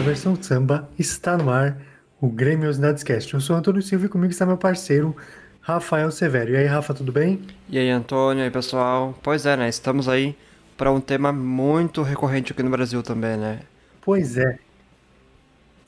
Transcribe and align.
na 0.00 0.06
versão 0.06 0.34
samba, 0.40 0.88
está 0.98 1.36
no 1.36 1.50
ar 1.50 1.76
o 2.22 2.26
Grêmio 2.26 2.70
Cast. 3.04 3.34
Eu 3.34 3.40
sou 3.40 3.54
Antônio 3.54 3.82
Silva 3.82 4.06
e 4.06 4.08
comigo 4.08 4.32
está 4.32 4.46
meu 4.46 4.56
parceiro 4.56 5.14
Rafael 5.60 6.10
Severo. 6.10 6.52
E 6.52 6.56
aí, 6.56 6.64
Rafa, 6.64 6.94
tudo 6.94 7.12
bem? 7.12 7.42
E 7.68 7.78
aí, 7.78 7.90
Antônio, 7.90 8.40
e 8.40 8.44
aí, 8.44 8.50
pessoal? 8.50 9.14
Pois 9.22 9.44
é, 9.44 9.58
né? 9.58 9.68
Estamos 9.68 10.08
aí 10.08 10.34
para 10.74 10.90
um 10.90 11.02
tema 11.02 11.34
muito 11.34 12.00
recorrente 12.00 12.50
aqui 12.50 12.62
no 12.62 12.70
Brasil 12.70 13.02
também, 13.02 13.36
né? 13.36 13.60
Pois 14.00 14.38
é. 14.38 14.58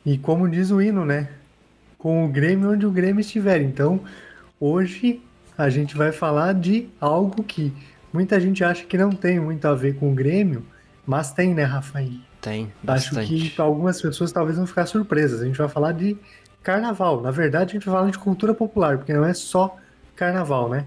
E 0.05 0.19
como 0.19 0.47
diz 0.47 0.71
o 0.71 0.83
hino, 0.83 1.07
né? 1.07 1.31
Com 1.97 2.27
o 2.27 2.29
Grêmio 2.29 2.73
onde 2.73 2.85
o 2.85 2.91
Grêmio 2.91 3.23
estiver. 3.23 3.63
Então, 3.63 3.99
hoje 4.61 5.23
a 5.57 5.71
gente 5.71 5.97
vai 5.97 6.13
falar 6.13 6.53
de 6.53 6.87
algo 7.01 7.43
que 7.43 7.73
muita 8.13 8.39
gente 8.39 8.63
acha 8.63 8.85
que 8.85 8.99
não 8.99 9.13
tem 9.13 9.41
muito 9.41 9.67
a 9.67 9.75
ver 9.75 9.95
com 9.95 10.13
o 10.13 10.15
Grêmio, 10.15 10.67
mas 11.07 11.33
tem, 11.33 11.55
né, 11.55 11.65
Rafael? 11.65 12.13
Tem, 12.41 12.73
bastante. 12.83 13.35
Acho 13.35 13.55
que 13.55 13.61
algumas 13.61 14.01
pessoas 14.01 14.33
talvez 14.33 14.57
vão 14.57 14.67
ficar 14.67 14.87
surpresas. 14.87 15.41
A 15.41 15.45
gente 15.45 15.59
vai 15.59 15.69
falar 15.69 15.93
de 15.93 16.17
carnaval. 16.63 17.21
Na 17.21 17.31
verdade, 17.31 17.71
a 17.71 17.75
gente 17.75 17.87
vai 17.87 17.95
falar 17.95 18.11
de 18.11 18.19
cultura 18.19 18.55
popular, 18.55 18.99
porque 18.99 19.13
não 19.13 19.25
é 19.25 19.35
só 19.35 19.77
carnaval, 20.17 20.69
né? 20.69 20.85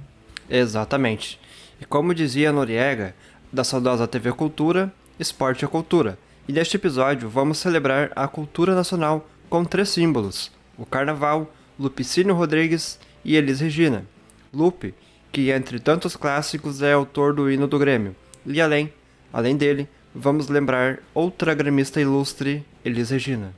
Exatamente. 0.49 1.39
E 1.80 1.86
como 1.86 2.13
dizia 2.13 2.52
Noriega, 2.52 3.16
da 3.52 3.63
saudosa 3.63 4.08
TV 4.08 4.31
Cultura, 4.33 4.91
esporte 5.19 5.66
é 5.66 5.67
cultura. 5.67 6.17
E 6.47 6.53
neste 6.53 6.77
episódio 6.77 7.27
vamos 7.30 7.58
celebrar 7.58 8.11
a 8.16 8.27
cultura 8.27 8.75
nacional 8.75 9.27
com 9.49 9.66
três 9.66 9.89
símbolos: 9.89 10.52
o 10.77 10.86
carnaval, 10.86 11.52
Lupicínio 11.80 12.36
Rodrigues 12.36 12.99
e 13.23 13.36
Elis 13.36 13.59
Regina. 13.59 14.05
Lupe, 14.53 14.93
que 15.32 15.52
entre 15.52 15.80
tantos 15.80 16.15
clássicos 16.15 16.82
é 16.82 16.93
autor 16.93 17.33
do 17.33 17.49
hino 17.49 17.67
do 17.67 17.80
Grêmio. 17.80 18.15
E 18.45 18.61
além, 18.61 18.93
além 19.33 19.58
dele, 19.58 19.89
vamos 20.15 20.48
lembrar 20.48 20.99
outra 21.14 21.53
gremista 21.53 21.99
ilustre, 21.99 22.65
Elis 22.83 23.09
Regina. 23.09 23.53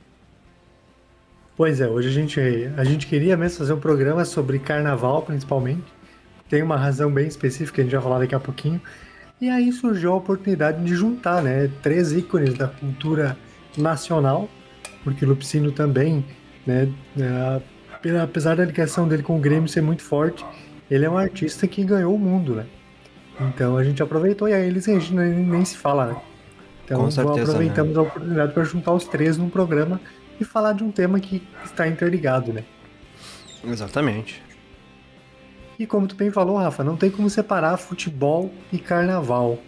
Pois 1.56 1.80
é, 1.80 1.88
hoje 1.88 2.08
a 2.08 2.12
gente, 2.12 2.40
a 2.76 2.84
gente 2.84 3.06
queria 3.06 3.36
mesmo 3.36 3.58
fazer 3.58 3.72
um 3.72 3.80
programa 3.80 4.24
sobre 4.24 4.58
carnaval, 4.58 5.22
principalmente. 5.22 5.84
Tem 6.48 6.62
uma 6.62 6.76
razão 6.76 7.10
bem 7.10 7.26
específica, 7.26 7.80
a 7.80 7.84
gente 7.84 7.94
vai 7.94 8.02
falar 8.02 8.18
daqui 8.18 8.34
a 8.34 8.40
pouquinho. 8.40 8.80
E 9.40 9.48
aí 9.48 9.72
surgiu 9.72 10.12
a 10.12 10.16
oportunidade 10.16 10.82
de 10.84 10.94
juntar 10.94 11.42
né, 11.42 11.70
três 11.82 12.12
ícones 12.12 12.54
da 12.54 12.66
cultura 12.66 13.36
nacional, 13.76 14.48
porque 15.04 15.24
Lupicínio 15.24 15.70
também, 15.70 16.24
né, 16.66 16.92
é, 17.18 18.18
apesar 18.20 18.56
da 18.56 18.64
ligação 18.64 19.06
dele 19.06 19.22
com 19.22 19.36
o 19.36 19.40
Grêmio 19.40 19.68
ser 19.68 19.80
muito 19.80 20.02
forte, 20.02 20.44
ele 20.90 21.04
é 21.04 21.10
um 21.10 21.18
artista 21.18 21.66
que 21.68 21.84
ganhou 21.84 22.14
o 22.14 22.18
mundo, 22.18 22.54
né? 22.54 22.66
Então 23.40 23.76
a 23.76 23.84
gente 23.84 24.02
aproveitou 24.02 24.48
e 24.48 24.54
aí 24.54 24.66
eles 24.66 24.86
Regina 24.86 25.24
nem 25.24 25.64
se 25.64 25.76
fala, 25.76 26.06
né? 26.06 26.16
Então 26.88 27.04
Com 27.04 27.10
certeza, 27.10 27.52
aproveitamos 27.52 27.92
né? 27.92 27.98
a 27.98 28.02
oportunidade 28.02 28.52
para 28.54 28.64
juntar 28.64 28.94
os 28.94 29.04
três 29.04 29.36
num 29.36 29.50
programa 29.50 30.00
e 30.40 30.44
falar 30.44 30.72
de 30.72 30.82
um 30.82 30.90
tema 30.90 31.20
que 31.20 31.46
está 31.62 31.86
interligado, 31.86 32.50
né? 32.50 32.64
Exatamente. 33.62 34.42
E 35.78 35.86
como 35.86 36.06
tu 36.08 36.16
bem 36.16 36.30
falou, 36.30 36.56
Rafa, 36.56 36.82
não 36.82 36.96
tem 36.96 37.10
como 37.10 37.28
separar 37.28 37.76
futebol 37.76 38.50
e 38.72 38.78
carnaval. 38.78 39.58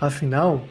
Afinal, 0.00 0.64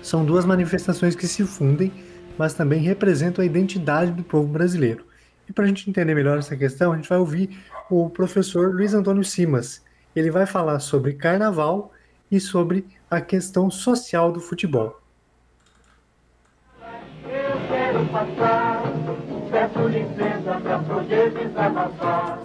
são 0.00 0.24
duas 0.24 0.44
manifestações 0.44 1.16
que 1.16 1.26
se 1.26 1.44
fundem, 1.44 1.92
mas 2.38 2.54
também 2.54 2.80
representam 2.80 3.42
a 3.42 3.46
identidade 3.46 4.12
do 4.12 4.22
povo 4.22 4.46
brasileiro. 4.46 5.04
E 5.48 5.52
para 5.52 5.64
a 5.64 5.66
gente 5.66 5.90
entender 5.90 6.14
melhor 6.14 6.38
essa 6.38 6.56
questão, 6.56 6.92
a 6.92 6.96
gente 6.96 7.08
vai 7.08 7.18
ouvir 7.18 7.58
o 7.90 8.08
professor 8.08 8.72
Luiz 8.72 8.94
Antônio 8.94 9.24
Simas. 9.24 9.82
Ele 10.14 10.30
vai 10.30 10.46
falar 10.46 10.78
sobre 10.78 11.14
carnaval 11.14 11.92
e 12.32 12.40
sobre 12.40 12.86
a 13.10 13.20
questão 13.20 13.70
social 13.70 14.32
do 14.32 14.40
futebol. 14.40 14.98
Eu 17.24 17.68
quero 17.68 18.06
passar, 18.06 18.82
peço 19.50 19.86
licença 19.88 20.60
para 20.62 20.78
poder 20.78 21.30
desabafar. 21.30 22.38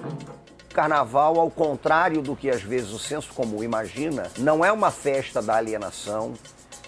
Carnaval, 0.73 1.39
ao 1.39 1.49
contrário 1.49 2.21
do 2.21 2.35
que 2.35 2.49
às 2.49 2.61
vezes 2.61 2.91
o 2.91 2.99
senso 2.99 3.33
comum 3.33 3.63
imagina, 3.63 4.29
não 4.37 4.63
é 4.63 4.71
uma 4.71 4.91
festa 4.91 5.41
da 5.41 5.55
alienação. 5.55 6.33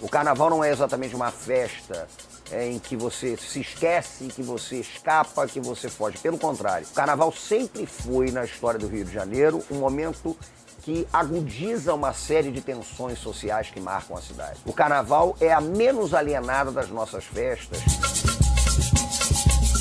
O 0.02 0.08
carnaval 0.08 0.50
não 0.50 0.62
é 0.62 0.70
exatamente 0.70 1.16
uma 1.16 1.30
festa 1.30 2.06
é, 2.52 2.70
em 2.70 2.78
que 2.78 2.96
você 2.96 3.36
se 3.36 3.60
esquece, 3.60 4.28
que 4.28 4.42
você 4.42 4.76
escapa, 4.76 5.46
que 5.46 5.58
você 5.58 5.88
foge. 5.88 6.18
Pelo 6.18 6.38
contrário, 6.38 6.86
o 6.86 6.94
carnaval 6.94 7.32
sempre 7.32 7.86
foi, 7.86 8.30
na 8.30 8.44
história 8.44 8.78
do 8.78 8.86
Rio 8.86 9.04
de 9.04 9.12
Janeiro, 9.12 9.62
um 9.70 9.78
momento 9.78 10.36
que 10.82 11.06
agudiza 11.12 11.94
uma 11.94 12.12
série 12.12 12.50
de 12.50 12.60
tensões 12.60 13.18
sociais 13.18 13.70
que 13.70 13.80
marcam 13.80 14.16
a 14.16 14.20
cidade. 14.20 14.60
O 14.64 14.72
carnaval 14.72 15.36
é 15.40 15.52
a 15.52 15.60
menos 15.60 16.14
alienada 16.14 16.70
das 16.70 16.88
nossas 16.88 17.24
festas. 17.24 17.80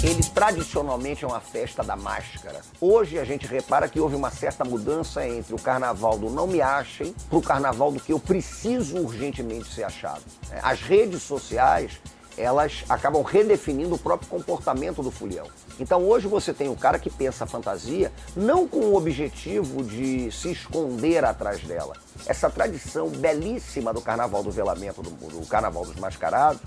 Ele 0.01 0.23
tradicionalmente 0.23 1.25
é 1.25 1.27
uma 1.27 1.41
festa 1.41 1.83
da 1.83 1.95
máscara. 1.95 2.61
Hoje 2.79 3.19
a 3.19 3.25
gente 3.25 3.45
repara 3.45 3.89
que 3.89 3.99
houve 3.99 4.15
uma 4.15 4.31
certa 4.31 4.63
mudança 4.63 5.27
entre 5.27 5.53
o 5.53 5.59
carnaval 5.59 6.17
do 6.17 6.29
não 6.29 6.47
me 6.47 6.61
achem 6.61 7.13
para 7.29 7.37
o 7.37 7.41
carnaval 7.41 7.91
do 7.91 7.99
que 7.99 8.13
eu 8.13 8.19
preciso 8.19 8.97
urgentemente 8.97 9.73
ser 9.73 9.83
achado. 9.83 10.23
As 10.63 10.81
redes 10.81 11.21
sociais 11.21 11.99
elas 12.39 12.85
acabam 12.87 13.21
redefinindo 13.21 13.95
o 13.95 13.97
próprio 13.97 14.29
comportamento 14.29 15.03
do 15.03 15.11
fulião. 15.11 15.45
Então 15.79 16.03
hoje 16.03 16.27
você 16.27 16.53
tem 16.53 16.69
o 16.69 16.75
cara 16.75 16.97
que 16.97 17.09
pensa 17.09 17.43
a 17.43 17.47
fantasia 17.47 18.11
não 18.35 18.67
com 18.67 18.79
o 18.79 18.95
objetivo 18.95 19.83
de 19.83 20.31
se 20.31 20.51
esconder 20.51 21.25
atrás 21.25 21.61
dela. 21.63 21.95
Essa 22.25 22.49
tradição 22.49 23.09
belíssima 23.09 23.93
do 23.93 24.01
carnaval 24.01 24.41
do 24.41 24.51
velamento, 24.51 25.01
do, 25.01 25.09
do 25.09 25.45
carnaval 25.47 25.85
dos 25.85 25.97
mascarados, 25.97 26.61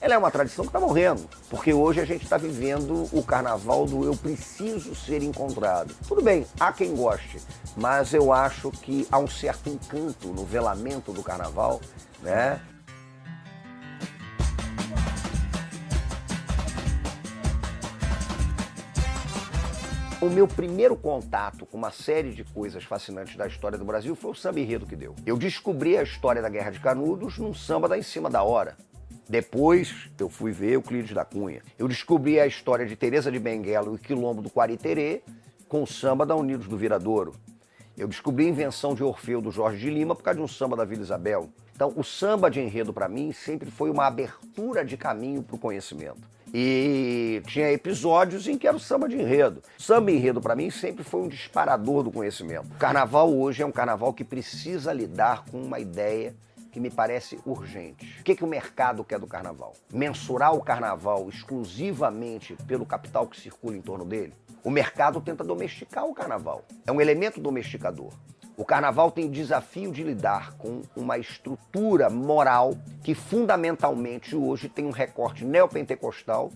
ela 0.00 0.14
é 0.14 0.18
uma 0.18 0.30
tradição 0.30 0.64
que 0.64 0.68
está 0.68 0.78
morrendo, 0.78 1.28
porque 1.50 1.72
hoje 1.72 2.00
a 2.00 2.04
gente 2.04 2.22
está 2.22 2.36
vivendo 2.36 3.08
o 3.12 3.22
carnaval 3.22 3.84
do 3.84 4.04
eu 4.04 4.16
preciso 4.16 4.94
ser 4.94 5.22
encontrado. 5.22 5.92
Tudo 6.06 6.22
bem, 6.22 6.46
há 6.60 6.72
quem 6.72 6.94
goste, 6.94 7.40
mas 7.76 8.14
eu 8.14 8.32
acho 8.32 8.70
que 8.70 9.08
há 9.10 9.18
um 9.18 9.26
certo 9.26 9.68
encanto 9.68 10.28
no 10.28 10.44
velamento 10.44 11.12
do 11.12 11.22
carnaval, 11.22 11.80
né? 12.22 12.60
O 20.20 20.28
meu 20.28 20.48
primeiro 20.48 20.96
contato 20.96 21.64
com 21.64 21.78
uma 21.78 21.92
série 21.92 22.32
de 22.32 22.42
coisas 22.42 22.82
fascinantes 22.82 23.36
da 23.36 23.46
história 23.46 23.78
do 23.78 23.84
Brasil 23.84 24.16
foi 24.16 24.32
o 24.32 24.34
samba 24.34 24.58
enredo 24.58 24.84
que 24.84 24.96
deu. 24.96 25.14
Eu 25.24 25.36
descobri 25.36 25.96
a 25.96 26.02
história 26.02 26.42
da 26.42 26.48
Guerra 26.48 26.72
de 26.72 26.80
Canudos 26.80 27.38
num 27.38 27.54
samba 27.54 27.88
da 27.88 27.96
Em 27.96 28.02
Cima 28.02 28.28
da 28.28 28.42
Hora. 28.42 28.76
Depois 29.28 30.10
eu 30.18 30.28
fui 30.28 30.50
ver 30.50 30.72
Euclides 30.72 31.14
da 31.14 31.24
Cunha. 31.24 31.62
Eu 31.78 31.86
descobri 31.86 32.40
a 32.40 32.48
história 32.48 32.84
de 32.84 32.96
Teresa 32.96 33.30
de 33.30 33.38
Benguela 33.38 33.86
e 33.86 33.94
o 33.94 33.98
Quilombo 33.98 34.42
do 34.42 34.50
Quariterê 34.50 35.22
com 35.68 35.84
o 35.84 35.86
samba 35.86 36.26
da 36.26 36.34
Unidos 36.34 36.66
do 36.66 36.76
Viradouro. 36.76 37.36
Eu 37.96 38.08
descobri 38.08 38.46
a 38.46 38.48
invenção 38.48 38.96
de 38.96 39.04
Orfeu 39.04 39.40
do 39.40 39.52
Jorge 39.52 39.78
de 39.78 39.88
Lima 39.88 40.16
por 40.16 40.24
causa 40.24 40.38
de 40.38 40.44
um 40.44 40.48
samba 40.48 40.76
da 40.76 40.84
Vila 40.84 41.02
Isabel. 41.02 41.48
Então, 41.76 41.92
o 41.94 42.02
samba 42.02 42.50
de 42.50 42.58
enredo 42.58 42.92
para 42.92 43.08
mim 43.08 43.30
sempre 43.32 43.70
foi 43.70 43.88
uma 43.88 44.08
abertura 44.08 44.84
de 44.84 44.96
caminho 44.96 45.44
para 45.44 45.54
o 45.54 45.58
conhecimento. 45.60 46.37
E 46.52 47.42
tinha 47.46 47.70
episódios 47.70 48.48
em 48.48 48.56
que 48.56 48.66
era 48.66 48.76
o 48.76 48.80
samba 48.80 49.08
de 49.08 49.16
enredo. 49.16 49.62
Samba 49.78 50.10
enredo, 50.10 50.40
para 50.40 50.56
mim, 50.56 50.70
sempre 50.70 51.04
foi 51.04 51.20
um 51.20 51.28
disparador 51.28 52.02
do 52.02 52.10
conhecimento. 52.10 52.66
O 52.66 52.78
carnaval 52.78 53.32
hoje 53.32 53.62
é 53.62 53.66
um 53.66 53.72
carnaval 53.72 54.12
que 54.12 54.24
precisa 54.24 54.92
lidar 54.92 55.44
com 55.50 55.60
uma 55.60 55.78
ideia 55.78 56.34
que 56.70 56.80
me 56.80 56.90
parece 56.90 57.38
urgente. 57.44 58.18
O 58.20 58.22
que, 58.22 58.36
que 58.36 58.44
o 58.44 58.46
mercado 58.46 59.02
quer 59.04 59.18
do 59.18 59.26
carnaval? 59.26 59.74
Mensurar 59.92 60.54
o 60.54 60.62
carnaval 60.62 61.28
exclusivamente 61.28 62.56
pelo 62.66 62.86
capital 62.86 63.26
que 63.26 63.40
circula 63.40 63.76
em 63.76 63.80
torno 63.80 64.04
dele? 64.04 64.34
O 64.62 64.70
mercado 64.70 65.20
tenta 65.20 65.42
domesticar 65.42 66.04
o 66.04 66.14
carnaval. 66.14 66.64
É 66.86 66.92
um 66.92 67.00
elemento 67.00 67.40
domesticador. 67.40 68.12
O 68.58 68.64
carnaval 68.64 69.12
tem 69.12 69.26
o 69.26 69.30
desafio 69.30 69.92
de 69.92 70.02
lidar 70.02 70.52
com 70.54 70.82
uma 70.96 71.16
estrutura 71.16 72.10
moral 72.10 72.76
que 73.04 73.14
fundamentalmente 73.14 74.34
hoje 74.34 74.68
tem 74.68 74.84
um 74.84 74.90
recorte 74.90 75.44
neopentecostal 75.44 76.50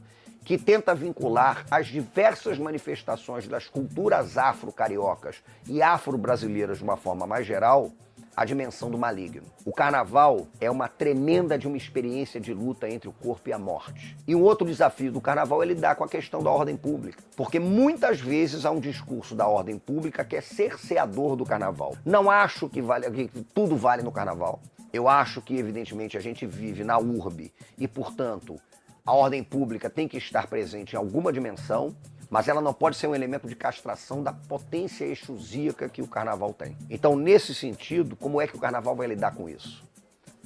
que 0.45 0.59
tenta 0.59 0.97
vincular 0.97 1.65
as 1.71 1.87
diversas 1.87 2.59
manifestações 2.59 3.47
das 3.47 3.69
culturas 3.69 4.37
afro-cariocas 4.37 5.45
e 5.69 5.81
afro-brasileiras 5.81 6.79
de 6.79 6.83
uma 6.83 6.97
forma 6.97 7.25
mais 7.25 7.47
geral 7.47 7.93
a 8.37 8.44
dimensão 8.44 8.90
do 8.90 8.99
maligno. 8.99 9.46
O 9.64 9.73
carnaval 9.73 10.46
é 10.61 10.70
uma 10.70 10.88
tremenda 10.88 11.58
de 11.58 11.67
uma 11.67 11.76
experiência 11.76 12.40
de 12.40 12.55
luta 12.55 12.88
entre 12.88 13.08
o 13.08 13.12
corpo 13.12 13.49
e 13.49 13.52
a 13.52 13.58
morte. 13.58 14.17
E 14.26 14.34
um 14.34 14.43
outro 14.43 14.67
desafio 14.67 15.12
do 15.12 15.20
carnaval 15.20 15.62
é 15.62 15.67
lidar 15.67 15.96
com 15.96 16.05
a 16.05 16.08
questão 16.08 16.43
da 16.43 16.50
ordem 16.50 16.76
pública, 16.76 17.23
porque 17.37 17.58
muitas 17.58 18.20
vezes 18.20 18.64
há 18.64 18.70
um 18.70 18.81
discurso 18.81 19.34
da 19.34 19.46
ordem 19.46 19.79
pública 19.79 20.25
que 20.25 20.37
é 20.37 20.40
cerceador 20.40 21.37
do 21.37 21.44
carnaval. 21.44 21.96
Não 22.05 22.31
acho 22.31 22.69
que, 22.69 22.81
vale, 22.81 23.11
que 23.11 23.43
tudo 23.55 23.76
vale 23.76 24.02
no 24.02 24.12
carnaval. 24.12 24.61
Eu 24.93 25.08
acho 25.08 25.40
que, 25.40 25.56
evidentemente, 25.56 26.17
a 26.17 26.20
gente 26.20 26.46
vive 26.46 26.84
na 26.84 26.99
urbe 26.99 27.52
e, 27.79 27.88
portanto, 27.88 28.61
a 29.05 29.12
ordem 29.12 29.43
pública 29.43 29.90
tem 29.90 30.06
que 30.06 30.17
estar 30.17 30.46
presente 30.46 30.93
em 30.93 30.96
alguma 30.96 31.32
dimensão, 31.32 31.96
mas 32.32 32.49
ela 32.49 32.62
não 32.62 32.73
pode 32.73 32.96
ser 32.96 33.06
um 33.08 33.14
elemento 33.14 33.46
de 33.46 33.55
castração 33.55 34.23
da 34.23 34.32
potência 34.32 35.05
exusíaca 35.05 35.87
que 35.87 36.00
o 36.00 36.08
carnaval 36.08 36.55
tem. 36.55 36.75
Então, 36.88 37.14
nesse 37.14 37.55
sentido, 37.55 38.17
como 38.17 38.40
é 38.40 38.46
que 38.46 38.56
o 38.56 38.58
carnaval 38.58 38.96
vai 38.96 39.06
lidar 39.06 39.32
com 39.32 39.50
isso? 39.50 39.84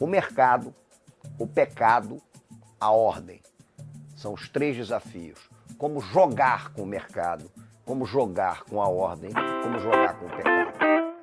O 0.01 0.05
mercado, 0.05 0.75
o 1.39 1.47
pecado, 1.47 2.21
a 2.81 2.91
ordem. 2.91 3.41
São 4.17 4.35
os 4.35 4.49
três 4.49 4.77
desafios. 4.77 5.39
Como 5.79 6.01
jogar 6.01 6.73
com 6.73 6.83
o 6.83 6.87
mercado, 6.87 7.49
como 7.85 8.05
jogar 8.05 8.65
com 8.65 8.83
a 8.83 8.89
ordem, 8.89 9.31
como 9.63 9.79
jogar 9.79 10.19
com 10.19 10.27
o 10.27 10.31
pecado. 10.31 11.17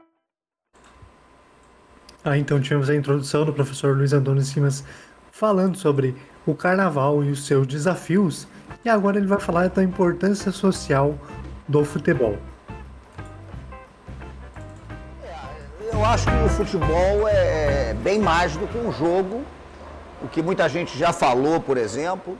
Ah, 2.24 2.38
então 2.38 2.62
tivemos 2.62 2.89
a 2.89 2.95
introdução 2.95 3.44
do 3.44 3.51
professor 3.51 3.98
Luiz 3.98 4.13
Antônio 4.13 4.42
Simas 4.42 4.81
falando 5.30 5.77
sobre 5.77 6.15
o 6.45 6.56
carnaval 6.56 7.21
e 7.21 7.31
os 7.31 7.45
seus 7.45 7.68
desafios, 7.68 8.48
e 8.86 8.90
agora 8.90 9.18
ele 9.18 9.28
vai 9.28 9.40
falar 9.40 9.70
da 9.70 9.84
importância 9.84 10.52
social 10.52 11.16
do 11.68 11.86
futebol. 11.86 12.38
Eu 15.92 16.04
acho 16.04 16.26
que 16.26 16.46
o 16.46 16.50
futebol 16.50 17.28
é 17.28 17.94
bem 18.02 18.20
mais 18.20 18.58
do 18.58 18.68
que 18.68 18.78
um 18.78 18.92
jogo, 18.92 19.44
o 20.22 20.28
que 20.28 20.42
muita 20.42 20.68
gente 20.68 20.98
já 20.98 21.14
falou, 21.14 21.62
por 21.62 21.78
exemplo, 21.78 22.38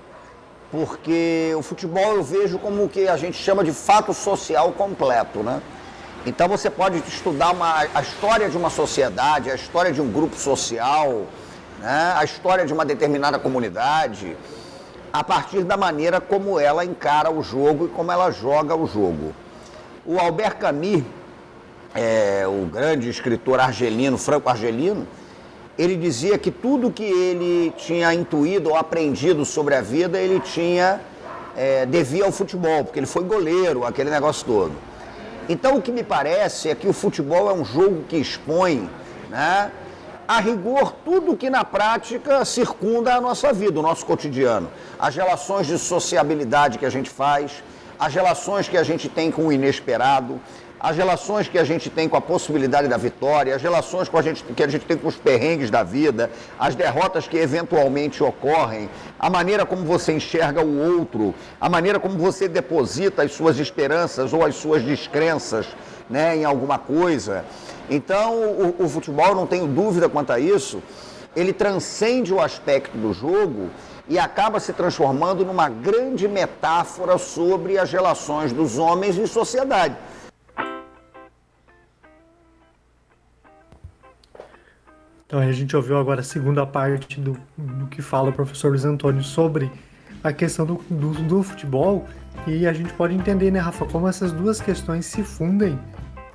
porque 0.72 1.54
o 1.56 1.62
futebol 1.62 2.16
eu 2.16 2.24
vejo 2.24 2.57
como 2.57 2.84
o 2.84 2.90
que 2.90 3.07
a 3.07 3.16
gente 3.16 3.38
chama 3.38 3.63
de 3.63 3.72
fato 3.72 4.13
social 4.13 4.72
completo, 4.72 5.44
né? 5.44 5.62
Então 6.25 6.48
você 6.48 6.69
pode 6.69 6.98
estudar 7.07 7.51
uma, 7.51 7.86
a 7.94 8.01
história 8.01 8.50
de 8.50 8.57
uma 8.57 8.69
sociedade, 8.69 9.51
a 9.51 9.56
história 9.56 9.92
de 9.92 10.01
um 10.01 10.10
grupo 10.10 10.36
social, 10.36 11.25
né? 11.80 12.13
a 12.16 12.24
história 12.24 12.66
de 12.66 12.74
uma 12.74 12.86
determinada 12.86 13.38
comunidade, 13.38 14.36
a 15.13 15.24
partir 15.24 15.63
da 15.63 15.77
maneira 15.77 16.19
como 16.19 16.60
ela 16.60 16.83
encara 16.83 17.30
o 17.30 17.44
jogo 17.44 17.86
e 17.86 17.89
como 17.89 18.12
ela 18.12 18.31
joga 18.31 18.75
o 18.75 18.88
jogo. 18.88 19.31
O 20.04 20.18
Albert 20.18 20.57
Camus, 20.57 21.04
é, 21.94 22.45
o 22.48 22.65
grande 22.65 23.07
escritor 23.07 23.60
argelino, 23.60 24.18
franco-argelino, 24.18 25.07
ele 25.77 25.95
dizia 25.95 26.36
que 26.39 26.50
tudo 26.50 26.89
que 26.89 27.04
ele 27.04 27.71
tinha 27.77 28.12
intuído 28.12 28.71
ou 28.71 28.75
aprendido 28.75 29.45
sobre 29.45 29.75
a 29.75 29.81
vida, 29.81 30.18
ele 30.18 30.39
tinha 30.39 31.00
é, 31.56 31.86
devia 31.86 32.25
ao 32.25 32.31
futebol, 32.31 32.83
porque 32.83 32.98
ele 32.98 33.06
foi 33.06 33.24
goleiro, 33.24 33.86
aquele 33.86 34.09
negócio 34.09 34.44
todo. 34.45 34.74
Então 35.48 35.77
o 35.77 35.81
que 35.81 35.92
me 35.92 36.04
parece 36.04 36.69
é 36.69 36.75
que 36.75 36.88
o 36.88 36.94
futebol 36.94 37.50
é 37.51 37.54
um 37.54 37.63
jogo 37.63 38.04
que 38.09 38.18
expõe, 38.18 38.89
né, 39.30 39.71
a 40.27 40.39
rigor, 40.39 40.93
tudo 41.03 41.35
que 41.35 41.49
na 41.49 41.63
prática 41.63 42.45
circunda 42.45 43.13
a 43.13 43.21
nossa 43.21 43.51
vida, 43.51 43.79
o 43.79 43.83
nosso 43.83 44.05
cotidiano. 44.05 44.69
As 44.99 45.15
relações 45.15 45.67
de 45.67 45.77
sociabilidade 45.77 46.77
que 46.77 46.85
a 46.85 46.89
gente 46.89 47.09
faz, 47.09 47.63
as 47.99 48.13
relações 48.13 48.67
que 48.67 48.77
a 48.77 48.83
gente 48.83 49.09
tem 49.09 49.31
com 49.31 49.47
o 49.47 49.51
inesperado, 49.51 50.39
as 50.83 50.97
relações 50.97 51.47
que 51.47 51.57
a 51.57 51.63
gente 51.63 51.89
tem 51.89 52.09
com 52.09 52.17
a 52.17 52.21
possibilidade 52.21 52.89
da 52.89 52.97
vitória, 52.97 53.55
as 53.55 53.61
relações 53.61 54.09
que 54.09 54.17
a 54.17 54.21
gente, 54.21 54.43
que 54.43 54.61
a 54.61 54.67
gente 54.67 54.85
tem 54.85 54.97
com 54.97 55.07
os 55.07 55.15
perrengues 55.15 55.71
da 55.71 55.81
vida, 55.81 56.29
as 56.59 56.75
derrotas 56.75 57.25
que 57.25 57.37
eventualmente 57.37 58.21
ocorrem, 58.21 58.89
a 59.17 59.29
maneira 59.29 59.65
como 59.65 59.85
você 59.85 60.11
enxerga 60.11 60.61
o 60.61 60.97
outro, 60.97 61.33
a 61.61 61.69
maneira 61.69 62.01
como 62.01 62.17
você 62.17 62.49
deposita 62.49 63.23
as 63.23 63.31
suas 63.31 63.59
esperanças 63.59 64.33
ou 64.33 64.43
as 64.43 64.55
suas 64.55 64.83
descrenças 64.83 65.67
né, 66.09 66.35
em 66.35 66.43
alguma 66.43 66.77
coisa. 66.77 67.45
Então, 67.89 68.35
o, 68.35 68.83
o 68.83 68.89
futebol, 68.89 69.35
não 69.35 69.45
tenho 69.45 69.68
dúvida 69.68 70.07
quanto 70.07 70.31
a 70.31 70.39
isso, 70.39 70.81
ele 71.35 71.51
transcende 71.51 72.33
o 72.33 72.39
aspecto 72.39 72.97
do 72.97 73.13
jogo 73.13 73.69
e 74.07 74.19
acaba 74.19 74.59
se 74.59 74.74
transformando 74.74 75.45
numa 75.45 75.69
grande 75.69 76.27
metáfora 76.27 77.18
sobre 77.18 77.77
as 77.77 77.91
relações 77.91 78.51
dos 78.51 78.77
homens 78.77 79.18
em 79.18 79.25
sociedade. 79.25 79.95
Então 85.25 85.41
a 85.41 85.51
gente 85.51 85.75
ouviu 85.75 85.97
agora 85.97 86.21
a 86.21 86.24
segunda 86.24 86.63
parte 86.63 87.19
do, 87.19 87.35
do 87.57 87.88
que 87.88 88.03
fala 88.03 88.30
o 88.30 88.33
professor 88.33 88.69
Luiz 88.69 88.85
Antônio 88.85 89.24
sobre 89.24 89.71
a 90.24 90.31
questão 90.31 90.63
do, 90.63 90.75
do, 90.89 91.12
do, 91.24 91.41
futebol 91.41 92.06
e 92.45 92.68
a 92.68 92.74
gente 92.74 92.94
pode 92.94 93.15
entender, 93.15 93.50
né, 93.50 93.57
Rafa, 93.57 93.83
como 93.85 94.07
essas 94.07 94.31
duas 94.31 94.62
questões 94.62 95.07
se 95.07 95.24
fundem, 95.24 95.80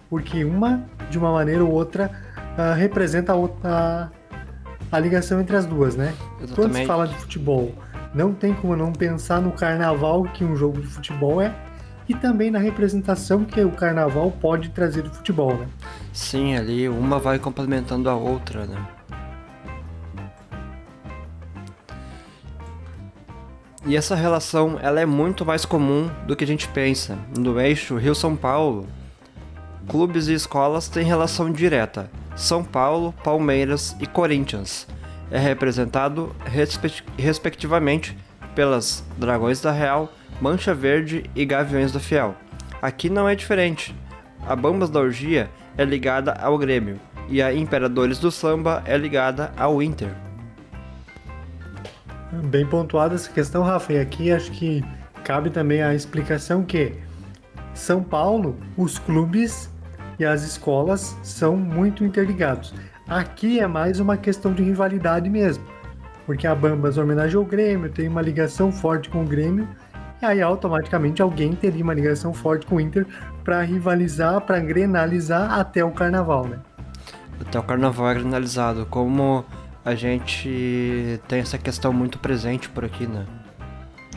porque 0.08 0.44
uma, 0.44 0.82
de 1.10 1.18
uma 1.18 1.32
maneira 1.32 1.64
ou 1.64 1.70
outra, 1.70 2.10
uh, 2.58 2.74
representa 2.74 3.32
a, 3.32 3.36
outra, 3.36 3.68
a, 3.68 4.96
a, 4.96 4.98
ligação 4.98 5.40
entre 5.40 5.56
as 5.56 5.66
duas, 5.66 5.96
né? 5.96 6.14
Exatamente. 6.40 6.54
Quando 6.54 6.74
se 6.74 6.86
fala 6.86 7.06
de 7.06 7.14
futebol, 7.14 7.74
não 8.14 8.32
tem 8.32 8.54
como 8.54 8.74
não 8.74 8.92
pensar 8.92 9.40
no 9.40 9.52
carnaval 9.52 10.24
que 10.24 10.44
um 10.44 10.56
jogo 10.56 10.80
de 10.80 10.86
futebol 10.86 11.40
é 11.42 11.54
e 12.08 12.14
também 12.14 12.50
na 12.50 12.58
representação 12.58 13.44
que 13.44 13.60
o 13.60 13.70
carnaval 13.70 14.30
pode 14.30 14.70
trazer 14.70 15.02
do 15.02 15.10
futebol, 15.10 15.54
né? 15.54 15.68
Sim, 16.12 16.56
ali 16.56 16.88
uma 16.88 17.18
vai 17.18 17.38
complementando 17.38 18.08
a 18.08 18.14
outra, 18.14 18.66
né? 18.66 18.82
E 23.86 23.96
essa 23.96 24.14
relação 24.14 24.78
ela 24.82 25.00
é 25.00 25.06
muito 25.06 25.46
mais 25.46 25.64
comum 25.64 26.10
do 26.26 26.34
que 26.34 26.44
a 26.44 26.46
gente 26.46 26.68
pensa. 26.68 27.18
No 27.38 27.60
eixo 27.60 27.96
Rio-São 27.96 28.36
Paulo, 28.36 28.86
clubes 29.88 30.28
e 30.28 30.34
escolas 30.34 30.88
têm 30.88 31.04
relação 31.04 31.50
direta. 31.50 32.10
São 32.36 32.62
Paulo, 32.62 33.12
Palmeiras 33.24 33.96
e 33.98 34.06
Corinthians. 34.06 34.86
É 35.30 35.38
representado 35.38 36.34
respectivamente 37.16 38.16
pelas 38.54 39.04
Dragões 39.16 39.60
da 39.60 39.72
Real, 39.72 40.12
Mancha 40.40 40.74
Verde 40.74 41.24
e 41.34 41.44
Gaviões 41.44 41.90
da 41.90 41.98
Fiel. 41.98 42.34
Aqui 42.80 43.10
não 43.10 43.28
é 43.28 43.34
diferente. 43.34 43.94
A 44.46 44.54
Bambas 44.54 44.90
da 44.90 45.00
Orgia 45.00 45.50
é 45.76 45.84
ligada 45.84 46.32
ao 46.32 46.56
Grêmio 46.58 47.00
e 47.28 47.42
a 47.42 47.52
Imperadores 47.52 48.18
do 48.18 48.30
Samba 48.30 48.82
é 48.86 48.96
ligada 48.96 49.52
ao 49.56 49.82
Inter. 49.82 50.14
Bem 52.44 52.66
pontuada 52.66 53.14
essa 53.14 53.30
questão, 53.30 53.62
Rafa, 53.62 53.94
e 53.94 53.98
aqui 53.98 54.30
acho 54.30 54.50
que 54.52 54.84
cabe 55.24 55.50
também 55.50 55.82
a 55.82 55.94
explicação 55.94 56.62
que 56.62 56.94
São 57.74 58.02
Paulo, 58.02 58.56
os 58.76 58.98
clubes 58.98 59.70
e 60.18 60.24
as 60.24 60.42
escolas 60.42 61.16
são 61.22 61.56
muito 61.56 62.04
interligados. 62.04 62.74
Aqui 63.08 63.60
é 63.60 63.66
mais 63.66 64.00
uma 64.00 64.16
questão 64.16 64.52
de 64.52 64.62
rivalidade 64.62 65.30
mesmo, 65.30 65.64
porque 66.26 66.46
a 66.46 66.54
Bambas 66.54 66.98
homenageia 66.98 67.40
o 67.40 67.44
Grêmio, 67.44 67.90
tem 67.90 68.08
uma 68.08 68.20
ligação 68.20 68.70
forte 68.72 69.08
com 69.08 69.22
o 69.22 69.26
Grêmio 69.26 69.68
e 70.20 70.26
aí 70.26 70.42
automaticamente 70.42 71.22
alguém 71.22 71.52
teria 71.52 71.82
uma 71.82 71.94
ligação 71.94 72.34
forte 72.34 72.66
com 72.66 72.76
o 72.76 72.80
Inter 72.80 73.06
para 73.44 73.62
rivalizar, 73.62 74.40
para 74.40 74.58
grenalizar 74.58 75.58
até 75.58 75.84
o 75.84 75.92
carnaval, 75.92 76.46
né? 76.46 76.58
Até 77.40 77.58
o 77.58 77.62
carnaval 77.62 78.10
é 78.10 78.14
grenalizado. 78.14 78.84
Como 78.86 79.44
a 79.84 79.94
gente 79.94 81.20
tem 81.28 81.38
essa 81.38 81.56
questão 81.56 81.92
muito 81.92 82.18
presente 82.18 82.68
por 82.68 82.84
aqui, 82.84 83.06
né? 83.06 83.24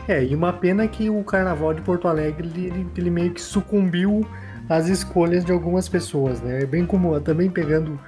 É, 0.07 0.23
e 0.23 0.35
uma 0.35 0.51
pena 0.51 0.87
que 0.87 1.09
o 1.09 1.23
carnaval 1.23 1.73
de 1.73 1.81
Porto 1.81 2.07
Alegre 2.07 2.47
ele, 2.47 2.87
ele 2.97 3.09
meio 3.11 3.31
que 3.31 3.41
sucumbiu 3.41 4.27
às 4.71 4.87
escolhas 4.87 5.43
de 5.43 5.51
algumas 5.51 5.89
pessoas, 5.89 6.41
né? 6.41 6.63
É 6.63 6.65
bem 6.65 6.85
como 6.85 7.19
também 7.19 7.49
pegando 7.49 7.99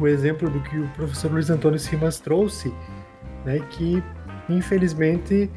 o 0.00 0.08
exemplo 0.08 0.50
do 0.50 0.60
que 0.60 0.76
o 0.76 0.88
professor 0.88 1.30
Luiz 1.30 1.48
Antônio 1.48 1.78
Simas 1.78 2.18
trouxe, 2.18 2.74
né? 3.44 3.60
Que 3.70 4.02
infelizmente 4.48 5.48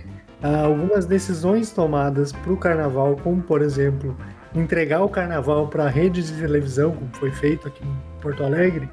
algumas 0.63 1.08
decisões 1.08 1.72
tomadas 1.72 2.32
para 2.32 2.53
o 2.53 2.58
carnaval, 2.58 3.15
como 3.24 3.41
por 3.41 3.63
exemplo 3.63 4.15
entregar 4.53 5.01
o 5.01 5.10
carnaval 5.10 5.68
para 5.68 5.88
redes 5.88 6.27
de 6.27 6.39
televisão, 6.39 6.91
como 6.91 7.10
foi 7.13 7.32
feito 7.32 7.68
aqui 7.68 7.84
em 7.84 8.22
Porto 8.22 8.44
Alegre, 8.44 8.88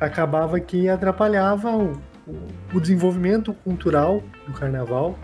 acabava 0.00 0.58
que 0.58 0.88
atrapalhava 0.88 1.76
o, 1.76 1.92
o 2.74 2.80
desenvolvimento 2.80 3.52
cultural 3.52 4.20
do 4.48 4.52
carnaval 4.52 5.16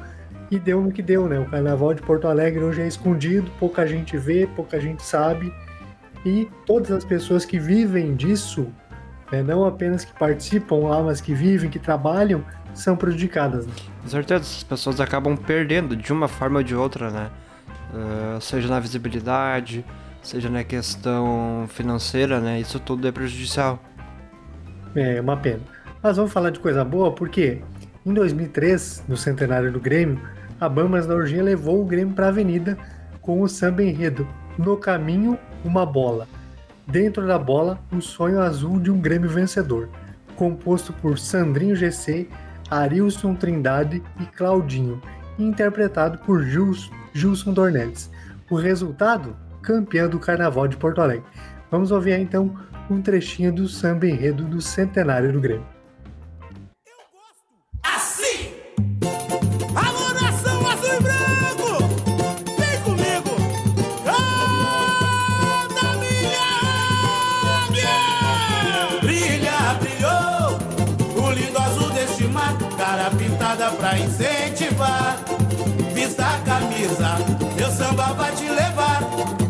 e 0.52 0.58
deu 0.58 0.80
no 0.80 0.92
que 0.92 1.02
deu, 1.02 1.28
né? 1.28 1.40
O 1.40 1.46
carnaval 1.46 1.94
de 1.94 2.02
Porto 2.02 2.28
Alegre 2.28 2.62
hoje 2.62 2.80
é 2.80 2.86
escondido, 2.86 3.50
pouca 3.58 3.84
gente 3.84 4.16
vê, 4.16 4.46
pouca 4.54 4.80
gente 4.80 5.02
sabe 5.02 5.52
e 6.24 6.48
todas 6.66 6.90
as 6.90 7.04
pessoas 7.04 7.44
que 7.44 7.58
vivem 7.58 8.14
disso, 8.14 8.68
né, 9.30 9.42
não 9.42 9.64
apenas 9.64 10.04
que 10.04 10.12
participam 10.18 10.76
lá, 10.88 11.02
mas 11.02 11.20
que 11.20 11.34
vivem, 11.34 11.68
que 11.68 11.78
trabalham, 11.78 12.44
são 12.74 12.96
prejudicadas. 12.96 13.66
Né? 13.66 13.72
Com 14.02 14.08
certeza, 14.08 14.40
as 14.40 14.62
pessoas 14.62 15.00
acabam 15.00 15.36
perdendo 15.36 15.96
de 15.96 16.12
uma 16.12 16.28
forma 16.28 16.58
ou 16.58 16.62
de 16.62 16.74
outra, 16.74 17.10
né? 17.10 17.30
Uh, 17.92 18.40
seja 18.40 18.68
na 18.68 18.80
visibilidade, 18.80 19.84
seja 20.22 20.48
na 20.48 20.64
questão 20.64 21.66
financeira, 21.68 22.40
né? 22.40 22.60
Isso 22.60 22.80
tudo 22.80 23.06
é 23.06 23.12
prejudicial. 23.12 23.78
É, 24.94 25.20
uma 25.20 25.36
pena. 25.36 25.60
Mas 26.02 26.16
vamos 26.16 26.32
falar 26.32 26.50
de 26.50 26.58
coisa 26.58 26.84
boa, 26.84 27.12
porque 27.12 27.62
em 28.04 28.12
2003, 28.12 29.04
no 29.08 29.16
centenário 29.16 29.72
do 29.72 29.80
Grêmio, 29.80 30.20
a 30.60 30.68
Bambas 30.68 31.06
da 31.06 31.14
Orgia 31.14 31.42
levou 31.42 31.80
o 31.80 31.84
Grêmio 31.84 32.14
para 32.14 32.26
a 32.26 32.28
avenida 32.28 32.76
com 33.20 33.40
o 33.40 33.48
samba 33.48 33.82
enredo 33.82 34.26
No 34.58 34.76
Caminho, 34.76 35.38
uma 35.64 35.86
bola. 35.86 36.28
Dentro 36.86 37.26
da 37.26 37.38
bola, 37.38 37.80
o 37.90 38.00
sonho 38.00 38.40
azul 38.40 38.78
de 38.78 38.90
um 38.90 39.00
Grêmio 39.00 39.28
vencedor, 39.28 39.88
composto 40.36 40.92
por 40.92 41.18
Sandrinho 41.18 41.74
GC, 41.74 42.28
Arilson 42.70 43.34
Trindade 43.34 44.02
e 44.20 44.26
Claudinho, 44.26 45.00
interpretado 45.38 46.18
por 46.18 46.44
Gils, 46.44 46.90
Gilson 47.12 47.52
Dornelles. 47.52 48.10
O 48.50 48.56
resultado? 48.56 49.36
Campeão 49.62 50.08
do 50.08 50.18
Carnaval 50.18 50.68
de 50.68 50.76
Porto 50.76 51.00
Alegre. 51.00 51.24
Vamos 51.70 51.90
ouvir 51.90 52.18
então 52.20 52.54
um 52.90 53.00
trechinho 53.00 53.50
do 53.50 53.66
samba 53.66 54.06
enredo 54.06 54.44
do 54.44 54.60
centenário 54.60 55.32
do 55.32 55.40
Grêmio. 55.40 55.73
pra 73.84 73.98
incentivar. 73.98 75.18
Vista 75.92 76.24
a 76.26 76.38
camisa, 76.38 77.18
meu 77.54 77.70
samba 77.70 78.14
vai 78.14 78.32
te 78.32 78.48
levar. 78.48 79.02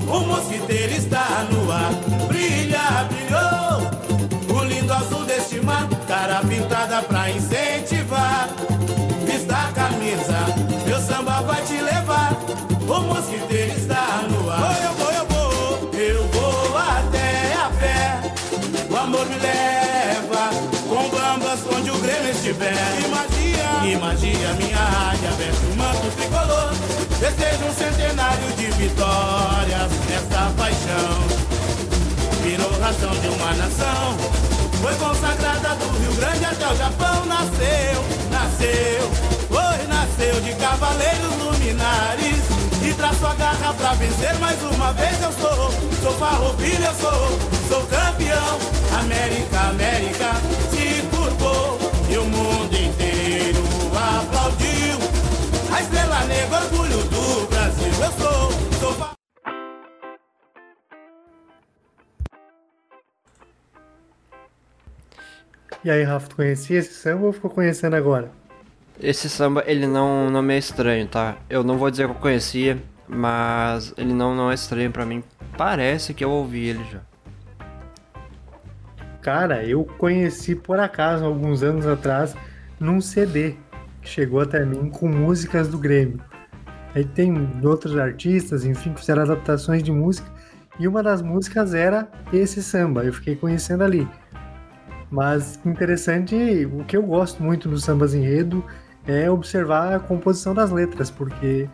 O 0.08 0.20
mosquiteiro 0.26 0.92
está 0.92 1.46
no 1.52 1.70
ar, 1.70 1.92
brilha, 2.26 3.06
brilhou. 3.10 4.58
O 4.58 4.64
lindo 4.64 4.92
azul 4.92 5.24
deste 5.24 5.60
mar, 5.60 5.88
cara 6.08 6.40
pintada 6.40 7.00
pra 7.02 7.30
incentivar. 7.30 8.48
Vista 9.24 9.56
a 9.56 9.72
camisa, 9.72 10.38
meu 10.84 11.00
samba 11.00 11.40
vai 11.42 11.62
te 11.62 11.80
levar. 11.80 12.32
O 12.88 13.00
mosquiteiro 13.02 13.78
está 13.78 14.24
no 14.28 14.50
ar. 14.50 14.83
O 22.50 22.54
Grêmio 22.54 22.74
estiver. 22.74 22.74
E 23.00 23.08
magia, 23.08 23.92
e 23.92 23.96
magia, 23.96 24.52
minha 24.54 24.78
área, 24.78 25.30
veste 25.38 25.64
o 25.64 25.76
manto 25.76 26.10
tricolor. 26.16 26.74
Desejo 27.18 27.64
um 27.64 27.74
centenário 27.74 28.52
de 28.56 28.66
vitórias 28.72 29.90
nessa 30.08 30.52
paixão. 30.56 31.14
Virou 32.42 32.70
razão 32.80 33.10
de 33.10 33.28
uma 33.28 33.54
nação. 33.54 34.16
Foi 34.82 34.94
consagrada 34.96 35.74
do 35.76 35.98
Rio 35.98 36.12
Grande 36.16 36.44
até 36.44 36.66
o 36.68 36.76
Japão. 36.76 37.24
Nasceu, 37.24 38.04
nasceu, 38.30 39.10
foi, 39.48 39.86
nasceu 39.86 40.40
de 40.42 40.52
cavaleiros 40.54 41.36
luminares. 41.38 42.44
E 42.82 42.92
traço 42.92 43.26
a 43.26 43.34
garra 43.34 43.72
pra 43.72 43.94
vencer 43.94 44.34
mais 44.38 44.60
uma 44.62 44.92
vez. 44.92 45.22
Eu 45.22 45.32
sou, 45.32 45.72
sou 46.02 46.12
farroupilha, 46.18 46.88
eu 46.88 46.94
sou, 46.94 47.38
sou 47.68 47.86
campeão. 47.86 48.58
América, 49.00 49.60
América, 49.70 50.34
se 50.70 50.83
e 52.14 52.18
o 52.18 52.24
mundo 52.24 52.72
inteiro 52.72 53.58
aplaudiu. 53.92 54.98
A 55.74 55.80
estrela 55.80 56.20
negra, 56.26 56.60
orgulho 56.60 56.98
do 57.08 57.46
Brasil. 57.48 57.92
Eu 58.04 58.12
sou, 58.12 58.44
E 65.84 65.90
aí, 65.90 66.02
Rafa, 66.02 66.28
tu 66.28 66.36
conhecia 66.36 66.78
esse 66.78 66.94
samba 66.94 67.26
ou 67.26 67.32
ficou 67.32 67.50
conhecendo 67.50 67.94
agora? 67.94 68.30
Esse 68.98 69.28
samba, 69.28 69.62
ele 69.66 69.86
não, 69.86 70.30
não 70.30 70.40
me 70.40 70.54
é 70.54 70.58
estranho, 70.58 71.06
tá? 71.06 71.36
Eu 71.50 71.62
não 71.62 71.76
vou 71.76 71.90
dizer 71.90 72.06
que 72.06 72.12
eu 72.12 72.20
conhecia, 72.20 72.78
mas 73.06 73.92
ele 73.98 74.14
não, 74.14 74.34
não 74.34 74.50
é 74.50 74.54
estranho 74.54 74.90
pra 74.90 75.04
mim. 75.04 75.22
Parece 75.58 76.14
que 76.14 76.24
eu 76.24 76.30
ouvi 76.30 76.68
ele 76.68 76.84
já. 76.90 77.00
Cara, 79.24 79.64
eu 79.64 79.86
conheci 79.96 80.54
por 80.54 80.78
acaso, 80.78 81.24
alguns 81.24 81.62
anos 81.62 81.86
atrás, 81.86 82.36
num 82.78 83.00
CD 83.00 83.54
que 84.02 84.08
chegou 84.10 84.38
até 84.38 84.62
mim 84.66 84.90
com 84.90 85.08
músicas 85.08 85.66
do 85.66 85.78
Grêmio. 85.78 86.20
Aí 86.94 87.06
tem 87.06 87.34
outros 87.64 87.96
artistas, 87.96 88.66
enfim, 88.66 88.92
que 88.92 89.00
fizeram 89.00 89.22
adaptações 89.22 89.82
de 89.82 89.90
música, 89.90 90.30
e 90.78 90.86
uma 90.86 91.02
das 91.02 91.22
músicas 91.22 91.72
era 91.72 92.06
esse 92.34 92.62
samba, 92.62 93.02
eu 93.02 93.14
fiquei 93.14 93.34
conhecendo 93.34 93.82
ali. 93.82 94.06
Mas 95.10 95.58
interessante, 95.64 96.36
o 96.70 96.84
que 96.84 96.94
eu 96.94 97.02
gosto 97.02 97.42
muito 97.42 97.66
dos 97.66 97.82
sambas 97.82 98.12
enredo 98.12 98.62
é 99.06 99.30
observar 99.30 99.94
a 99.94 100.00
composição 100.00 100.52
das 100.52 100.70
letras, 100.70 101.10
porque 101.10 101.66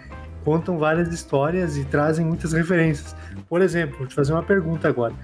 contam 0.44 0.78
várias 0.78 1.12
histórias 1.12 1.76
e 1.76 1.84
trazem 1.84 2.24
muitas 2.24 2.52
referências. 2.52 3.16
Por 3.48 3.60
exemplo, 3.60 3.98
vou 3.98 4.06
te 4.06 4.14
fazer 4.14 4.32
uma 4.32 4.42
pergunta 4.44 4.86
agora. 4.86 5.14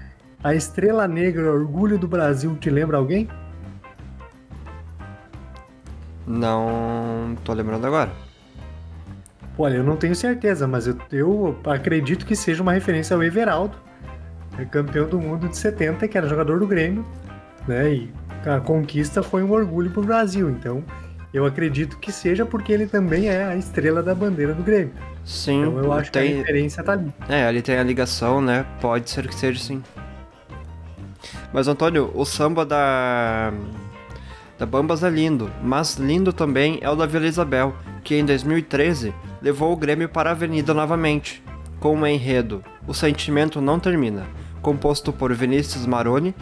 A 0.43 0.53
Estrela 0.53 1.07
Negra, 1.07 1.51
Orgulho 1.51 1.97
do 1.97 2.07
Brasil, 2.07 2.55
te 2.57 2.69
lembra 2.69 2.97
alguém? 2.97 3.27
Não 6.25 7.35
tô 7.43 7.53
lembrando 7.53 7.87
agora. 7.87 8.11
Olha, 9.57 9.77
eu 9.77 9.83
não 9.83 9.95
tenho 9.95 10.15
certeza, 10.15 10.67
mas 10.67 10.85
eu, 10.87 10.97
eu 11.11 11.59
acredito 11.65 12.25
que 12.25 12.35
seja 12.35 12.61
uma 12.61 12.73
referência 12.73 13.15
ao 13.15 13.23
Everaldo, 13.23 13.75
é 14.59 14.65
campeão 14.65 15.07
do 15.07 15.19
mundo 15.19 15.49
de 15.49 15.57
70, 15.57 16.07
que 16.07 16.17
era 16.17 16.27
jogador 16.27 16.59
do 16.59 16.67
Grêmio, 16.67 17.05
né? 17.67 17.91
E 17.91 18.13
a 18.45 18.59
conquista 18.59 19.23
foi 19.23 19.43
um 19.43 19.51
orgulho 19.51 19.89
pro 19.91 20.03
Brasil. 20.03 20.49
Então, 20.49 20.83
eu 21.33 21.45
acredito 21.45 21.97
que 21.97 22.11
seja 22.11 22.45
porque 22.45 22.71
ele 22.71 22.85
também 22.87 23.29
é 23.29 23.43
a 23.45 23.55
estrela 23.55 24.03
da 24.03 24.13
bandeira 24.13 24.53
do 24.53 24.63
Grêmio. 24.63 24.93
Sim, 25.23 25.61
Então, 25.61 25.79
eu 25.79 25.91
acho 25.91 26.11
que 26.11 26.19
a 26.19 26.21
tem, 26.21 26.37
referência 26.37 26.83
tá 26.83 26.93
ali. 26.93 27.13
É, 27.27 27.45
ali 27.47 27.61
tem 27.61 27.77
a 27.77 27.83
ligação, 27.83 28.41
né? 28.41 28.65
Pode 28.79 29.09
ser 29.09 29.27
que 29.27 29.35
seja 29.35 29.59
sim. 29.59 29.81
Mas 31.53 31.67
Antônio, 31.67 32.11
o 32.13 32.25
samba 32.25 32.65
da 32.65 33.53
da 34.57 34.65
Bambas 34.65 35.03
é 35.03 35.09
lindo, 35.09 35.51
mas 35.61 35.97
lindo 35.97 36.33
também 36.33 36.79
é 36.81 36.89
o 36.89 36.95
da 36.95 37.05
Vila 37.05 37.27
Isabel, 37.27 37.75
que 38.03 38.15
em 38.15 38.25
2013 38.25 39.13
levou 39.39 39.71
o 39.71 39.77
Grêmio 39.77 40.09
para 40.09 40.29
a 40.29 40.33
Avenida 40.33 40.73
novamente, 40.73 41.43
com 41.79 41.95
um 41.95 42.07
enredo 42.07 42.63
O 42.87 42.93
Sentimento 42.93 43.61
Não 43.61 43.79
Termina, 43.79 44.25
composto 44.61 45.13
por 45.13 45.31
Vinícius 45.33 45.85
Maroni, 45.85 46.33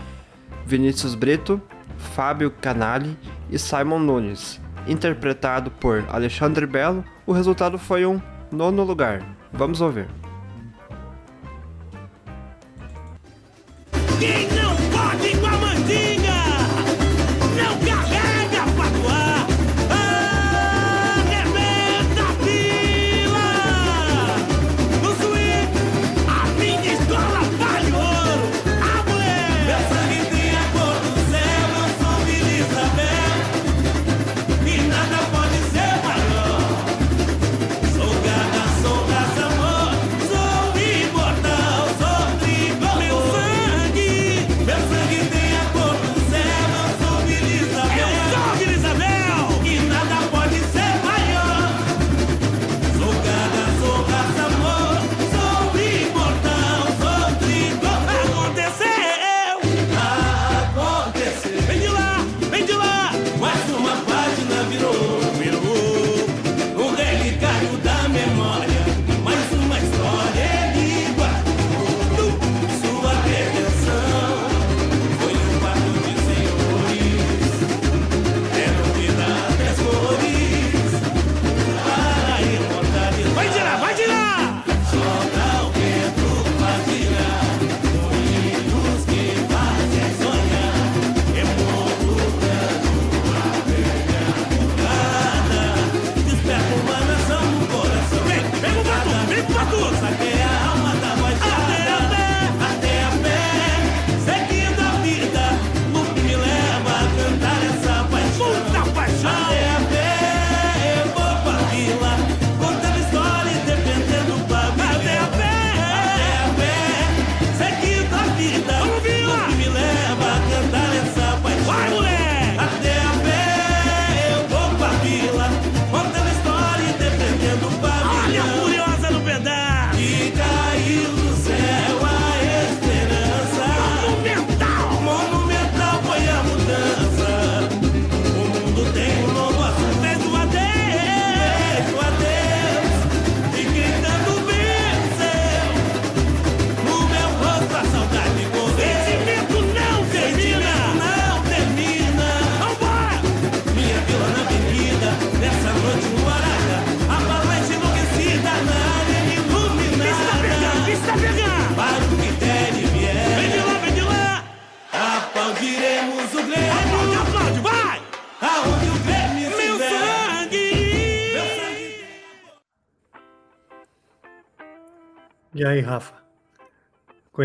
Vinícius 0.65 1.13
Brito, 1.13 1.61
Fábio 1.97 2.49
Canali 2.49 3.17
e 3.49 3.59
Simon 3.59 3.99
Nunes. 3.99 4.61
Interpretado 4.87 5.69
por 5.71 6.05
Alexandre 6.09 6.65
Belo, 6.65 7.03
o 7.25 7.33
resultado 7.33 7.77
foi 7.77 8.05
um 8.05 8.21
nono 8.49 8.83
lugar. 8.83 9.21
Vamos 9.51 9.81
ouvir. 9.81 10.07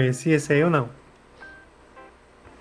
Conheci 0.01 0.31
esse 0.31 0.51
aí 0.55 0.65
ou 0.65 0.71
não? 0.71 0.85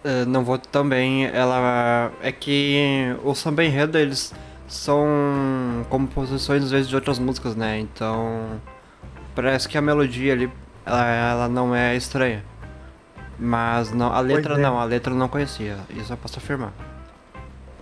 Uh, 0.04 0.26
não 0.28 0.44
vou 0.44 0.58
também. 0.58 1.26
Ela. 1.28 2.12
É 2.22 2.34
que 2.34 3.16
o 3.24 3.34
samba 3.34 3.64
enredo, 3.64 3.98
eles 3.98 4.34
são 4.68 5.08
composições 5.90 6.66
às 6.66 6.72
vezes 6.72 6.90
de 6.90 6.96
outras 6.96 7.18
músicas, 7.18 7.56
né? 7.56 7.80
Então. 7.80 8.60
Parece 9.34 9.70
que 9.70 9.78
a 9.78 9.82
melodia 9.82 10.34
ali 10.34 10.52
ela, 10.86 11.06
ela 11.06 11.48
não 11.48 11.74
é 11.74 11.96
estranha. 11.96 12.44
Mas 13.38 13.94
não, 13.94 14.12
a 14.12 14.20
letra 14.20 14.56
é. 14.56 14.58
não, 14.58 14.78
a 14.78 14.84
letra 14.84 15.14
eu 15.14 15.18
não 15.18 15.30
conhecia. 15.30 15.78
Isso 15.92 16.12
eu 16.12 16.18
posso 16.18 16.40
afirmar. 16.40 16.74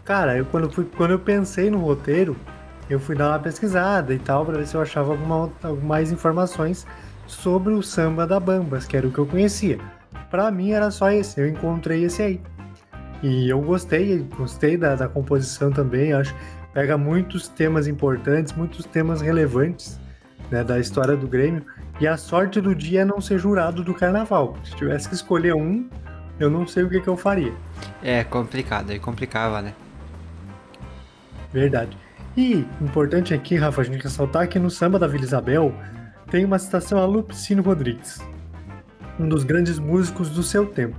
Cara, 0.06 0.38
eu 0.38 0.46
quando, 0.46 0.70
fui, 0.70 0.86
quando 0.86 1.12
eu 1.12 1.20
pensei 1.20 1.72
no 1.72 1.80
roteiro, 1.80 2.38
eu 2.88 3.00
fui 3.00 3.16
dar 3.16 3.30
uma 3.30 3.40
pesquisada 3.40 4.14
e 4.14 4.20
tal, 4.20 4.46
para 4.46 4.60
ver 4.60 4.68
se 4.68 4.76
eu 4.76 4.82
achava 4.82 5.14
alguma, 5.14 5.52
mais 5.82 6.12
informações 6.12 6.86
sobre 7.28 7.74
o 7.74 7.84
samba 7.84 8.26
da 8.26 8.40
Bambas, 8.40 8.86
que 8.86 8.98
era 8.98 9.08
o 9.08 9.12
que 9.12 9.20
eu 9.20 9.26
conhecia. 9.26 9.78
Para 10.32 10.50
mim 10.50 10.72
era 10.72 10.90
só 10.90 11.12
esse, 11.12 11.40
eu 11.40 11.48
encontrei 11.48 12.04
esse 12.04 12.22
aí. 12.22 12.42
E 13.22 13.50
eu 13.50 13.62
gostei, 13.62 14.20
gostei 14.38 14.78
da, 14.78 14.96
da 14.96 15.08
composição 15.08 15.72
também, 15.72 16.14
acho 16.14 16.34
pega 16.74 16.96
muitos 16.96 17.48
temas 17.48 17.88
importantes, 17.88 18.54
muitos 18.54 18.86
temas 18.86 19.20
relevantes 19.20 20.00
né, 20.52 20.64
da 20.64 20.80
história 20.80 21.18
do 21.18 21.28
Grêmio. 21.28 21.66
E 22.00 22.08
a 22.08 22.16
sorte 22.16 22.62
do 22.62 22.76
dia 22.76 23.02
é 23.02 23.06
não 23.06 23.20
ser 23.20 23.40
jurado 23.40 23.84
do 23.84 23.96
carnaval. 23.96 24.56
Se 24.64 24.76
tivesse 24.76 25.10
que 25.10 25.16
escolher 25.16 25.56
um, 25.56 25.90
eu 26.40 26.52
não 26.52 26.68
sei 26.68 26.84
o 26.84 26.90
que, 26.90 27.02
que 27.02 27.08
eu 27.08 27.18
faria. 27.18 27.52
É 28.04 28.24
complicado, 28.24 28.92
aí 28.92 29.00
complicava, 29.00 29.60
né? 29.60 29.74
Verdade. 31.52 31.98
E 32.36 32.64
importante 32.80 33.34
aqui, 33.34 33.56
Rafa, 33.56 33.82
a 33.82 33.84
gente 33.84 34.04
ressaltar 34.04 34.48
que 34.48 34.60
no 34.60 34.70
samba 34.70 35.00
da 35.00 35.08
Vila 35.08 35.24
Isabel 35.24 35.74
tem 36.30 36.44
uma 36.44 36.60
citação 36.60 37.00
a 37.00 37.06
Lupicínio 37.06 37.64
Rodrigues, 37.64 38.22
um 39.20 39.28
dos 39.28 39.44
grandes 39.44 39.80
músicos 39.80 40.30
do 40.30 40.44
seu 40.44 40.66
tempo. 40.66 40.98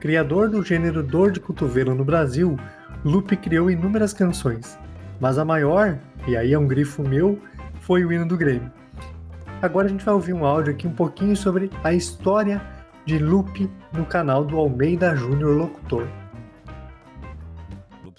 Criador 0.00 0.48
do 0.48 0.62
gênero 0.62 1.02
dor 1.02 1.30
de 1.30 1.40
cotovelo 1.40 1.94
no 1.94 2.04
Brasil, 2.04 2.58
Lupe 3.04 3.36
criou 3.36 3.70
inúmeras 3.70 4.12
canções, 4.12 4.78
mas 5.20 5.38
a 5.38 5.44
maior, 5.44 5.98
e 6.26 6.36
aí 6.36 6.52
é 6.52 6.58
um 6.58 6.66
grifo 6.66 7.02
meu, 7.02 7.38
foi 7.80 8.04
o 8.04 8.12
hino 8.12 8.26
do 8.26 8.36
Grêmio. 8.36 8.72
Agora 9.60 9.86
a 9.86 9.90
gente 9.90 10.04
vai 10.04 10.14
ouvir 10.14 10.32
um 10.32 10.44
áudio 10.44 10.72
aqui 10.72 10.88
um 10.88 10.94
pouquinho 10.94 11.36
sobre 11.36 11.70
a 11.84 11.92
história 11.92 12.60
de 13.04 13.18
Lupe 13.18 13.70
no 13.92 14.04
canal 14.06 14.44
do 14.44 14.56
Almeida 14.56 15.14
Júnior 15.14 15.56
Locutor. 15.56 16.06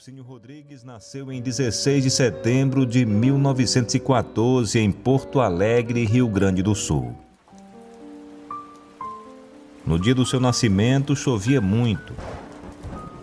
Lupicínio 0.03 0.23
Rodrigues 0.25 0.83
nasceu 0.83 1.31
em 1.31 1.41
16 1.41 2.03
de 2.03 2.11
setembro 2.11 2.85
de 2.85 3.05
1914 3.05 4.77
em 4.77 4.91
Porto 4.91 5.39
Alegre, 5.39 6.03
Rio 6.03 6.27
Grande 6.27 6.61
do 6.61 6.75
Sul. 6.75 7.15
No 9.87 9.97
dia 9.97 10.13
do 10.13 10.25
seu 10.25 10.41
nascimento 10.41 11.15
chovia 11.15 11.61
muito 11.61 12.13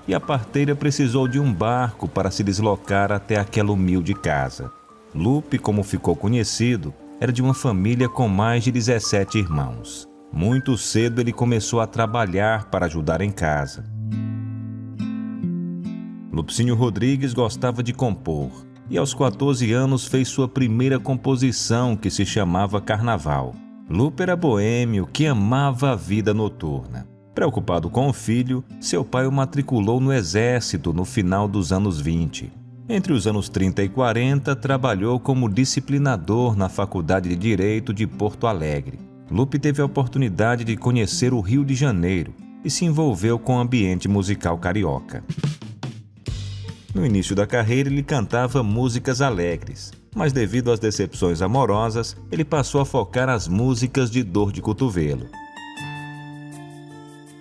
e 0.08 0.14
a 0.14 0.20
parteira 0.20 0.74
precisou 0.74 1.28
de 1.28 1.38
um 1.38 1.52
barco 1.52 2.08
para 2.08 2.30
se 2.30 2.42
deslocar 2.42 3.12
até 3.12 3.36
aquela 3.36 3.72
humilde 3.72 4.14
casa. 4.14 4.72
Lupe, 5.14 5.58
como 5.58 5.82
ficou 5.82 6.16
conhecido, 6.16 6.94
era 7.20 7.30
de 7.30 7.42
uma 7.42 7.52
família 7.52 8.08
com 8.08 8.26
mais 8.26 8.64
de 8.64 8.72
17 8.72 9.36
irmãos. 9.36 10.08
Muito 10.32 10.78
cedo 10.78 11.20
ele 11.20 11.32
começou 11.32 11.82
a 11.82 11.86
trabalhar 11.86 12.70
para 12.70 12.86
ajudar 12.86 13.20
em 13.20 13.30
casa. 13.30 13.84
Lupicínio 16.40 16.74
Rodrigues 16.74 17.34
gostava 17.34 17.82
de 17.82 17.92
compor 17.92 18.50
e 18.88 18.96
aos 18.96 19.12
14 19.12 19.74
anos 19.74 20.06
fez 20.06 20.26
sua 20.26 20.48
primeira 20.48 20.98
composição 20.98 21.94
que 21.94 22.08
se 22.08 22.24
chamava 22.24 22.80
Carnaval. 22.80 23.54
Lupe 23.90 24.22
era 24.22 24.34
boêmio 24.34 25.06
que 25.06 25.26
amava 25.26 25.90
a 25.90 25.94
vida 25.94 26.32
noturna. 26.32 27.06
Preocupado 27.34 27.90
com 27.90 28.08
o 28.08 28.12
filho, 28.14 28.64
seu 28.80 29.04
pai 29.04 29.26
o 29.26 29.30
matriculou 29.30 30.00
no 30.00 30.10
exército 30.10 30.94
no 30.94 31.04
final 31.04 31.46
dos 31.46 31.74
anos 31.74 32.00
20. 32.00 32.50
Entre 32.88 33.12
os 33.12 33.26
anos 33.26 33.50
30 33.50 33.82
e 33.82 33.88
40, 33.90 34.56
trabalhou 34.56 35.20
como 35.20 35.46
disciplinador 35.46 36.56
na 36.56 36.70
Faculdade 36.70 37.28
de 37.28 37.36
Direito 37.36 37.92
de 37.92 38.06
Porto 38.06 38.46
Alegre. 38.46 38.98
Lupe 39.30 39.58
teve 39.58 39.82
a 39.82 39.84
oportunidade 39.84 40.64
de 40.64 40.74
conhecer 40.74 41.34
o 41.34 41.40
Rio 41.40 41.66
de 41.66 41.74
Janeiro 41.74 42.32
e 42.64 42.70
se 42.70 42.86
envolveu 42.86 43.38
com 43.38 43.56
o 43.56 43.60
ambiente 43.60 44.08
musical 44.08 44.56
carioca. 44.56 45.22
No 46.94 47.06
início 47.06 47.36
da 47.36 47.46
carreira, 47.46 47.88
ele 47.88 48.02
cantava 48.02 48.62
músicas 48.62 49.20
alegres, 49.20 49.92
mas 50.14 50.32
devido 50.32 50.72
às 50.72 50.80
decepções 50.80 51.40
amorosas, 51.40 52.16
ele 52.32 52.44
passou 52.44 52.80
a 52.80 52.84
focar 52.84 53.28
as 53.28 53.46
músicas 53.46 54.10
de 54.10 54.24
dor 54.24 54.50
de 54.50 54.60
cotovelo. 54.60 55.28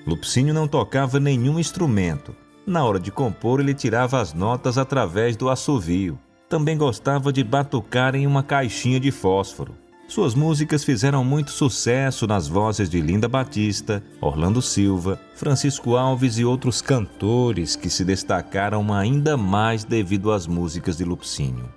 Lupicínio 0.05 0.53
não 0.53 0.67
tocava 0.67 1.19
nenhum 1.19 1.59
instrumento. 1.59 2.35
Na 2.65 2.83
hora 2.85 2.99
de 2.99 3.11
compor, 3.11 3.59
ele 3.59 3.73
tirava 3.73 4.21
as 4.21 4.33
notas 4.33 4.77
através 4.77 5.35
do 5.35 5.49
assovio. 5.49 6.19
Também 6.47 6.77
gostava 6.77 7.33
de 7.33 7.43
batucar 7.43 8.15
em 8.15 8.27
uma 8.27 8.43
caixinha 8.43 8.99
de 8.99 9.11
fósforo. 9.11 9.73
Suas 10.09 10.33
músicas 10.33 10.83
fizeram 10.83 11.23
muito 11.23 11.51
sucesso 11.51 12.25
nas 12.25 12.47
vozes 12.47 12.89
de 12.89 12.99
Linda 12.99 13.27
Batista, 13.27 14.03
Orlando 14.19 14.59
Silva, 14.59 15.21
Francisco 15.35 15.95
Alves 15.95 16.39
e 16.39 16.43
outros 16.43 16.81
cantores 16.81 17.75
que 17.75 17.91
se 17.91 18.03
destacaram 18.03 18.91
ainda 18.91 19.37
mais 19.37 19.83
devido 19.83 20.31
às 20.31 20.47
músicas 20.47 20.97
de 20.97 21.05
Lupicínio. 21.05 21.69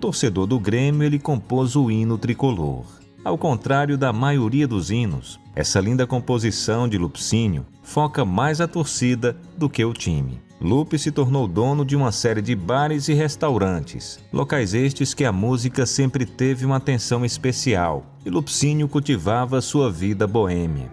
Torcedor 0.00 0.48
do 0.48 0.58
Grêmio, 0.58 1.04
ele 1.04 1.20
compôs 1.20 1.76
o 1.76 1.92
hino 1.92 2.18
tricolor. 2.18 2.84
Ao 3.24 3.38
contrário 3.38 3.96
da 3.96 4.12
maioria 4.12 4.66
dos 4.66 4.90
hinos, 4.90 5.38
essa 5.54 5.78
linda 5.78 6.08
composição 6.08 6.88
de 6.88 6.98
Lupicínio 6.98 7.64
foca 7.84 8.24
mais 8.24 8.60
a 8.60 8.66
torcida 8.66 9.36
do 9.56 9.70
que 9.70 9.84
o 9.84 9.92
time. 9.92 10.42
Lupe 10.64 10.98
se 10.98 11.10
tornou 11.10 11.46
dono 11.46 11.84
de 11.84 11.94
uma 11.94 12.10
série 12.10 12.40
de 12.40 12.56
bares 12.56 13.08
e 13.08 13.12
restaurantes, 13.12 14.18
locais 14.32 14.72
estes 14.72 15.12
que 15.12 15.22
a 15.22 15.30
música 15.30 15.84
sempre 15.84 16.24
teve 16.24 16.64
uma 16.64 16.76
atenção 16.76 17.22
especial, 17.22 18.06
e 18.24 18.30
Lupicínio 18.30 18.88
cultivava 18.88 19.60
sua 19.60 19.92
vida 19.92 20.26
boêmia. 20.26 20.90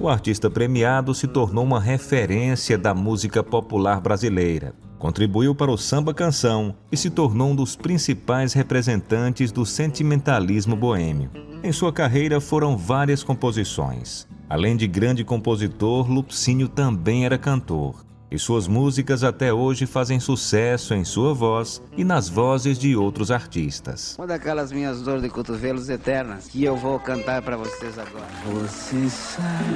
O 0.00 0.08
artista 0.08 0.50
premiado 0.50 1.14
se 1.14 1.28
tornou 1.28 1.62
uma 1.62 1.78
referência 1.78 2.76
da 2.76 2.92
música 2.92 3.40
popular 3.40 4.00
brasileira. 4.00 4.74
Contribuiu 4.98 5.54
para 5.54 5.70
o 5.70 5.76
samba 5.76 6.14
canção 6.14 6.74
e 6.90 6.96
se 6.96 7.10
tornou 7.10 7.50
um 7.50 7.54
dos 7.54 7.76
principais 7.76 8.52
representantes 8.52 9.52
do 9.52 9.66
sentimentalismo 9.66 10.74
boêmio. 10.74 11.30
Em 11.62 11.72
sua 11.72 11.92
carreira 11.92 12.40
foram 12.40 12.76
várias 12.76 13.22
composições. 13.22 14.26
Além 14.48 14.76
de 14.76 14.86
grande 14.86 15.24
compositor, 15.24 16.10
Lupicínio 16.10 16.68
também 16.68 17.24
era 17.24 17.36
cantor. 17.36 18.06
E 18.30 18.38
suas 18.38 18.66
músicas 18.66 19.22
até 19.22 19.52
hoje 19.52 19.86
fazem 19.86 20.18
sucesso 20.18 20.94
em 20.94 21.04
sua 21.04 21.32
voz 21.32 21.80
e 21.96 22.02
nas 22.02 22.28
vozes 22.28 22.78
de 22.78 22.96
outros 22.96 23.30
artistas. 23.30 24.16
Uma 24.18 24.26
daquelas 24.26 24.72
minhas 24.72 25.00
dores 25.02 25.22
de 25.22 25.28
cotovelos 25.28 25.88
eternas 25.88 26.48
que 26.48 26.64
eu 26.64 26.76
vou 26.76 26.98
cantar 26.98 27.42
para 27.42 27.56
vocês 27.56 27.98
agora. 27.98 28.26
Você 28.46 29.08
sabe 29.08 29.74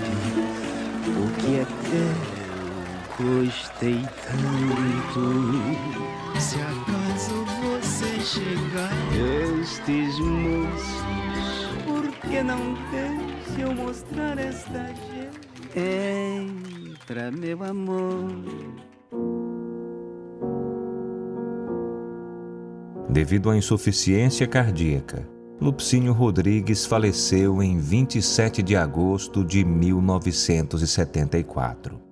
o 1.07 1.41
que 1.41 1.57
é 1.57 1.65
ter, 1.65 2.39
gostei 3.18 4.01
tanto. 4.25 5.20
Se 6.40 6.57
acaso 6.57 7.44
você 7.62 8.18
chegar, 8.20 8.90
estes 9.61 10.18
moços, 10.18 11.05
por 11.87 12.11
que 12.29 12.42
não 12.42 12.75
se 13.55 13.61
eu 13.61 13.73
mostrar 13.75 14.38
esta 14.38 14.87
gente. 14.87 15.11
Entra, 15.77 17.31
meu 17.31 17.62
amor. 17.62 18.25
Devido 23.09 23.51
à 23.51 23.57
insuficiência 23.57 24.44
cardíaca, 24.46 25.27
Lupicínio 25.61 26.12
Rodrigues 26.12 26.87
faleceu 26.87 27.61
em 27.62 27.79
27 27.79 28.62
de 28.62 28.77
agosto 28.77 29.44
de 29.44 29.64
1974. 29.64 32.10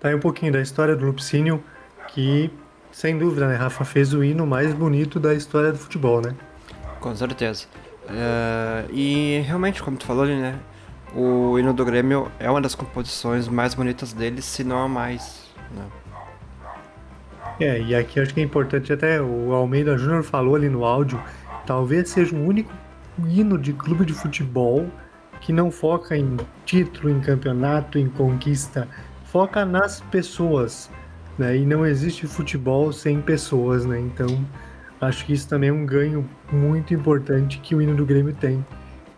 Tá 0.00 0.08
aí 0.08 0.14
um 0.14 0.20
pouquinho 0.20 0.50
da 0.52 0.60
história 0.62 0.96
do 0.96 1.04
Lupicínio, 1.04 1.62
que 2.08 2.50
sem 2.90 3.18
dúvida, 3.18 3.46
né? 3.46 3.54
Rafa 3.54 3.84
fez 3.84 4.14
o 4.14 4.24
hino 4.24 4.46
mais 4.46 4.72
bonito 4.72 5.20
da 5.20 5.34
história 5.34 5.70
do 5.70 5.78
futebol, 5.78 6.22
né? 6.22 6.34
Com 7.00 7.14
certeza. 7.14 7.66
Uh, 8.06 8.90
e 8.92 9.40
realmente, 9.46 9.82
como 9.82 9.98
tu 9.98 10.06
falou 10.06 10.24
ali, 10.24 10.34
né? 10.34 10.58
O 11.14 11.58
hino 11.58 11.74
do 11.74 11.84
Grêmio 11.84 12.30
é 12.38 12.50
uma 12.50 12.60
das 12.60 12.74
composições 12.74 13.46
mais 13.46 13.74
bonitas 13.74 14.12
dele, 14.12 14.40
se 14.40 14.64
não 14.64 14.82
a 14.84 14.88
mais. 14.88 15.50
Né? 15.74 15.84
É, 17.60 17.80
e 17.82 17.94
aqui 17.94 18.20
acho 18.20 18.32
que 18.32 18.40
é 18.40 18.44
importante 18.44 18.92
até 18.92 19.20
o 19.20 19.52
Almeida 19.52 19.98
Júnior 19.98 20.22
falou 20.22 20.54
ali 20.54 20.68
no 20.68 20.84
áudio, 20.84 21.20
talvez 21.66 22.08
seja 22.08 22.34
o 22.34 22.42
único 22.42 22.72
hino 23.26 23.58
de 23.58 23.72
clube 23.72 24.04
de 24.04 24.14
futebol 24.14 24.86
que 25.40 25.52
não 25.52 25.70
foca 25.70 26.16
em 26.16 26.36
título, 26.64 27.10
em 27.10 27.20
campeonato, 27.20 27.98
em 27.98 28.08
conquista, 28.08 28.88
foca 29.30 29.64
nas 29.64 30.00
pessoas 30.00 30.90
né? 31.40 31.56
E 31.56 31.64
não 31.64 31.86
existe 31.86 32.26
futebol 32.26 32.92
sem 32.92 33.18
pessoas, 33.18 33.86
né? 33.86 33.98
Então, 33.98 34.46
acho 35.00 35.24
que 35.24 35.32
isso 35.32 35.48
também 35.48 35.70
é 35.70 35.72
um 35.72 35.86
ganho 35.86 36.28
muito 36.52 36.92
importante 36.92 37.58
que 37.60 37.74
o 37.74 37.80
hino 37.80 37.96
do 37.96 38.04
Grêmio 38.04 38.34
tem. 38.34 38.64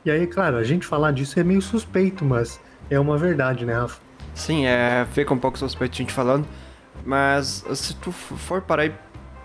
E 0.04 0.10
aí, 0.10 0.24
claro, 0.28 0.56
a 0.56 0.62
gente 0.62 0.86
falar 0.86 1.10
disso 1.10 1.38
é 1.40 1.42
meio 1.42 1.60
suspeito, 1.60 2.24
mas 2.24 2.60
é 2.88 2.98
uma 2.98 3.18
verdade, 3.18 3.66
né, 3.66 3.74
Rafa? 3.74 4.00
Sim, 4.34 4.66
é, 4.66 5.04
fica 5.10 5.34
um 5.34 5.38
pouco 5.38 5.58
suspeito 5.58 5.94
a 5.94 5.98
gente 5.98 6.12
falando, 6.12 6.46
mas 7.04 7.64
se 7.74 7.94
tu 7.96 8.12
for 8.12 8.62
parar 8.62 8.86
e 8.86 8.92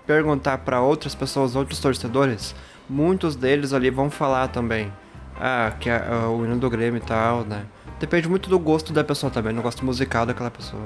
perguntar 0.06 0.60
para 0.60 0.80
outras 0.80 1.15
pessoas, 1.15 1.56
outros 1.56 1.80
torcedores, 1.80 2.56
muitos 2.88 3.36
deles 3.36 3.73
ali 3.73 3.89
vão 3.89 4.12
falar 4.12 4.49
também. 4.49 4.93
Ah, 5.39 5.73
que 5.80 5.89
é, 5.89 6.01
o 6.30 6.45
hino 6.45 6.58
do 6.58 6.69
Grêmio 6.69 6.99
e 6.99 7.06
tal, 7.06 7.43
né? 7.43 7.65
Depende 7.99 8.29
muito 8.29 8.49
do 8.49 8.60
gosto 8.60 8.93
da 8.93 9.03
pessoa 9.03 9.31
também, 9.31 9.53
no 9.53 9.62
gosto 9.62 9.83
musical 9.83 10.25
daquela 10.25 10.51
pessoa. 10.51 10.83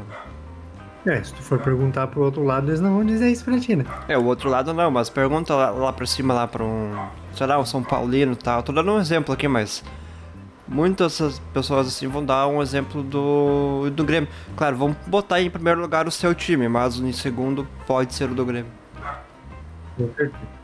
É, 1.06 1.22
se 1.24 1.34
tu 1.34 1.42
for 1.42 1.60
perguntar 1.60 2.08
pro 2.08 2.22
outro 2.22 2.44
lado, 2.44 2.70
eles 2.70 2.80
não 2.80 2.94
vão 2.94 3.06
dizer 3.06 3.30
isso 3.32 3.44
pra 3.44 3.60
ti, 3.60 3.76
né? 3.76 3.86
É, 4.08 4.18
o 4.18 4.24
outro 4.26 4.50
lado 4.50 4.72
não, 4.72 4.92
mas 4.92 5.10
pergunta 5.10 5.54
lá, 5.56 5.72
lá 5.72 5.92
pra 5.92 6.06
cima, 6.06 6.34
lá 6.34 6.48
pra 6.48 6.64
um, 6.64 6.94
sei 7.34 7.48
lá, 7.48 7.60
um 7.60 7.66
São 7.66 7.84
Paulino 7.84 8.34
e 8.34 8.36
tal. 8.36 8.62
Tô 8.62 8.72
dando 8.72 8.92
um 8.92 9.00
exemplo 9.00 9.34
aqui, 9.34 9.48
mas 9.48 9.84
muitas 10.68 11.42
pessoas 11.54 11.88
assim 11.88 12.08
vão 12.08 12.24
dar 12.24 12.48
um 12.48 12.62
exemplo 12.62 13.02
do, 13.02 13.90
do 13.90 14.04
Grêmio. 14.04 14.30
Claro, 14.56 14.78
vão 14.78 14.96
botar 15.08 15.42
em 15.42 15.50
primeiro 15.50 15.82
lugar 15.82 16.08
o 16.08 16.12
seu 16.12 16.36
time, 16.36 16.68
mas 16.70 16.98
em 16.98 17.12
segundo 17.12 17.68
pode 17.88 18.14
ser 18.14 18.30
o 18.30 18.36
do 18.36 18.46
Grêmio. 18.46 18.72
Com 19.98 20.08
certeza. 20.14 20.61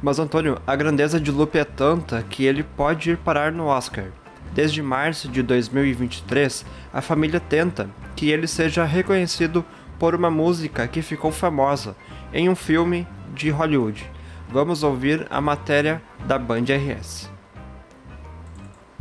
Mas 0.00 0.20
Antônio, 0.20 0.62
a 0.64 0.76
grandeza 0.76 1.20
de 1.20 1.32
Lupe 1.32 1.58
é 1.58 1.64
tanta 1.64 2.22
que 2.22 2.44
ele 2.44 2.62
pode 2.62 3.10
ir 3.10 3.16
parar 3.16 3.50
no 3.50 3.66
Oscar. 3.66 4.06
Desde 4.52 4.80
março 4.80 5.28
de 5.28 5.42
2023, 5.42 6.64
a 6.92 7.02
família 7.02 7.40
tenta 7.40 7.90
que 8.14 8.30
ele 8.30 8.46
seja 8.46 8.84
reconhecido 8.84 9.64
por 9.98 10.14
uma 10.14 10.30
música 10.30 10.86
que 10.86 11.02
ficou 11.02 11.32
famosa 11.32 11.96
em 12.32 12.48
um 12.48 12.54
filme 12.54 13.08
de 13.34 13.50
Hollywood. 13.50 14.08
Vamos 14.48 14.84
ouvir 14.84 15.26
a 15.30 15.40
matéria 15.40 16.00
da 16.26 16.38
Band 16.38 16.64
RS. 16.64 17.28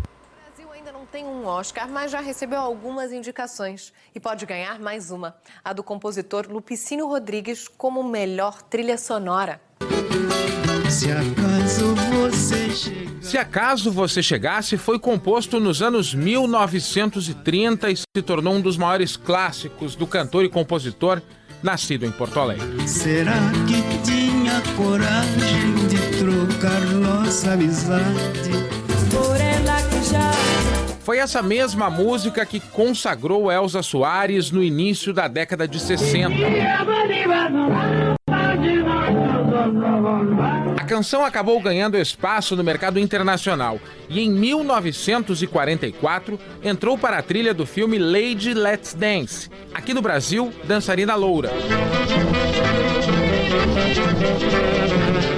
O 0.03 0.41
Brasil 0.41 0.71
ainda 0.73 0.91
não 0.91 1.05
tem 1.05 1.25
um 1.25 1.45
Oscar, 1.45 1.88
mas 1.88 2.12
já 2.12 2.19
recebeu 2.19 2.60
algumas 2.60 3.13
indicações 3.13 3.93
e 4.15 4.19
pode 4.19 4.47
ganhar 4.47 4.79
mais 4.79 5.12
uma, 5.12 5.38
a 5.63 5.73
do 5.73 5.83
compositor 5.83 6.47
Lupicínio 6.49 7.07
Rodrigues 7.07 7.67
como 7.67 8.03
melhor 8.03 8.63
trilha 8.63 8.97
sonora. 8.97 9.62
Se 10.97 11.12
acaso 11.12 11.93
você 11.93 12.69
chegar... 12.71 13.21
Se 13.21 13.38
acaso 13.38 13.91
você 13.91 14.23
chegasse, 14.23 14.77
foi 14.77 14.97
composto 14.97 15.60
nos 15.60 15.79
anos 15.79 16.15
1930 16.15 17.91
e 17.91 17.97
se 17.97 18.23
tornou 18.25 18.55
um 18.55 18.62
dos 18.62 18.77
maiores 18.77 19.15
clássicos 19.15 19.95
do 19.95 20.07
cantor 20.07 20.43
e 20.43 20.49
compositor 20.49 21.21
nascido 21.62 22.03
em 22.03 22.12
Porto 22.12 22.39
Alegre. 22.39 22.88
Será 22.88 23.36
que 23.67 23.83
tinha 24.03 24.60
coragem 24.75 25.75
de 25.88 25.99
trocar 26.17 26.81
nossa 26.95 27.53
amizade 27.53 28.49
por 29.12 29.39
ela 29.39 29.79
que 29.83 30.03
já 30.10 30.31
foi 31.03 31.19
essa 31.19 31.43
mesma 31.43 31.91
música 31.91 32.43
que 32.43 32.60
consagrou 32.60 33.51
Elza 33.51 33.83
Soares 33.83 34.49
no 34.49 34.63
início 34.63 35.13
da 35.13 35.27
década 35.27 35.67
de 35.67 35.79
60. 35.79 36.33
Canção 40.88 41.23
acabou 41.26 41.60
ganhando 41.60 41.97
espaço 41.97 42.56
no 42.56 42.63
mercado 42.63 42.97
internacional 42.97 43.78
e 44.08 44.21
em 44.21 44.32
1944 44.32 46.39
entrou 46.63 46.97
para 46.97 47.17
a 47.17 47.21
trilha 47.21 47.54
do 47.54 47.65
filme 47.65 48.00
Lady 48.00 48.54
Let's 48.54 48.93
Dance. 48.93 49.50
Aqui 49.73 49.93
no 49.93 50.02
Brasil, 50.02 50.50
Dançarina 50.63 51.13
Loura. 51.13 51.52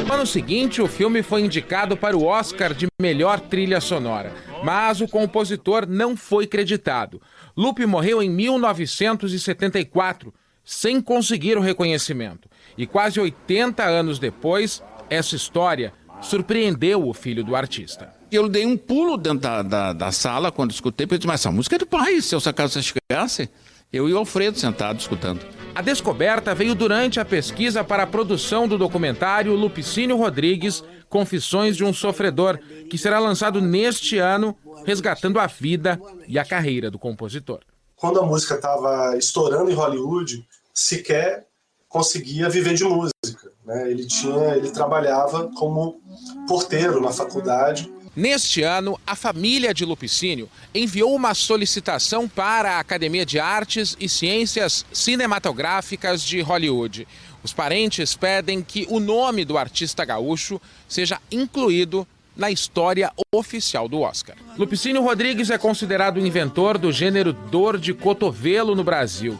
No 0.07 0.13
ano 0.13 0.27
seguinte, 0.27 0.83
o 0.83 0.87
filme 0.87 1.23
foi 1.23 1.41
indicado 1.41 1.97
para 1.97 2.15
o 2.15 2.25
Oscar 2.25 2.71
de 2.71 2.85
melhor 3.01 3.39
trilha 3.39 3.81
sonora, 3.81 4.31
mas 4.63 5.01
o 5.01 5.07
compositor 5.07 5.87
não 5.87 6.15
foi 6.15 6.45
creditado. 6.45 7.19
Lupe 7.57 7.87
morreu 7.87 8.21
em 8.21 8.29
1974, 8.29 10.31
sem 10.63 11.01
conseguir 11.01 11.57
o 11.57 11.61
reconhecimento. 11.61 12.47
E 12.77 12.85
quase 12.85 13.19
80 13.19 13.83
anos 13.83 14.19
depois, 14.19 14.83
essa 15.09 15.35
história 15.35 15.93
surpreendeu 16.21 17.07
o 17.07 17.13
filho 17.13 17.43
do 17.43 17.55
artista. 17.55 18.13
Eu 18.31 18.47
dei 18.47 18.65
um 18.65 18.77
pulo 18.77 19.17
dentro 19.17 19.39
da, 19.39 19.61
da, 19.61 19.93
da 19.93 20.11
sala 20.11 20.51
quando 20.51 20.71
escutei, 20.71 21.07
porque 21.07 21.15
eu 21.15 21.19
disse, 21.19 21.27
mas 21.27 21.41
essa 21.41 21.51
música 21.51 21.75
é 21.75 21.79
do 21.79 21.87
pai, 21.87 22.21
se 22.21 22.35
eu 22.35 22.39
sacasse 22.39 22.81
você 22.81 22.93
chegasse. 23.09 23.49
Eu 23.91 24.07
e 24.07 24.13
o 24.13 24.17
Alfredo 24.19 24.59
sentado 24.59 24.99
escutando. 24.99 25.43
A 25.73 25.81
descoberta 25.81 26.53
veio 26.53 26.75
durante 26.75 27.19
a 27.19 27.25
pesquisa 27.25 27.83
para 27.83 28.03
a 28.03 28.07
produção 28.07 28.67
do 28.67 28.77
documentário 28.77 29.55
Lupicínio 29.55 30.15
Rodrigues, 30.15 30.83
Confissões 31.09 31.75
de 31.75 31.83
um 31.83 31.91
Sofredor, 31.91 32.59
que 32.87 32.99
será 32.99 33.17
lançado 33.17 33.59
neste 33.59 34.19
ano, 34.19 34.55
resgatando 34.85 35.39
a 35.39 35.47
vida 35.47 35.99
e 36.27 36.37
a 36.37 36.45
carreira 36.45 36.91
do 36.91 36.99
compositor. 36.99 37.61
Quando 37.95 38.19
a 38.19 38.25
música 38.25 38.55
estava 38.55 39.17
estourando 39.17 39.71
em 39.71 39.73
Hollywood, 39.73 40.47
sequer 40.71 41.47
conseguia 41.87 42.47
viver 42.47 42.75
de 42.75 42.83
música. 42.83 43.51
Né? 43.69 43.91
Ele 43.91 44.05
tinha, 44.07 44.55
ele 44.55 44.71
trabalhava 44.71 45.51
como 45.55 46.01
porteiro 46.47 46.99
na 46.99 47.11
faculdade. 47.11 47.91
Neste 48.15 48.63
ano, 48.63 48.99
a 49.05 49.15
família 49.15 49.71
de 49.75 49.85
Lupicínio 49.85 50.49
enviou 50.73 51.15
uma 51.15 51.35
solicitação 51.35 52.27
para 52.27 52.71
a 52.71 52.79
Academia 52.79 53.23
de 53.23 53.39
Artes 53.39 53.95
e 53.99 54.09
Ciências 54.09 54.83
Cinematográficas 54.91 56.23
de 56.23 56.41
Hollywood. 56.41 57.07
Os 57.43 57.53
parentes 57.53 58.15
pedem 58.15 58.63
que 58.63 58.87
o 58.89 58.99
nome 58.99 59.45
do 59.45 59.55
artista 59.55 60.03
gaúcho 60.03 60.59
seja 60.87 61.21
incluído 61.31 62.07
na 62.35 62.49
história 62.49 63.11
oficial 63.31 63.87
do 63.87 64.01
Oscar. 64.01 64.35
Lupicínio 64.57 65.03
Rodrigues 65.03 65.51
é 65.51 65.59
considerado 65.59 66.17
o 66.17 66.25
inventor 66.25 66.79
do 66.79 66.91
gênero 66.91 67.31
dor 67.31 67.77
de 67.77 67.93
cotovelo 67.93 68.73
no 68.73 68.83
Brasil. 68.83 69.39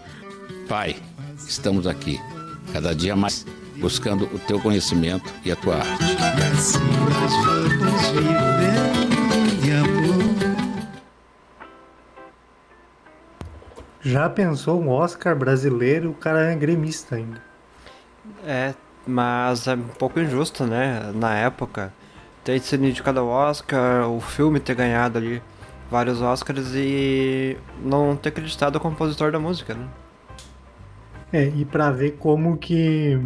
Pai, 0.67 0.95
estamos 1.47 1.87
aqui 1.87 2.19
cada 2.71 2.93
dia 2.93 3.15
mais 3.15 3.45
buscando 3.79 4.25
o 4.25 4.39
teu 4.39 4.59
conhecimento 4.59 5.33
e 5.43 5.51
a 5.51 5.55
tua 5.55 5.75
arte. 5.75 6.03
Já 14.01 14.29
pensou 14.29 14.81
um 14.81 14.89
Oscar 14.89 15.35
brasileiro, 15.35 16.11
o 16.11 16.13
cara 16.13 16.51
é 16.51 16.55
gremista 16.55 17.15
ainda. 17.15 17.41
É, 18.45 18.73
mas 19.05 19.67
é 19.67 19.73
um 19.73 19.87
pouco 19.87 20.19
injusto, 20.19 20.65
né? 20.65 21.11
Na 21.13 21.35
época, 21.35 21.93
ter 22.43 22.59
sido 22.61 22.85
indicado 22.85 23.19
ao 23.19 23.27
Oscar, 23.27 24.09
o 24.09 24.19
filme 24.19 24.59
ter 24.59 24.75
ganhado 24.75 25.17
ali 25.17 25.41
vários 25.91 26.21
Oscars 26.21 26.73
e 26.75 27.57
não 27.83 28.15
ter 28.15 28.29
acreditado 28.29 28.77
o 28.77 28.79
compositor 28.79 29.31
da 29.31 29.39
música, 29.39 29.73
né? 29.73 29.87
É, 31.31 31.45
e 31.45 31.65
para 31.65 31.91
ver 31.91 32.11
como 32.17 32.57
que 32.57 33.19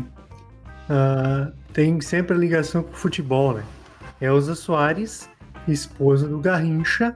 uh, 0.93 1.51
tem 1.73 1.99
sempre 2.01 2.35
a 2.35 2.39
ligação 2.39 2.83
com 2.83 2.91
o 2.91 2.95
futebol, 2.95 3.53
né? 3.53 3.63
Elza 4.21 4.55
Soares, 4.55 5.29
esposa 5.67 6.27
do 6.27 6.39
Garrincha, 6.39 7.15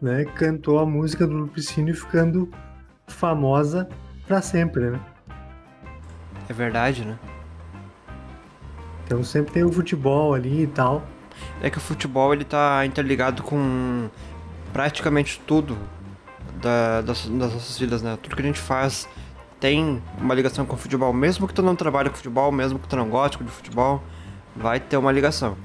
né, 0.00 0.24
cantou 0.24 0.78
a 0.78 0.86
música 0.86 1.26
do 1.26 1.34
Lupicínio 1.34 1.94
ficando 1.94 2.50
famosa 3.06 3.88
para 4.26 4.40
sempre, 4.40 4.90
né? 4.90 5.00
É 6.48 6.52
verdade, 6.52 7.04
né? 7.04 7.18
Então 9.04 9.24
sempre 9.24 9.52
tem 9.52 9.64
o 9.64 9.72
futebol 9.72 10.34
ali 10.34 10.62
e 10.62 10.66
tal. 10.66 11.04
É 11.60 11.70
que 11.70 11.78
o 11.78 11.80
futebol 11.80 12.32
ele 12.32 12.44
tá 12.44 12.84
interligado 12.86 13.42
com 13.42 14.08
praticamente 14.72 15.40
tudo 15.46 15.76
da, 16.60 17.00
das, 17.00 17.26
das 17.26 17.52
nossas 17.52 17.78
vidas, 17.78 18.02
né? 18.02 18.16
Tudo 18.22 18.36
que 18.36 18.42
a 18.42 18.44
gente 18.44 18.60
faz 18.60 19.08
tem 19.60 20.02
uma 20.18 20.34
ligação 20.34 20.64
com 20.64 20.74
o 20.74 20.78
futebol, 20.78 21.12
mesmo 21.12 21.46
que 21.46 21.52
tu 21.52 21.62
não 21.62 21.76
trabalhe 21.76 22.08
com 22.08 22.16
futebol, 22.16 22.50
mesmo 22.50 22.78
que 22.78 22.88
tu 22.88 22.96
não 22.96 23.08
goste 23.08 23.42
de 23.44 23.50
futebol, 23.50 24.02
vai 24.56 24.80
ter 24.80 24.96
uma 24.96 25.12
ligação. 25.12 25.56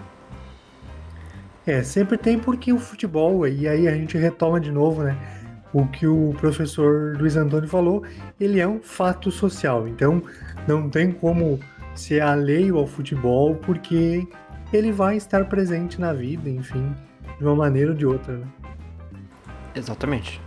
É, 1.66 1.82
sempre 1.82 2.18
tem 2.18 2.38
porque 2.38 2.72
o 2.72 2.78
futebol, 2.78 3.48
e 3.48 3.68
aí 3.68 3.88
a 3.88 3.96
gente 3.96 4.18
retoma 4.18 4.60
de 4.60 4.72
novo, 4.72 5.02
né? 5.02 5.18
O 5.74 5.88
que 5.88 6.06
o 6.06 6.36
professor 6.38 7.18
Luiz 7.18 7.36
Antônio 7.36 7.68
falou, 7.68 8.04
ele 8.40 8.60
é 8.60 8.68
um 8.68 8.80
fato 8.82 9.32
social. 9.32 9.88
Então, 9.88 10.22
não 10.68 10.90
tem 10.90 11.12
como 11.12 11.60
ser 11.96 12.22
alheio 12.22 12.78
ao 12.78 12.86
futebol, 12.86 13.56
porque 13.56 14.28
ele 14.72 14.92
vai 14.92 15.18
estar 15.18 15.46
presente 15.46 16.00
na 16.00 16.14
vida, 16.14 16.50
enfim, 16.50 16.94
de 17.38 17.44
uma 17.44 17.56
maneira 17.56 17.92
ou 17.92 17.98
de 17.98 18.06
outra, 18.06 18.38
né? 18.38 18.46
Exatamente. 19.74 20.42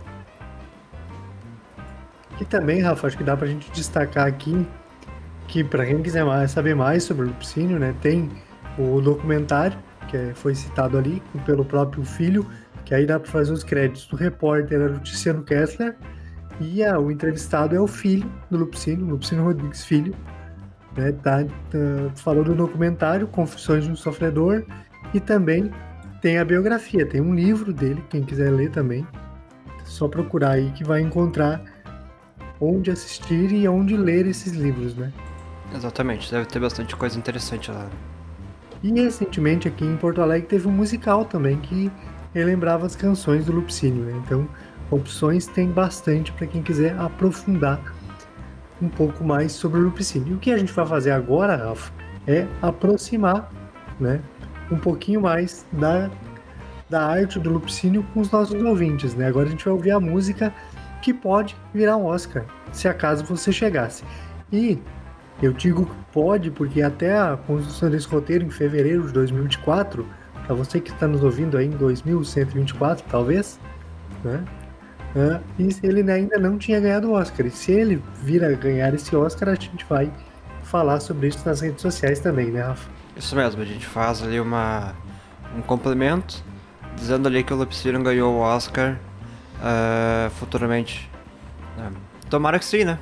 E 2.39 2.45
também, 2.45 2.81
Rafa, 2.81 3.07
acho 3.07 3.17
que 3.17 3.23
dá 3.23 3.35
pra 3.35 3.47
gente 3.47 3.69
destacar 3.71 4.27
aqui 4.27 4.65
que 5.47 5.63
para 5.63 5.85
quem 5.85 6.01
quiser 6.01 6.23
mais, 6.23 6.51
saber 6.51 6.75
mais 6.75 7.03
sobre 7.03 7.25
o 7.25 7.27
Lupicínio, 7.27 7.79
né, 7.79 7.93
tem 8.01 8.29
o 8.77 9.01
documentário 9.01 9.77
que 10.07 10.15
é, 10.15 10.33
foi 10.33 10.55
citado 10.55 10.97
ali 10.97 11.21
pelo 11.45 11.65
próprio 11.65 12.03
filho, 12.03 12.45
que 12.85 12.93
aí 12.93 13.05
dá 13.05 13.19
para 13.19 13.29
fazer 13.29 13.51
os 13.51 13.63
créditos 13.63 14.05
do 14.07 14.15
repórter 14.15 14.79
era 14.79 14.91
o 14.91 14.97
Luciano 14.97 15.43
Kessler 15.43 15.95
e 16.59 16.83
a, 16.83 16.99
o 16.99 17.11
entrevistado 17.11 17.75
é 17.75 17.79
o 17.79 17.87
filho 17.87 18.29
do 18.49 18.57
Lupicínio, 18.57 19.05
Lupicínio 19.05 19.43
Rodrigues 19.43 19.83
Filho, 19.83 20.13
né, 20.95 21.11
tá, 21.11 21.43
tá, 21.43 22.15
falou 22.15 22.43
do 22.43 22.55
documentário 22.55 23.27
Confissões 23.27 23.85
de 23.85 23.91
um 23.91 23.95
Sofredor 23.95 24.63
e 25.13 25.19
também 25.19 25.71
tem 26.21 26.37
a 26.37 26.45
biografia, 26.45 27.05
tem 27.05 27.21
um 27.21 27.33
livro 27.33 27.73
dele, 27.73 28.03
quem 28.09 28.23
quiser 28.23 28.51
ler 28.51 28.69
também, 28.71 29.05
só 29.83 30.07
procurar 30.07 30.51
aí 30.51 30.71
que 30.71 30.83
vai 30.83 31.01
encontrar 31.01 31.61
onde 32.59 32.91
assistir 32.91 33.51
e 33.51 33.67
onde 33.67 33.95
ler 33.95 34.27
esses 34.27 34.53
livros, 34.53 34.95
né? 34.95 35.11
Exatamente, 35.73 36.31
deve 36.31 36.45
ter 36.45 36.59
bastante 36.59 36.95
coisa 36.95 37.17
interessante 37.17 37.71
lá. 37.71 37.89
E 38.81 38.91
recentemente 38.91 39.67
aqui 39.67 39.85
em 39.85 39.97
Porto 39.97 40.21
Alegre 40.21 40.47
teve 40.47 40.67
um 40.67 40.71
musical 40.71 41.25
também 41.25 41.57
que 41.57 41.91
relembrava 42.33 42.85
as 42.85 42.95
canções 42.95 43.45
do 43.45 43.51
Lupicínio, 43.51 44.03
né? 44.03 44.21
Então, 44.25 44.47
opções 44.89 45.45
tem 45.45 45.69
bastante 45.69 46.31
para 46.31 46.47
quem 46.47 46.61
quiser 46.61 46.97
aprofundar 46.97 47.79
um 48.81 48.87
pouco 48.87 49.23
mais 49.23 49.51
sobre 49.51 49.79
o 49.79 49.83
Lupicínio. 49.83 50.35
O 50.35 50.39
que 50.39 50.51
a 50.51 50.57
gente 50.57 50.71
vai 50.71 50.85
fazer 50.85 51.11
agora, 51.11 51.55
Rafa, 51.55 51.91
é 52.27 52.47
aproximar, 52.61 53.51
né, 53.99 54.21
um 54.71 54.77
pouquinho 54.77 55.21
mais 55.21 55.65
da, 55.71 56.09
da 56.89 57.05
arte 57.05 57.39
do 57.39 57.49
Lupicínio 57.49 58.05
com 58.13 58.21
os 58.21 58.31
nossos 58.31 58.61
ouvintes, 58.61 59.13
né? 59.15 59.27
Agora 59.27 59.47
a 59.47 59.49
gente 59.49 59.65
vai 59.65 59.73
ouvir 59.73 59.91
a 59.91 59.99
música 59.99 60.53
que 61.01 61.13
pode 61.13 61.55
virar 61.73 61.97
um 61.97 62.05
Oscar, 62.05 62.45
se 62.71 62.87
acaso 62.87 63.23
você 63.23 63.51
chegasse. 63.51 64.03
E 64.51 64.79
eu 65.41 65.53
digo 65.53 65.89
pode 66.11 66.51
porque 66.51 66.81
até 66.81 67.17
a 67.17 67.37
construção 67.37 67.89
desse 67.89 68.07
roteiro 68.07 68.43
em 68.43 68.49
fevereiro 68.49 69.07
de 69.07 69.13
2024, 69.13 70.05
para 70.45 70.55
você 70.55 70.79
que 70.79 70.91
está 70.91 71.07
nos 71.07 71.23
ouvindo 71.23 71.57
aí 71.57 71.67
em 71.67 71.71
2124 71.71 73.05
talvez, 73.09 73.59
né? 74.23 74.43
Uh, 75.15 75.41
e 75.57 75.75
ele 75.81 76.11
ainda 76.11 76.37
não 76.37 76.57
tinha 76.57 76.79
ganhado 76.79 77.09
o 77.09 77.13
Oscar. 77.13 77.45
E 77.45 77.49
se 77.49 77.71
ele 77.71 78.01
vir 78.21 78.43
a 78.43 78.51
ganhar 78.51 78.93
esse 78.93 79.15
Oscar, 79.15 79.49
a 79.49 79.55
gente 79.55 79.83
vai 79.89 80.11
falar 80.61 80.99
sobre 80.99 81.27
isso 81.27 81.41
nas 81.45 81.61
redes 81.61 81.81
sociais 81.81 82.19
também, 82.19 82.51
né, 82.51 82.61
Rafa? 82.61 82.87
Isso 83.17 83.35
mesmo, 83.35 83.61
a 83.61 83.65
gente 83.65 83.85
faz 83.85 84.21
ali 84.21 84.39
uma, 84.39 84.93
um 85.57 85.61
complemento, 85.61 86.43
dizendo 86.95 87.27
ali 87.27 87.43
que 87.43 87.51
o 87.51 87.57
Lupicino 87.57 88.01
ganhou 88.03 88.35
o 88.35 88.39
Oscar 88.39 88.99
uh, 89.59 90.29
futuramente. 90.31 91.09
Uh, 91.77 91.93
tomara 92.29 92.59
que 92.59 92.65
sim, 92.65 92.83
né? 92.83 92.99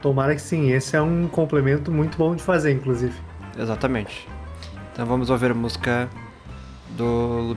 Tomara 0.00 0.34
que 0.34 0.42
sim, 0.42 0.72
esse 0.72 0.96
é 0.96 1.02
um 1.02 1.28
complemento 1.28 1.90
muito 1.92 2.18
bom 2.18 2.34
de 2.34 2.42
fazer, 2.42 2.72
inclusive. 2.72 3.14
Exatamente. 3.56 4.28
Então 4.92 5.06
vamos 5.06 5.30
ouvir 5.30 5.52
a 5.52 5.54
música 5.54 6.08
do 6.96 7.56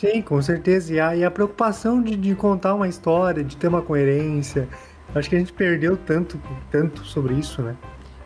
Sim, 0.00 0.22
com 0.22 0.40
certeza. 0.40 0.94
E 0.94 0.98
a, 0.98 1.14
e 1.14 1.22
a 1.22 1.30
preocupação 1.30 2.02
de, 2.02 2.16
de 2.16 2.34
contar 2.34 2.74
uma 2.74 2.88
história, 2.88 3.44
de 3.44 3.54
ter 3.54 3.68
uma 3.68 3.82
coerência. 3.82 4.66
Acho 5.14 5.28
que 5.28 5.36
a 5.36 5.38
gente 5.38 5.52
perdeu 5.52 5.94
tanto, 5.94 6.40
tanto 6.70 7.04
sobre 7.04 7.34
isso, 7.34 7.60
né? 7.60 7.76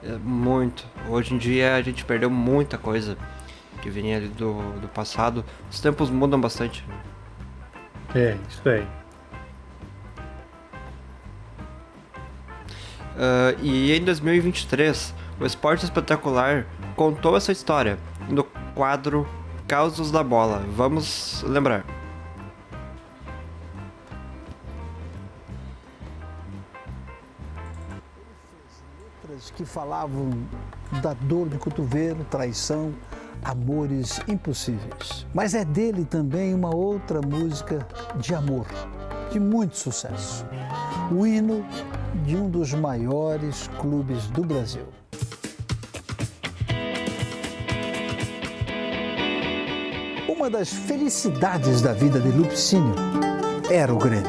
É, 0.01 0.13
muito. 0.19 0.87
Hoje 1.09 1.35
em 1.35 1.39
dia 1.39 1.75
a 1.75 1.83
gente 1.83 2.05
perdeu 2.05 2.31
muita 2.31 2.79
coisa 2.79 3.19
que 3.83 3.91
vinha 3.91 4.19
ali 4.19 4.29
do, 4.29 4.55
do 4.81 4.87
passado. 4.87 5.45
Os 5.69 5.81
tempos 5.81 6.11
mudam 6.11 6.41
bastante. 6.41 6.85
É, 8.15 8.37
isso 8.49 8.69
aí. 8.69 8.87
Uh, 13.17 13.59
e 13.61 13.93
em 13.93 14.05
2023, 14.05 15.13
o 15.41 15.45
Esporte 15.45 15.85
Espetacular 15.85 16.67
contou 16.95 17.37
essa 17.37 17.51
história 17.51 17.99
no 18.29 18.45
quadro 18.77 19.27
Causos 19.75 20.13
da 20.13 20.23
Bola. 20.23 20.63
Vamos 20.77 21.43
lembrar. 21.43 21.85
que 29.57 29.65
falavam 29.65 30.31
da 31.03 31.13
dor 31.13 31.49
de 31.49 31.59
cotovelo, 31.59 32.25
traição, 32.31 32.95
amores 33.43 34.21
impossíveis. 34.29 35.27
Mas 35.35 35.55
é 35.55 35.65
dele 35.65 36.05
também 36.05 36.55
uma 36.55 36.73
outra 36.75 37.21
música 37.21 37.85
de 38.15 38.33
amor, 38.33 38.67
de 39.33 39.41
muito 39.41 39.77
sucesso. 39.77 40.47
O 41.11 41.27
hino 41.27 41.67
de 42.25 42.37
um 42.37 42.49
dos 42.49 42.73
maiores 42.73 43.69
clubes 43.81 44.29
do 44.29 44.43
Brasil. 44.43 44.87
Uma 50.44 50.50
das 50.50 50.70
felicidades 50.70 51.80
da 51.80 51.94
vida 51.94 52.20
de 52.20 52.28
Lupicínio 52.28 52.94
era 53.70 53.90
o 53.90 53.96
Grêmio. 53.96 54.28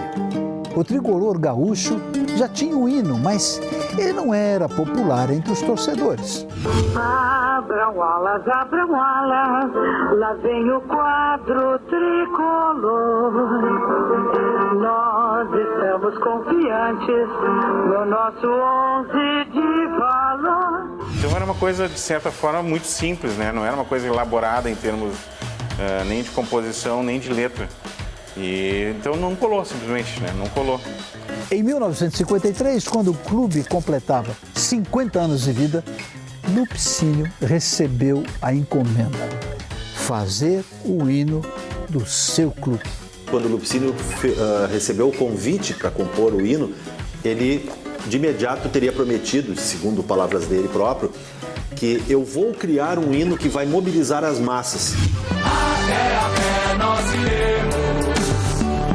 O 0.73 0.82
tricolor 0.82 1.38
gaúcho 1.38 1.99
já 2.38 2.47
tinha 2.47 2.73
um 2.73 2.88
hino, 2.88 3.19
mas 3.19 3.60
ele 3.97 4.13
não 4.13 4.34
era 4.34 4.69
popular 4.69 5.30
entre 5.30 5.51
os 5.51 5.62
torcedores. 5.62 6.47
Abram 6.95 8.01
alas, 8.01 8.47
abram 8.47 8.95
alas, 8.95 9.71
lá 10.17 10.34
vem 10.36 10.71
o 10.71 10.80
quadro 10.84 11.80
tricolor. 11.80 13.34
Nós 14.75 15.49
estamos 15.49 16.17
confiantes 16.19 17.28
no 17.89 18.06
nosso 18.06 18.47
onze 18.47 19.43
de 19.51 19.88
valor. 19.99 20.95
Então 21.17 21.36
era 21.36 21.43
uma 21.43 21.56
coisa, 21.56 21.89
de 21.89 21.99
certa 21.99 22.32
forma, 22.32 22.63
muito 22.63 22.88
simples, 22.88 23.36
né? 23.36 23.51
Não 23.51 23.65
era 23.65 23.75
uma 23.75 23.84
coisa 23.84 24.08
elaborada 24.08 24.69
em 24.69 24.75
termos 24.75 25.13
uh, 25.80 26.06
nem 26.06 26.24
de 26.24 26.30
composição, 26.30 27.04
nem 27.04 27.20
de 27.20 27.32
letra. 27.32 27.68
E 28.38 28.94
então 28.98 29.16
não 29.16 29.36
colou 29.36 29.64
simplesmente, 29.64 30.20
né? 30.20 30.34
Não 30.38 30.48
colou. 30.48 30.80
Em 31.50 31.64
1953, 31.64 32.88
quando 32.88 33.12
o 33.12 33.14
clube 33.14 33.64
completava 33.64 34.36
50 34.56 35.20
anos 35.20 35.44
de 35.44 35.52
vida, 35.52 35.84
Lupicínio 36.54 37.32
recebeu 37.42 38.24
a 38.42 38.54
encomenda. 38.54 39.46
fazer 39.96 40.64
o 40.84 41.10
hino 41.10 41.42
do 41.90 42.06
seu 42.06 42.52
clube. 42.52 42.84
Quando 43.28 43.46
o 43.46 43.50
Lupicínio 43.50 43.90
uh, 43.90 44.72
recebeu 44.72 45.10
o 45.10 45.12
convite 45.12 45.74
para 45.74 45.90
compor 45.90 46.32
o 46.32 46.46
hino, 46.46 46.76
ele 47.24 47.68
de 48.06 48.18
imediato 48.18 48.70
teria 48.70 48.92
prometido, 48.92 49.60
segundo 49.60 50.04
palavras 50.04 50.46
dele 50.46 50.68
próprio, 50.68 51.12
que 51.76 52.02
eu 52.10 52.24
vou 52.24 52.54
criar 52.54 52.98
um 52.98 53.14
hino 53.14 53.38
que 53.38 53.50
vai 53.50 53.66
mobilizar 53.66 54.24
as 54.24 54.40
massas. 54.40 54.94
Até 55.30 56.16
a 56.16 56.30
pé 56.30 56.78
nós 56.78 57.14
iremos, 57.14 58.20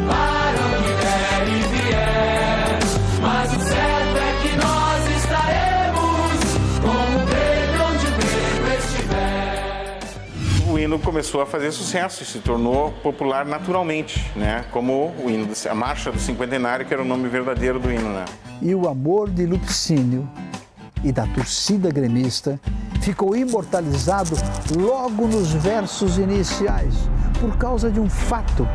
para 0.09 0.61
onde 0.67 0.93
der 1.01 1.49
e 1.49 1.61
vier. 1.77 2.79
Mas 3.21 3.51
o 3.51 3.61
certo 3.61 4.17
é 4.17 4.33
que 4.43 4.57
nós 4.57 5.01
estaremos, 5.23 6.41
como 6.81 7.17
o 7.17 7.27
Grêmio 7.27 7.81
onde 7.87 8.07
o 8.07 8.13
Grêmio 8.17 8.79
estiver. 8.79 10.01
O 10.73 10.79
hino 10.79 10.99
começou 10.99 11.43
a 11.43 11.47
fazer 11.47 11.71
sucesso 11.73 12.23
e 12.23 12.27
se 12.27 12.39
tornou 12.39 12.91
popular 13.03 13.45
naturalmente, 13.45 14.25
né? 14.35 14.65
Como 14.73 15.15
o 15.23 15.31
hino, 15.31 15.49
a 15.69 15.75
Marcha 15.75 16.11
do 16.11 16.19
Cinquentenário, 16.19 16.87
que 16.87 16.95
era 16.95 17.03
o 17.03 17.07
nome 17.07 17.29
verdadeiro 17.29 17.79
do 17.79 17.93
hino, 17.93 18.09
né? 18.09 18.25
E 18.63 18.75
o 18.75 18.89
amor 18.89 19.31
de 19.31 19.47
Lupicínio 19.47 20.29
e 21.03 21.13
da 21.13 21.27
torcida 21.27 21.91
gremista 21.91 22.61
ficou 23.01 23.35
imortalizado 23.35 24.37
logo 24.77 25.27
nos 25.27 25.49
versos 25.53 26.19
iniciais, 26.19 26.95
por 27.41 27.57
causa 27.57 27.91
de 27.91 27.99
um 27.99 28.09
fato 28.09 28.67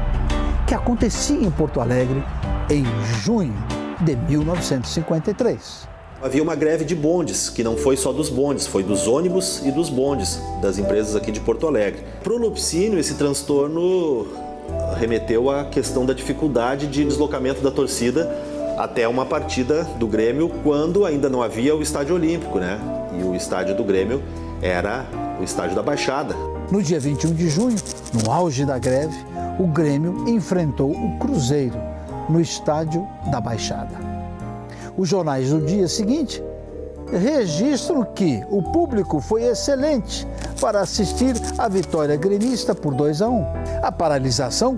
que 0.68 0.74
acontecia 0.74 1.38
em 1.38 1.52
Porto 1.52 1.80
Alegre 1.80 2.24
em 2.70 2.84
junho 3.24 3.54
de 4.02 4.16
1953. 4.16 5.88
Havia 6.22 6.42
uma 6.42 6.56
greve 6.56 6.84
de 6.86 6.96
bondes, 6.96 7.50
que 7.50 7.64
não 7.64 7.78
foi 7.78 7.96
só 7.96 8.12
dos 8.12 8.30
bondes, 8.30 8.66
foi 8.66 8.82
dos 8.82 9.08
ônibus 9.08 9.62
e 9.64 9.72
dos 9.72 9.90
bondes 9.90 10.40
das 10.62 10.80
empresas 10.80 11.16
aqui 11.16 11.32
de 11.32 11.40
Porto 11.40 11.68
Alegre. 11.68 12.04
Para 12.24 12.34
o 12.34 12.38
Lupicínio, 12.38 12.98
esse 12.98 13.14
transtorno 13.14 14.28
remeteu 14.98 15.52
à 15.52 15.66
questão 15.66 16.06
da 16.06 16.14
dificuldade 16.14 16.88
de 16.88 17.04
deslocamento 17.04 17.62
da 17.62 17.70
torcida 17.70 18.26
até 18.78 19.08
uma 19.08 19.26
partida 19.26 19.84
do 19.98 20.08
Grêmio 20.08 20.50
quando 20.64 21.06
ainda 21.06 21.30
não 21.30 21.42
havia 21.42 21.76
o 21.76 21.82
estádio 21.82 22.16
olímpico, 22.16 22.60
né? 22.60 22.80
E 23.18 23.24
o 23.24 23.36
estádio 23.36 23.76
do 23.76 23.84
Grêmio 23.84 24.22
era 24.62 25.06
o 25.40 25.44
estádio 25.44 25.76
da 25.76 25.84
Baixada. 25.84 26.36
No 26.72 26.82
dia 26.82 27.00
21 27.00 27.34
de 27.34 27.50
junho, 27.50 27.78
no 28.14 28.32
auge 28.32 28.66
da 28.66 28.78
greve, 28.78 29.16
o 29.60 29.68
Grêmio 29.68 30.28
enfrentou 30.28 30.92
o 30.92 31.18
Cruzeiro 31.20 31.78
no 32.28 32.42
estádio 32.42 33.08
da 33.32 33.40
Baixada. 33.40 33.96
Os 34.98 35.08
jornais 35.08 35.50
do 35.50 35.62
dia 35.62 35.88
seguinte 35.88 36.44
registram 37.12 38.04
que 38.04 38.44
o 38.50 38.64
público 38.64 39.20
foi 39.20 39.44
excelente 39.44 40.28
para 40.60 40.80
assistir 40.80 41.36
à 41.58 41.68
vitória 41.68 42.16
gremista 42.16 42.74
por 42.74 42.94
2 42.94 43.22
a 43.22 43.30
1. 43.30 43.46
A 43.84 43.92
paralisação 43.92 44.76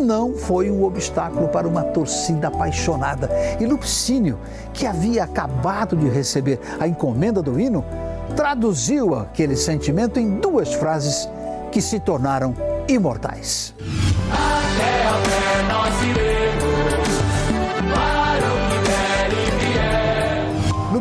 não 0.00 0.34
foi 0.34 0.70
um 0.70 0.84
obstáculo 0.84 1.48
para 1.48 1.68
uma 1.68 1.82
torcida 1.82 2.48
apaixonada. 2.48 3.30
E 3.60 3.66
Lupicínio, 3.66 4.38
que 4.72 4.86
havia 4.86 5.24
acabado 5.24 5.96
de 5.96 6.08
receber 6.08 6.60
a 6.78 6.86
encomenda 6.86 7.42
do 7.42 7.58
hino, 7.58 7.84
traduziu 8.36 9.14
aquele 9.14 9.56
sentimento 9.56 10.18
em 10.18 10.36
duas 10.38 10.74
frases 10.74 11.28
que 11.70 11.80
se 11.80 12.00
tornaram 12.00 12.54
imortais. 12.88 13.74
Até 14.30 15.06
a 15.06 15.12
pé 15.12 15.72
nós. 15.72 15.94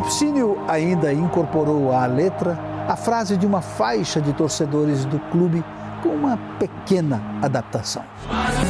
Lupicínio 0.04 0.58
ainda 0.68 1.14
incorporou 1.14 1.94
à 1.94 2.06
letra 2.06 2.60
a 2.90 2.96
frase 2.96 3.38
de 3.38 3.46
uma 3.46 3.62
faixa 3.62 4.20
de 4.20 4.34
torcedores 4.34 5.06
do 5.06 5.18
clube 5.32 5.64
com 6.02 6.10
uma 6.10 6.38
pequena 6.60 7.22
adaptação. 7.42 8.04
Mas 8.28 8.63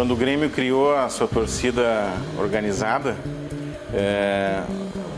Quando 0.00 0.12
o 0.12 0.16
Grêmio 0.16 0.48
criou 0.48 0.96
a 0.96 1.10
sua 1.10 1.28
torcida 1.28 2.10
organizada, 2.38 3.14
é, 3.92 4.62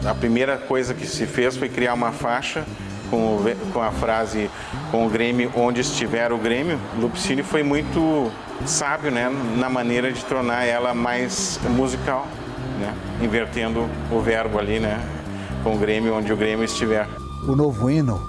a 0.04 0.12
primeira 0.12 0.58
coisa 0.58 0.92
que 0.92 1.06
se 1.06 1.24
fez 1.24 1.56
foi 1.56 1.68
criar 1.68 1.94
uma 1.94 2.10
faixa 2.10 2.64
com, 3.08 3.38
com 3.72 3.80
a 3.80 3.92
frase 3.92 4.50
com 4.90 5.06
o 5.06 5.08
Grêmio 5.08 5.52
onde 5.54 5.82
estiver 5.82 6.32
o 6.32 6.36
Grêmio. 6.36 6.80
Lupicínio 6.98 7.44
foi 7.44 7.62
muito 7.62 8.28
sábio 8.66 9.12
né, 9.12 9.30
na 9.56 9.70
maneira 9.70 10.10
de 10.10 10.24
tornar 10.24 10.64
ela 10.64 10.92
mais 10.92 11.60
musical, 11.70 12.26
né, 12.80 12.92
invertendo 13.22 13.88
o 14.10 14.18
verbo 14.18 14.58
ali, 14.58 14.80
né, 14.80 15.00
com 15.62 15.76
o 15.76 15.78
Grêmio 15.78 16.12
onde 16.12 16.32
o 16.32 16.36
Grêmio 16.36 16.64
estiver. 16.64 17.06
O 17.46 17.54
novo 17.54 17.88
hino 17.88 18.20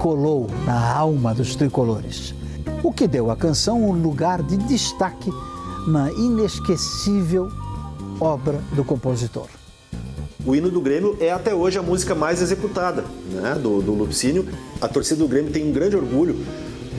colou 0.00 0.50
na 0.66 0.92
alma 0.92 1.32
dos 1.32 1.54
tricolores, 1.54 2.34
o 2.82 2.92
que 2.92 3.06
deu 3.06 3.30
à 3.30 3.36
canção 3.36 3.80
um 3.80 3.92
lugar 3.92 4.42
de 4.42 4.56
destaque 4.56 5.30
na 5.86 6.10
inesquecível 6.12 7.50
obra 8.20 8.60
do 8.72 8.84
compositor. 8.84 9.48
O 10.46 10.54
hino 10.54 10.70
do 10.70 10.80
Grêmio 10.80 11.16
é 11.20 11.30
até 11.30 11.54
hoje 11.54 11.78
a 11.78 11.82
música 11.82 12.14
mais 12.14 12.42
executada 12.42 13.04
né, 13.30 13.54
do, 13.54 13.80
do 13.80 13.94
Lupicínio. 13.94 14.46
A 14.80 14.86
torcida 14.86 15.16
do 15.16 15.28
Grêmio 15.28 15.50
tem 15.50 15.66
um 15.66 15.72
grande 15.72 15.96
orgulho 15.96 16.36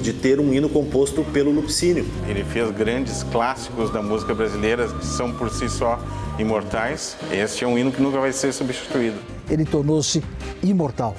de 0.01 0.13
ter 0.13 0.39
um 0.39 0.53
hino 0.53 0.67
composto 0.67 1.23
pelo 1.25 1.51
Lupicínio. 1.51 2.05
Ele 2.27 2.43
fez 2.43 2.69
grandes 2.71 3.23
clássicos 3.23 3.91
da 3.91 4.01
música 4.01 4.33
brasileira 4.33 4.87
que 4.87 5.05
são 5.05 5.31
por 5.31 5.51
si 5.51 5.69
só 5.69 5.99
imortais. 6.39 7.17
Este 7.31 7.63
é 7.63 7.67
um 7.67 7.77
hino 7.77 7.91
que 7.91 8.01
nunca 8.01 8.19
vai 8.19 8.33
ser 8.33 8.51
substituído. 8.51 9.17
Ele 9.49 9.63
tornou-se 9.63 10.23
imortal 10.63 11.15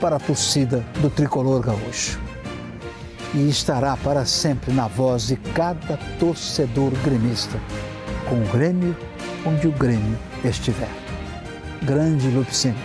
para 0.00 0.16
a 0.16 0.20
torcida 0.20 0.84
do 1.00 1.10
tricolor 1.10 1.60
gaúcho. 1.60 2.20
E 3.34 3.48
estará 3.48 3.96
para 3.96 4.24
sempre 4.24 4.72
na 4.72 4.86
voz 4.86 5.26
de 5.26 5.36
cada 5.36 5.96
torcedor 6.20 6.92
gremista, 7.02 7.58
com 8.28 8.36
o 8.36 8.48
Grêmio 8.52 8.96
onde 9.44 9.66
o 9.66 9.72
Grêmio 9.72 10.16
estiver. 10.44 10.88
Grande 11.82 12.28
Lupicínio. 12.28 12.78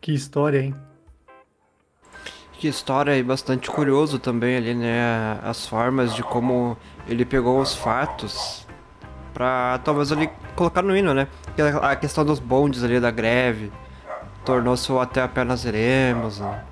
Que 0.00 0.14
história, 0.14 0.62
hein? 0.62 0.74
Que 2.54 2.68
história 2.68 3.16
e 3.16 3.22
bastante 3.22 3.70
curioso 3.70 4.18
também 4.18 4.56
ali, 4.56 4.74
né? 4.74 5.38
As 5.42 5.66
formas 5.66 6.14
de 6.14 6.22
como 6.22 6.76
ele 7.06 7.24
pegou 7.24 7.60
os 7.60 7.74
fatos 7.74 8.66
pra 9.32 9.80
talvez 9.84 10.12
ali 10.12 10.30
colocar 10.54 10.82
no 10.82 10.96
hino, 10.96 11.14
né? 11.14 11.28
Que 11.54 11.62
A 11.62 11.96
questão 11.96 12.24
dos 12.24 12.38
bondes 12.38 12.84
ali 12.84 13.00
da 13.00 13.10
greve 13.10 13.70
tornou-se 14.44 14.90
o 14.90 15.00
até 15.00 15.22
a 15.22 15.28
pé 15.28 15.42
iremos, 15.64 16.40
né? 16.40 16.64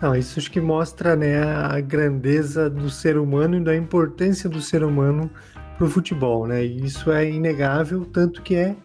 Não, 0.00 0.14
isso 0.14 0.38
acho 0.38 0.50
que 0.50 0.60
mostra 0.60 1.16
né, 1.16 1.42
a 1.42 1.80
grandeza 1.80 2.68
do 2.68 2.90
ser 2.90 3.16
humano 3.16 3.56
e 3.56 3.60
da 3.60 3.74
importância 3.74 4.50
do 4.50 4.60
ser 4.60 4.84
humano 4.84 5.30
pro 5.78 5.88
futebol, 5.88 6.46
né? 6.46 6.62
Isso 6.62 7.10
é 7.10 7.30
inegável, 7.30 8.04
tanto 8.04 8.42
que 8.42 8.54
é, 8.54 8.76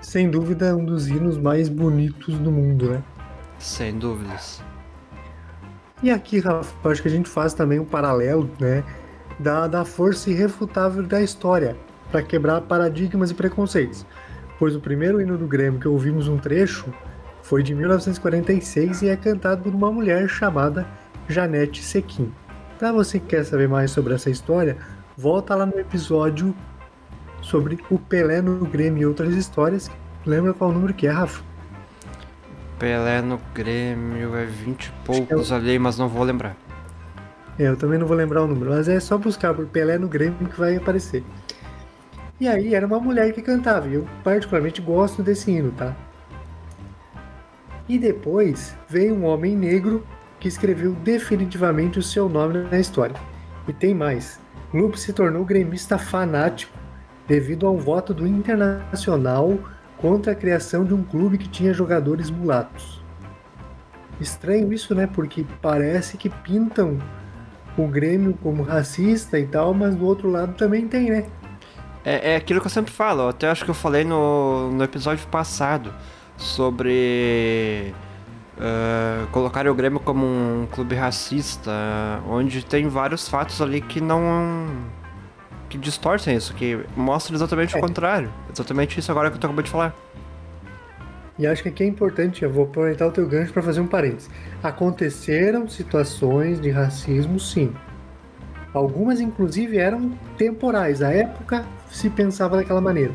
sem 0.00 0.28
dúvida, 0.28 0.76
um 0.76 0.84
dos 0.84 1.08
hinos 1.08 1.38
mais 1.38 1.68
bonitos 1.68 2.38
do 2.38 2.52
mundo, 2.52 2.90
né? 2.90 3.02
Sem 3.58 3.98
dúvidas. 3.98 4.62
E 6.02 6.10
aqui, 6.10 6.38
Rafa, 6.38 6.88
acho 6.90 7.02
que 7.02 7.08
a 7.08 7.10
gente 7.10 7.28
faz 7.28 7.54
também 7.54 7.80
um 7.80 7.84
paralelo, 7.84 8.48
né, 8.60 8.84
da, 9.38 9.66
da 9.66 9.84
força 9.84 10.30
irrefutável 10.30 11.02
da 11.02 11.22
história 11.22 11.76
para 12.10 12.22
quebrar 12.22 12.60
paradigmas 12.62 13.30
e 13.30 13.34
preconceitos. 13.34 14.06
Pois 14.58 14.74
o 14.74 14.80
primeiro 14.80 15.20
hino 15.20 15.38
do 15.38 15.46
Grêmio 15.46 15.80
que 15.80 15.88
ouvimos 15.88 16.26
um 16.26 16.36
trecho 16.36 16.86
foi 17.42 17.62
de 17.62 17.74
1946 17.74 19.02
e 19.02 19.08
é 19.08 19.16
cantado 19.16 19.62
por 19.62 19.74
uma 19.74 19.92
mulher 19.92 20.28
chamada 20.28 20.86
Janete 21.28 21.82
Sequim. 21.82 22.32
Para 22.78 22.92
você 22.92 23.18
que 23.18 23.26
quer 23.26 23.44
saber 23.44 23.68
mais 23.68 23.90
sobre 23.90 24.14
essa 24.14 24.30
história, 24.30 24.76
volta 25.16 25.54
lá 25.54 25.66
no 25.66 25.78
episódio 25.78 26.54
sobre 27.40 27.78
o 27.90 27.98
Pelé 27.98 28.40
no 28.40 28.64
Grêmio 28.66 29.02
e 29.02 29.06
outras 29.06 29.34
histórias. 29.34 29.90
Lembra 30.26 30.52
qual 30.52 30.72
número 30.72 30.92
que 30.92 31.06
é, 31.06 31.10
Rafa? 31.10 31.42
Pelé 32.78 33.20
no 33.22 33.40
Grêmio 33.54 34.36
é 34.36 34.44
20 34.44 34.86
e 34.86 34.92
poucos 35.04 35.50
ali, 35.50 35.78
mas 35.78 35.98
não 35.98 36.08
vou 36.08 36.22
lembrar. 36.22 36.56
É, 37.58 37.66
eu 37.66 37.76
também 37.76 37.98
não 37.98 38.06
vou 38.06 38.16
lembrar 38.16 38.44
o 38.44 38.46
número, 38.46 38.70
mas 38.70 38.88
é 38.88 39.00
só 39.00 39.18
buscar 39.18 39.52
por 39.52 39.66
Pelé 39.66 39.98
no 39.98 40.08
Grêmio 40.08 40.48
que 40.48 40.58
vai 40.58 40.76
aparecer. 40.76 41.24
E 42.40 42.46
aí 42.46 42.74
era 42.74 42.86
uma 42.86 43.00
mulher 43.00 43.32
que 43.32 43.42
cantava, 43.42 43.88
e 43.88 43.94
eu 43.94 44.06
particularmente 44.22 44.80
gosto 44.80 45.22
desse 45.24 45.50
hino, 45.50 45.72
tá? 45.72 45.96
E 47.88 47.98
depois 47.98 48.76
veio 48.88 49.14
um 49.14 49.24
homem 49.24 49.56
negro 49.56 50.06
que 50.38 50.46
escreveu 50.46 50.92
definitivamente 50.92 51.98
o 51.98 52.02
seu 52.02 52.28
nome 52.28 52.58
na 52.70 52.78
história. 52.78 53.16
E 53.66 53.72
tem 53.72 53.92
mais. 53.92 54.38
Lupe 54.72 55.00
se 55.00 55.12
tornou 55.12 55.44
gremista 55.44 55.98
fanático 55.98 56.78
devido 57.26 57.66
a 57.66 57.70
um 57.70 57.78
voto 57.78 58.14
do 58.14 58.26
Internacional 58.26 59.58
contra 59.96 60.32
a 60.32 60.34
criação 60.34 60.84
de 60.84 60.94
um 60.94 61.02
clube 61.02 61.38
que 61.38 61.48
tinha 61.48 61.74
jogadores 61.74 62.30
mulatos. 62.30 63.02
Estranho 64.20 64.72
isso, 64.72 64.94
né? 64.94 65.06
Porque 65.06 65.44
parece 65.60 66.16
que 66.16 66.28
pintam 66.28 66.98
o 67.84 67.88
Grêmio 67.88 68.36
como 68.42 68.62
racista 68.62 69.38
e 69.38 69.46
tal, 69.46 69.74
mas 69.74 69.94
do 69.94 70.06
outro 70.06 70.30
lado 70.30 70.54
também 70.54 70.86
tem, 70.86 71.10
né? 71.10 71.26
É, 72.04 72.32
é 72.32 72.36
aquilo 72.36 72.60
que 72.60 72.66
eu 72.66 72.70
sempre 72.70 72.92
falo, 72.92 73.22
eu 73.22 73.28
até 73.28 73.48
acho 73.48 73.64
que 73.64 73.70
eu 73.70 73.74
falei 73.74 74.04
no, 74.04 74.70
no 74.70 74.82
episódio 74.84 75.26
passado 75.28 75.92
sobre 76.36 77.92
uh, 78.56 79.26
colocar 79.28 79.66
o 79.66 79.74
Grêmio 79.74 80.00
como 80.00 80.24
um 80.24 80.66
clube 80.70 80.94
racista, 80.94 81.70
onde 82.28 82.64
tem 82.64 82.88
vários 82.88 83.28
fatos 83.28 83.60
ali 83.60 83.80
que 83.80 84.00
não. 84.00 84.68
que 85.68 85.76
distorcem 85.76 86.36
isso, 86.36 86.54
que 86.54 86.78
mostram 86.96 87.36
exatamente 87.36 87.74
é. 87.74 87.78
o 87.78 87.80
contrário. 87.80 88.32
Exatamente 88.52 88.98
isso 88.98 89.10
agora 89.10 89.30
que 89.30 89.36
eu 89.36 89.38
acabei 89.38 89.64
de 89.64 89.70
falar. 89.70 89.94
E 91.38 91.46
acho 91.46 91.62
que 91.62 91.68
aqui 91.68 91.84
é 91.84 91.86
importante, 91.86 92.42
eu 92.42 92.50
vou 92.50 92.64
aproveitar 92.64 93.06
o 93.06 93.12
teu 93.12 93.26
gancho 93.26 93.52
para 93.52 93.62
fazer 93.62 93.80
um 93.80 93.86
parênteses. 93.86 94.28
Aconteceram 94.62 95.68
situações 95.68 96.60
de 96.60 96.68
racismo, 96.68 97.38
sim. 97.38 97.72
Algumas, 98.74 99.20
inclusive, 99.20 99.78
eram 99.78 100.10
temporais. 100.36 101.00
A 101.00 101.12
época 101.12 101.64
se 101.90 102.10
pensava 102.10 102.56
daquela 102.56 102.80
maneira. 102.80 103.12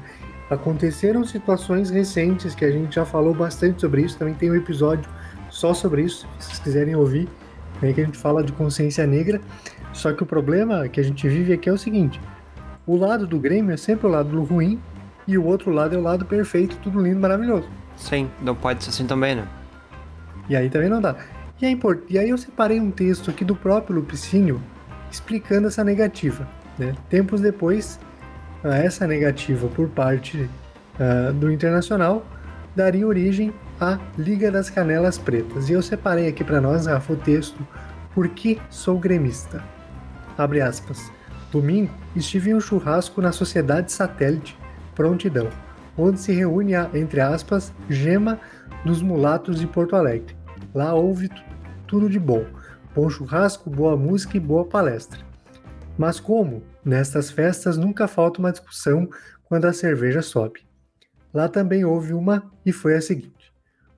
Aconteceram 0.49 1.25
situações 1.25 1.89
recentes 1.89 2.55
que 2.55 2.63
a 2.63 2.71
gente 2.71 2.95
já 2.95 3.05
falou 3.05 3.33
bastante 3.33 3.81
sobre 3.81 4.03
isso. 4.03 4.17
Também 4.17 4.33
tem 4.33 4.49
um 4.49 4.55
episódio 4.55 5.09
só 5.49 5.73
sobre 5.73 6.03
isso, 6.03 6.27
se 6.39 6.47
vocês 6.47 6.59
quiserem 6.59 6.95
ouvir, 6.95 7.27
aí 7.81 7.93
que 7.93 8.01
a 8.01 8.05
gente 8.05 8.17
fala 8.17 8.43
de 8.43 8.51
consciência 8.53 9.05
negra. 9.05 9.41
Só 9.91 10.11
que 10.13 10.23
o 10.23 10.25
problema 10.25 10.87
que 10.87 10.99
a 10.99 11.03
gente 11.03 11.27
vive 11.27 11.53
aqui 11.53 11.69
é 11.69 11.73
o 11.73 11.77
seguinte: 11.77 12.19
o 12.87 12.95
lado 12.95 13.27
do 13.27 13.37
Grêmio 13.37 13.73
é 13.73 13.77
sempre 13.77 14.07
o 14.07 14.09
lado 14.09 14.29
do 14.29 14.43
ruim 14.43 14.79
e 15.27 15.37
o 15.37 15.45
outro 15.45 15.71
lado 15.71 15.93
é 15.95 15.97
o 15.97 16.01
lado 16.01 16.25
perfeito, 16.25 16.77
tudo 16.81 17.01
lindo, 17.01 17.19
maravilhoso. 17.19 17.69
Sim, 17.95 18.29
não 18.41 18.55
pode 18.55 18.83
ser 18.83 18.89
assim 18.89 19.05
também, 19.05 19.35
né? 19.35 19.47
E 20.49 20.55
aí 20.55 20.69
também 20.69 20.89
não 20.89 21.01
dá. 21.01 21.15
E, 21.61 21.77
e 22.09 22.19
aí 22.19 22.29
eu 22.29 22.37
separei 22.37 22.79
um 22.79 22.91
texto 22.91 23.29
aqui 23.29 23.45
do 23.45 23.55
próprio 23.55 23.95
Lupicínio 23.95 24.61
explicando 25.09 25.67
essa 25.67 25.83
negativa. 25.83 26.47
Né? 26.77 26.93
Tempos 27.09 27.39
depois, 27.39 27.99
essa 28.63 29.07
negativa 29.07 29.67
por 29.69 29.87
parte 29.89 30.49
uh, 30.99 31.33
do 31.33 31.51
Internacional 31.51 32.25
daria 32.75 33.07
origem 33.07 33.53
à 33.79 33.99
Liga 34.17 34.51
das 34.51 34.69
Canelas 34.69 35.17
Pretas. 35.17 35.69
E 35.69 35.73
eu 35.73 35.81
separei 35.81 36.27
aqui 36.27 36.43
para 36.43 36.59
nós, 36.59 36.87
Rafa, 36.87 37.13
o 37.13 37.15
texto 37.15 37.65
Por 38.13 38.27
que 38.29 38.59
sou 38.69 38.97
gremista? 38.97 39.63
Abre 40.37 40.61
aspas. 40.61 41.11
Domingo 41.51 41.91
estive 42.15 42.49
em 42.49 42.55
um 42.55 42.59
churrasco 42.59 43.21
na 43.21 43.31
Sociedade 43.31 43.91
Satélite 43.91 44.57
Prontidão 44.95 45.49
onde 45.97 46.19
se 46.19 46.31
reúne 46.31 46.75
a, 46.75 46.89
entre 46.93 47.21
aspas, 47.21 47.73
gema 47.89 48.39
dos 48.85 49.01
mulatos 49.01 49.59
de 49.59 49.67
Porto 49.67 49.95
Alegre. 49.95 50.35
Lá 50.73 50.93
houve 50.93 51.29
tudo 51.87 52.09
de 52.09 52.19
bom: 52.19 52.45
bom 52.95 53.09
churrasco, 53.09 53.69
boa 53.69 53.95
música 53.95 54.37
e 54.37 54.39
boa 54.39 54.65
palestra. 54.65 55.19
Mas 55.97 56.19
como, 56.19 56.63
nestas 56.83 57.29
festas 57.29 57.77
nunca 57.77 58.07
falta 58.07 58.39
uma 58.39 58.51
discussão 58.51 59.07
quando 59.43 59.65
a 59.65 59.73
cerveja 59.73 60.21
sobe. 60.21 60.61
Lá 61.33 61.47
também 61.47 61.85
houve 61.85 62.13
uma 62.13 62.51
e 62.65 62.71
foi 62.71 62.95
a 62.95 63.01
seguinte: 63.01 63.53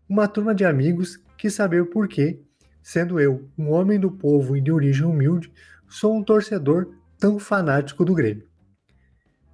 uma 0.07 0.27
turma 0.27 0.53
de 0.53 0.65
amigos 0.65 1.19
quis 1.37 1.53
saber 1.53 1.81
o 1.81 1.85
porquê, 1.85 2.41
sendo 2.83 3.19
eu 3.19 3.49
um 3.57 3.71
homem 3.71 3.99
do 3.99 4.11
povo 4.11 4.55
e 4.55 4.61
de 4.61 4.71
origem 4.71 5.05
humilde, 5.05 5.51
sou 5.87 6.15
um 6.15 6.23
torcedor 6.23 6.93
tão 7.17 7.39
fanático 7.39 8.03
do 8.03 8.13
Grêmio. 8.13 8.47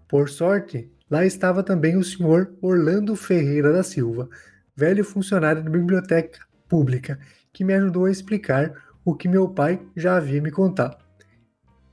Por 0.07 0.29
sorte, 0.29 0.91
Lá 1.11 1.25
estava 1.25 1.61
também 1.61 1.97
o 1.97 2.03
senhor 2.05 2.55
Orlando 2.61 3.17
Ferreira 3.17 3.73
da 3.73 3.83
Silva, 3.83 4.29
velho 4.73 5.03
funcionário 5.03 5.61
da 5.61 5.69
biblioteca 5.69 6.39
pública, 6.69 7.19
que 7.51 7.65
me 7.65 7.73
ajudou 7.73 8.05
a 8.05 8.11
explicar 8.11 8.73
o 9.03 9.13
que 9.13 9.27
meu 9.27 9.49
pai 9.49 9.85
já 9.93 10.15
havia 10.15 10.41
me 10.41 10.49
contado. 10.49 11.03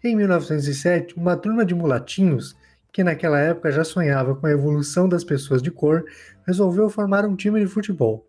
Em 0.05 0.15
1907, 0.15 1.17
uma 1.17 1.37
turma 1.37 1.65
de 1.65 1.75
mulatinhos, 1.75 2.57
que 2.93 3.03
naquela 3.03 3.41
época 3.41 3.73
já 3.73 3.83
sonhava 3.83 4.37
com 4.37 4.47
a 4.47 4.53
evolução 4.53 5.09
das 5.09 5.25
pessoas 5.25 5.61
de 5.61 5.73
cor, 5.73 6.05
resolveu 6.47 6.89
formar 6.89 7.27
um 7.27 7.35
time 7.35 7.59
de 7.59 7.67
futebol. 7.67 8.25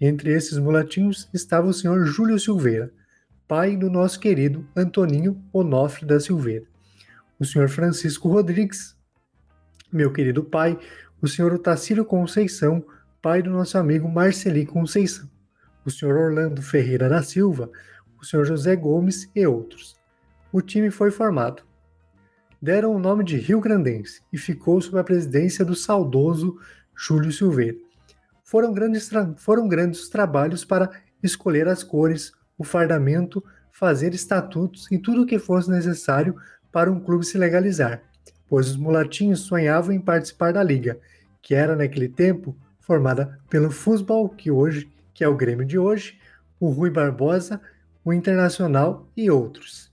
Entre 0.00 0.32
esses 0.32 0.58
mulatinhos 0.58 1.28
estava 1.32 1.68
o 1.68 1.72
senhor 1.72 2.04
Júlio 2.06 2.40
Silveira, 2.40 2.90
pai 3.46 3.76
do 3.76 3.88
nosso 3.88 4.18
querido 4.18 4.66
Antoninho 4.74 5.40
Onofre 5.52 6.04
da 6.04 6.18
Silveira. 6.18 6.66
O 7.38 7.44
senhor 7.44 7.68
Francisco 7.68 8.28
Rodrigues, 8.28 8.96
meu 9.94 10.12
querido 10.12 10.42
pai, 10.42 10.76
o 11.22 11.28
senhor 11.28 11.52
Otacílio 11.52 12.04
Conceição, 12.04 12.84
pai 13.22 13.40
do 13.40 13.50
nosso 13.50 13.78
amigo 13.78 14.08
Marceli 14.08 14.66
Conceição, 14.66 15.30
o 15.86 15.90
senhor 15.90 16.16
Orlando 16.16 16.60
Ferreira 16.60 17.08
da 17.08 17.22
Silva, 17.22 17.70
o 18.20 18.24
senhor 18.24 18.44
José 18.44 18.74
Gomes 18.74 19.30
e 19.36 19.46
outros. 19.46 19.94
O 20.52 20.60
time 20.60 20.90
foi 20.90 21.12
formado. 21.12 21.62
Deram 22.60 22.92
o 22.92 22.98
nome 22.98 23.22
de 23.22 23.36
Rio 23.36 23.60
Grandense 23.60 24.20
e 24.32 24.36
ficou 24.36 24.80
sob 24.80 24.98
a 24.98 25.04
presidência 25.04 25.64
do 25.64 25.76
saudoso 25.76 26.58
Júlio 26.96 27.30
Silveira. 27.30 27.78
Foram 28.42 28.74
grandes, 28.74 29.08
foram 29.36 29.68
grandes 29.68 30.00
os 30.00 30.08
trabalhos 30.08 30.64
para 30.64 30.90
escolher 31.22 31.68
as 31.68 31.84
cores, 31.84 32.32
o 32.58 32.64
fardamento, 32.64 33.44
fazer 33.70 34.12
estatutos 34.12 34.90
e 34.90 34.98
tudo 34.98 35.22
o 35.22 35.26
que 35.26 35.38
fosse 35.38 35.70
necessário 35.70 36.34
para 36.72 36.90
um 36.90 36.98
clube 36.98 37.24
se 37.24 37.38
legalizar 37.38 38.02
pois 38.48 38.70
os 38.70 38.76
mulatinhos 38.76 39.40
sonhavam 39.40 39.92
em 39.92 40.00
participar 40.00 40.52
da 40.52 40.62
liga, 40.62 40.98
que 41.42 41.54
era 41.54 41.76
naquele 41.76 42.08
tempo 42.08 42.56
formada 42.80 43.38
pelo 43.48 43.70
Futebol, 43.70 44.28
que 44.28 44.50
hoje, 44.50 44.90
que 45.12 45.24
é 45.24 45.28
o 45.28 45.36
Grêmio 45.36 45.64
de 45.64 45.78
hoje, 45.78 46.18
o 46.60 46.68
Rui 46.68 46.90
Barbosa, 46.90 47.60
o 48.04 48.12
Internacional 48.12 49.08
e 49.16 49.30
outros. 49.30 49.92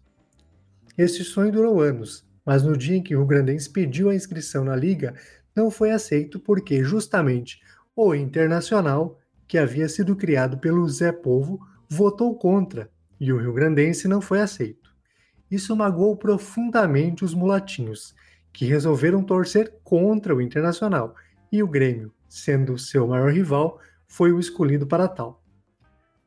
Este 0.97 1.23
sonho 1.23 1.51
durou 1.51 1.81
anos, 1.81 2.25
mas 2.45 2.63
no 2.63 2.77
dia 2.77 2.97
em 2.97 3.03
que 3.03 3.15
o 3.15 3.25
Grandense 3.25 3.69
pediu 3.69 4.09
a 4.09 4.15
inscrição 4.15 4.63
na 4.63 4.75
liga, 4.75 5.15
não 5.55 5.71
foi 5.71 5.91
aceito 5.91 6.39
porque 6.39 6.83
justamente 6.83 7.61
o 7.95 8.13
Internacional, 8.13 9.19
que 9.47 9.57
havia 9.57 9.87
sido 9.87 10.15
criado 10.15 10.57
pelo 10.57 10.87
Zé 10.89 11.11
Povo, 11.11 11.59
votou 11.89 12.35
contra 12.37 12.89
e 13.19 13.31
o 13.31 13.37
Rio 13.37 13.53
Grandense 13.53 14.07
não 14.07 14.19
foi 14.19 14.41
aceito. 14.41 14.89
Isso 15.49 15.75
magoou 15.75 16.15
profundamente 16.15 17.23
os 17.23 17.33
mulatinhos, 17.33 18.15
que 18.51 18.65
resolveram 18.65 19.23
torcer 19.23 19.73
contra 19.83 20.35
o 20.35 20.41
Internacional, 20.41 21.15
e 21.51 21.61
o 21.61 21.67
Grêmio, 21.67 22.13
sendo 22.27 22.77
seu 22.77 23.07
maior 23.07 23.31
rival, 23.31 23.79
foi 24.07 24.31
o 24.31 24.39
escolhido 24.39 24.87
para 24.87 25.07
tal. 25.07 25.43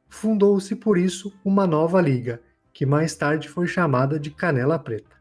Fundou-se 0.08 0.74
por 0.76 0.96
isso 0.98 1.32
uma 1.44 1.66
nova 1.66 2.00
liga, 2.00 2.40
que 2.72 2.86
mais 2.86 3.14
tarde 3.14 3.48
foi 3.48 3.66
chamada 3.66 4.18
de 4.18 4.30
Canela 4.30 4.78
Preta. 4.78 5.16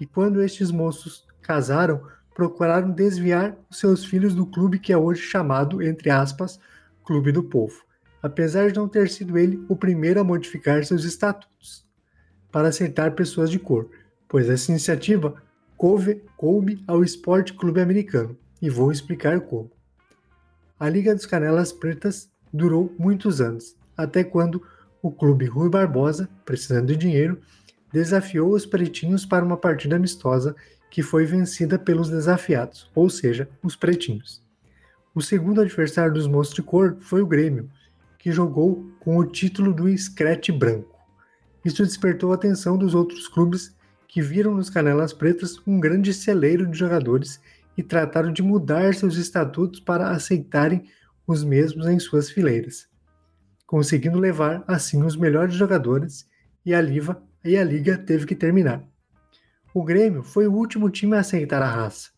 E 0.00 0.06
quando 0.06 0.42
estes 0.42 0.70
moços 0.70 1.26
casaram, 1.42 2.02
procuraram 2.34 2.90
desviar 2.90 3.56
seus 3.70 4.04
filhos 4.04 4.34
do 4.34 4.46
clube 4.46 4.78
que 4.78 4.92
é 4.92 4.96
hoje 4.96 5.22
chamado, 5.22 5.82
entre 5.82 6.08
aspas, 6.08 6.60
Clube 7.04 7.32
do 7.32 7.42
Povo, 7.42 7.84
apesar 8.22 8.70
de 8.70 8.76
não 8.76 8.86
ter 8.86 9.08
sido 9.08 9.38
ele 9.38 9.64
o 9.68 9.74
primeiro 9.74 10.20
a 10.20 10.24
modificar 10.24 10.84
seus 10.84 11.04
estatutos 11.04 11.86
para 12.52 12.68
aceitar 12.68 13.12
pessoas 13.12 13.50
de 13.50 13.58
cor, 13.58 13.90
pois 14.28 14.48
essa 14.48 14.70
iniciativa 14.70 15.42
coube, 15.78 16.24
coube 16.36 16.82
ao 16.88 17.04
Esporte 17.04 17.54
Clube 17.54 17.80
Americano, 17.80 18.36
e 18.60 18.68
vou 18.68 18.90
explicar 18.90 19.40
como. 19.42 19.70
A 20.78 20.88
Liga 20.88 21.14
dos 21.14 21.24
Canelas 21.24 21.72
Pretas 21.72 22.28
durou 22.52 22.92
muitos 22.98 23.40
anos, 23.40 23.76
até 23.96 24.24
quando 24.24 24.60
o 25.00 25.12
clube 25.12 25.46
Rui 25.46 25.70
Barbosa, 25.70 26.28
precisando 26.44 26.88
de 26.88 26.96
dinheiro, 26.96 27.40
desafiou 27.92 28.50
os 28.50 28.66
pretinhos 28.66 29.24
para 29.24 29.44
uma 29.44 29.56
partida 29.56 29.94
amistosa 29.94 30.56
que 30.90 31.00
foi 31.00 31.24
vencida 31.24 31.78
pelos 31.78 32.10
desafiados, 32.10 32.90
ou 32.92 33.08
seja, 33.08 33.48
os 33.62 33.76
pretinhos. 33.76 34.42
O 35.14 35.22
segundo 35.22 35.60
adversário 35.60 36.12
dos 36.12 36.26
moços 36.26 36.54
de 36.54 36.62
cor 36.62 36.96
foi 37.00 37.22
o 37.22 37.26
Grêmio, 37.26 37.70
que 38.18 38.32
jogou 38.32 38.90
com 38.98 39.16
o 39.16 39.24
título 39.24 39.72
do 39.72 39.96
Scratch 39.96 40.50
Branco. 40.50 40.98
Isso 41.64 41.84
despertou 41.84 42.32
a 42.32 42.34
atenção 42.34 42.76
dos 42.76 42.96
outros 42.96 43.28
clubes 43.28 43.77
que 44.08 44.22
viram 44.22 44.54
nos 44.54 44.70
Canelas 44.70 45.12
Pretas 45.12 45.60
um 45.66 45.78
grande 45.78 46.14
celeiro 46.14 46.66
de 46.66 46.76
jogadores 46.76 47.38
e 47.76 47.82
trataram 47.82 48.32
de 48.32 48.42
mudar 48.42 48.94
seus 48.94 49.16
estatutos 49.16 49.78
para 49.78 50.10
aceitarem 50.10 50.84
os 51.26 51.44
mesmos 51.44 51.86
em 51.86 51.98
suas 52.00 52.30
fileiras, 52.30 52.88
conseguindo 53.66 54.18
levar 54.18 54.64
assim 54.66 55.04
os 55.04 55.14
melhores 55.14 55.54
jogadores 55.54 56.26
e 56.64 56.74
a, 56.74 56.80
Liva, 56.80 57.22
e 57.44 57.56
a 57.56 57.62
liga 57.62 57.98
teve 57.98 58.24
que 58.24 58.34
terminar. 58.34 58.82
O 59.74 59.84
Grêmio 59.84 60.22
foi 60.22 60.48
o 60.48 60.54
último 60.54 60.88
time 60.88 61.14
a 61.14 61.20
aceitar 61.20 61.62
a 61.62 61.70
raça, 61.70 62.08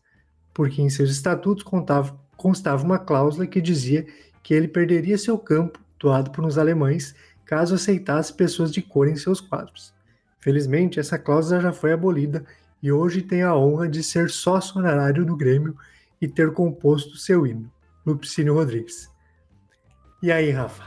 porque 0.53 0.81
em 0.81 0.89
seus 0.89 1.11
estatutos 1.11 1.63
contava, 1.63 2.17
constava 2.37 2.83
uma 2.83 2.97
cláusula 2.97 3.45
que 3.45 3.61
dizia 3.61 4.07
que 4.41 4.53
ele 4.53 4.69
perderia 4.69 5.17
seu 5.17 5.37
campo, 5.37 5.79
doado 5.99 6.31
por 6.31 6.45
uns 6.45 6.57
alemães, 6.57 7.13
caso 7.45 7.75
aceitasse 7.75 8.33
pessoas 8.33 8.71
de 8.71 8.81
cor 8.81 9.09
em 9.09 9.17
seus 9.17 9.41
quadros. 9.41 9.93
Felizmente, 10.41 10.99
essa 10.99 11.17
cláusula 11.17 11.61
já 11.61 11.71
foi 11.71 11.93
abolida 11.93 12.43
e 12.81 12.91
hoje 12.91 13.21
tem 13.21 13.43
a 13.43 13.55
honra 13.55 13.87
de 13.87 14.03
ser 14.03 14.29
sócio 14.29 14.79
honorário 14.79 15.23
do 15.23 15.35
Grêmio 15.37 15.77
e 16.19 16.27
ter 16.27 16.51
composto 16.51 17.15
seu 17.15 17.45
hino, 17.45 17.71
Lupicínio 18.05 18.55
Rodrigues. 18.55 19.09
E 20.21 20.31
aí, 20.31 20.51
Rafa? 20.51 20.83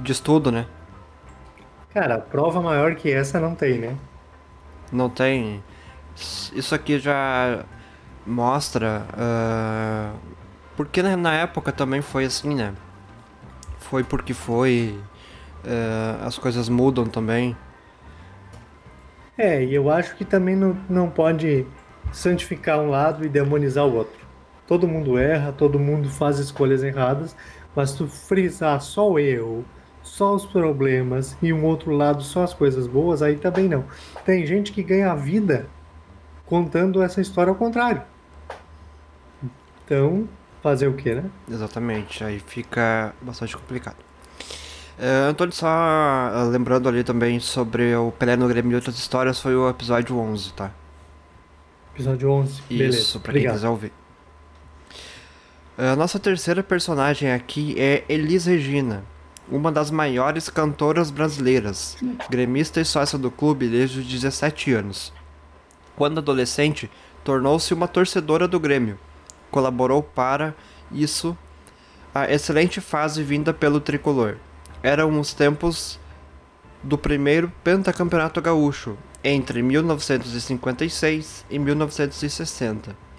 Diz 0.00 0.18
tudo, 0.18 0.50
né? 0.50 0.66
Cara, 1.90 2.18
prova 2.18 2.60
maior 2.60 2.96
que 2.96 3.10
essa 3.10 3.38
não 3.38 3.54
tem, 3.54 3.78
né? 3.78 3.96
Não 4.90 5.08
tem. 5.08 5.62
Isso 6.16 6.74
aqui 6.74 6.98
já 6.98 7.64
mostra. 8.26 9.06
Uh, 9.12 10.18
porque 10.76 11.02
na 11.02 11.34
época 11.34 11.70
também 11.70 12.02
foi 12.02 12.24
assim, 12.24 12.54
né? 12.54 12.74
Foi 13.78 14.02
porque 14.02 14.34
foi. 14.34 14.98
Uh, 15.64 16.24
as 16.24 16.38
coisas 16.38 16.68
mudam 16.68 17.06
também. 17.06 17.56
É, 19.38 19.64
e 19.64 19.74
eu 19.74 19.90
acho 19.90 20.16
que 20.16 20.24
também 20.24 20.54
não, 20.54 20.76
não 20.88 21.08
pode 21.08 21.66
santificar 22.12 22.78
um 22.80 22.90
lado 22.90 23.24
e 23.24 23.28
demonizar 23.28 23.86
o 23.86 23.94
outro. 23.94 24.20
Todo 24.66 24.86
mundo 24.86 25.18
erra, 25.18 25.52
todo 25.52 25.78
mundo 25.78 26.08
faz 26.08 26.38
escolhas 26.38 26.82
erradas, 26.82 27.36
mas 27.74 27.92
tu 27.92 28.06
frisar 28.06 28.80
só 28.80 29.10
o 29.10 29.18
erro, 29.18 29.64
só 30.02 30.34
os 30.34 30.44
problemas 30.44 31.36
e 31.40 31.52
um 31.52 31.64
outro 31.64 31.92
lado 31.92 32.22
só 32.22 32.42
as 32.42 32.52
coisas 32.52 32.86
boas, 32.86 33.22
aí 33.22 33.36
também 33.36 33.68
não. 33.68 33.84
Tem 34.24 34.44
gente 34.46 34.72
que 34.72 34.82
ganha 34.82 35.12
a 35.12 35.14
vida 35.14 35.66
contando 36.46 37.02
essa 37.02 37.20
história 37.20 37.50
ao 37.50 37.56
contrário. 37.56 38.02
Então, 39.84 40.28
fazer 40.62 40.86
o 40.86 40.94
que, 40.94 41.14
né? 41.14 41.24
Exatamente, 41.50 42.22
aí 42.22 42.38
fica 42.38 43.14
bastante 43.20 43.56
complicado. 43.56 43.96
Uh, 44.98 45.30
Antônio, 45.30 45.54
só 45.54 45.66
uh, 45.66 46.48
lembrando 46.50 46.88
ali 46.88 47.02
também 47.02 47.40
sobre 47.40 47.94
o 47.96 48.12
Pelé 48.12 48.36
no 48.36 48.46
Grêmio 48.46 48.72
e 48.72 48.74
outras 48.74 48.96
histórias, 48.96 49.40
foi 49.40 49.54
o 49.56 49.68
episódio 49.68 50.18
11, 50.18 50.52
tá? 50.52 50.70
Episódio 51.94 52.30
11, 52.30 52.62
beleza. 52.68 52.98
Isso, 52.98 53.20
pra 53.20 53.32
quem 53.32 53.50
quiser 53.50 53.68
ouvir. 53.68 53.92
A 55.76 55.96
nossa 55.96 56.18
terceira 56.18 56.62
personagem 56.62 57.32
aqui 57.32 57.74
é 57.78 58.04
Elis 58.08 58.44
Regina, 58.44 59.04
uma 59.48 59.72
das 59.72 59.90
maiores 59.90 60.48
cantoras 60.48 61.10
brasileiras, 61.10 61.96
gremista 62.28 62.80
e 62.80 62.84
sócia 62.84 63.18
do 63.18 63.30
clube 63.30 63.68
desde 63.68 64.00
os 64.00 64.06
17 64.06 64.72
anos. 64.72 65.12
Quando 65.96 66.18
adolescente, 66.18 66.90
tornou-se 67.24 67.72
uma 67.72 67.88
torcedora 67.88 68.46
do 68.46 68.60
Grêmio. 68.60 68.98
Colaborou 69.50 70.02
para 70.02 70.54
isso 70.90 71.36
a 72.14 72.30
excelente 72.30 72.80
fase 72.80 73.22
vinda 73.22 73.52
pelo 73.52 73.80
tricolor. 73.80 74.36
Eram 74.82 75.18
os 75.18 75.32
tempos 75.32 75.98
do 76.82 76.98
primeiro 76.98 77.52
pentacampeonato 77.62 78.40
gaúcho, 78.40 78.96
entre 79.22 79.62
1956 79.62 81.46
e 81.48 81.58
1960 81.58 83.12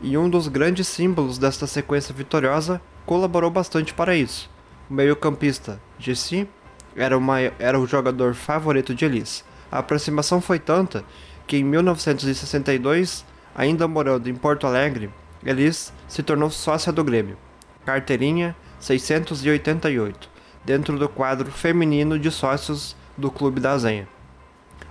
e 0.00 0.18
um 0.18 0.28
dos 0.28 0.48
grandes 0.48 0.86
símbolos 0.86 1.38
desta 1.38 1.66
sequência 1.66 2.14
vitoriosa 2.14 2.80
colaborou 3.06 3.50
bastante 3.50 3.94
para 3.94 4.14
isso. 4.14 4.50
O 4.88 4.92
meio-campista, 4.92 5.80
Jesse, 5.98 6.46
era, 6.94 7.16
uma, 7.16 7.40
era 7.40 7.80
o 7.80 7.86
jogador 7.86 8.34
favorito 8.34 8.94
de 8.94 9.06
Elis. 9.06 9.42
A 9.72 9.78
aproximação 9.78 10.42
foi 10.42 10.58
tanta 10.58 11.04
que 11.46 11.56
em 11.56 11.64
1962, 11.64 13.24
ainda 13.54 13.88
morando 13.88 14.28
em 14.28 14.34
Porto 14.34 14.66
Alegre, 14.66 15.10
Elis 15.44 15.92
se 16.06 16.22
tornou 16.22 16.50
sócia 16.50 16.92
do 16.92 17.02
Grêmio. 17.02 17.38
Carteirinha 17.84 18.54
688, 18.80 20.30
dentro 20.64 20.98
do 20.98 21.08
quadro 21.08 21.50
feminino 21.50 22.18
de 22.18 22.30
sócios 22.30 22.96
do 23.16 23.30
Clube 23.30 23.60
da 23.60 23.72
Azenha. 23.72 24.08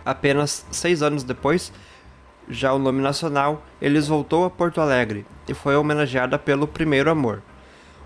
Apenas 0.05 0.65
seis 0.71 1.01
anos 1.01 1.23
depois, 1.23 1.71
já 2.49 2.73
o 2.73 2.79
nome 2.79 3.01
nacional, 3.01 3.65
Elis 3.81 4.07
voltou 4.07 4.45
a 4.45 4.49
Porto 4.49 4.81
Alegre 4.81 5.25
e 5.47 5.53
foi 5.53 5.75
homenageada 5.75 6.37
pelo 6.37 6.67
primeiro 6.67 7.09
amor, 7.09 7.41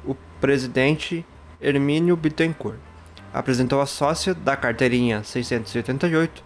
o 0.05 0.15
presidente 0.39 1.25
Hermínio 1.59 2.15
Bittencourt. 2.15 2.77
Apresentou 3.33 3.81
a 3.81 3.85
sócia 3.85 4.33
da 4.33 4.55
carteirinha 4.55 5.23
688 5.23 6.43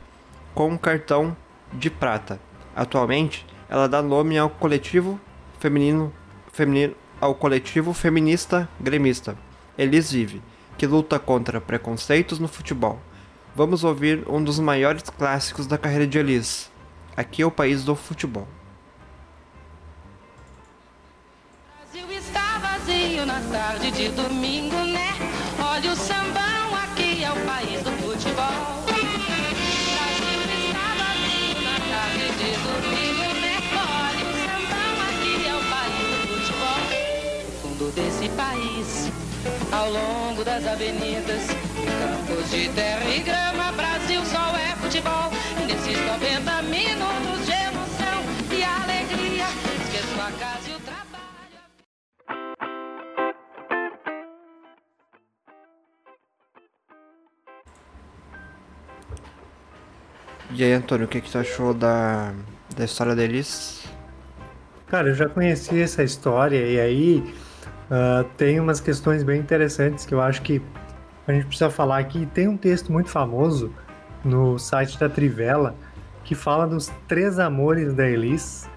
com 0.56 0.70
um 0.70 0.78
cartão 0.78 1.36
de 1.74 1.90
prata. 1.90 2.40
Atualmente, 2.76 3.46
ela 3.70 3.88
dá 3.88 4.02
nome 4.02 4.38
ao 4.38 4.50
coletivo 4.50 5.20
feminino, 5.60 6.12
feminino 6.52 6.96
ao 7.20 7.36
coletivo 7.36 7.94
feminista 7.94 8.68
gremista 8.80 9.38
Elis 9.78 10.12
Vive, 10.12 10.42
que 10.78 10.88
luta 10.88 11.20
contra 11.20 11.62
preconceitos 11.62 12.40
no 12.40 12.48
futebol. 12.48 13.00
Vamos 13.56 13.84
ouvir 13.84 14.24
um 14.30 14.44
dos 14.44 14.60
maiores 14.60 15.04
clássicos 15.04 15.68
da 15.68 15.78
carreira 15.78 16.08
de 16.08 16.18
Elis, 16.18 16.72
Aqui 17.16 17.42
é 17.42 17.46
o 17.46 17.52
país 17.52 17.84
do 17.84 17.96
futebol. 17.96 18.48
Brasil 21.78 22.10
está 22.12 22.58
vazio 22.60 23.26
na 23.26 23.42
tarde 23.52 23.92
de 23.92 24.10
domingo, 24.10 24.78
né? 24.86 25.21
Ao 39.72 39.90
longo 39.90 40.44
das 40.44 40.66
avenidas, 40.68 41.48
campos 41.48 42.52
de 42.52 42.68
terra 42.70 43.10
e 43.10 43.20
grama, 43.20 43.72
Brasil 43.72 44.24
só 44.26 44.56
é 44.58 44.76
futebol. 44.76 45.32
Nesses 45.66 45.98
90 46.06 46.62
minutos 46.64 47.46
de 47.46 47.54
emoção 47.54 48.22
e 48.52 48.64
alegria, 48.64 49.46
esqueço 49.82 50.22
a 50.22 50.32
casa 50.38 50.70
e 50.70 50.76
o 50.76 50.80
trabalho. 50.80 51.12
E 60.54 60.64
aí, 60.64 60.74
Antônio, 60.74 61.06
o 61.06 61.08
que, 61.08 61.22
que 61.22 61.32
tu 61.32 61.38
achou 61.38 61.74
da, 61.74 62.34
da 62.76 62.84
história 62.84 63.16
deles? 63.16 63.84
Cara, 64.88 65.08
eu 65.08 65.16
já 65.16 65.30
conheci 65.30 65.82
essa 65.82 66.04
história 66.04 66.68
e 66.68 66.78
aí 66.78 67.34
uh, 67.92 68.24
tem 68.38 68.60
umas 68.60 68.80
questões 68.80 69.22
bem 69.22 69.40
interessantes 69.40 70.06
que 70.06 70.14
eu 70.14 70.22
acho 70.22 70.42
que 70.42 70.62
a 71.28 71.34
gente 71.34 71.46
precisa 71.46 71.70
falar 71.70 72.00
aqui. 72.00 72.26
Tem 72.26 72.48
um 72.48 72.58
texto 72.58 72.92
muito 72.92 73.10
famoso 73.10 73.72
no 74.24 74.58
site 74.58 74.98
da 74.98 75.10
Trivela 75.10 75.76
que 76.24 76.36
fala 76.36 76.66
dos 76.68 76.92
três 77.08 77.40
amores 77.40 77.94
da 77.94 78.08
Elis, 78.08 78.70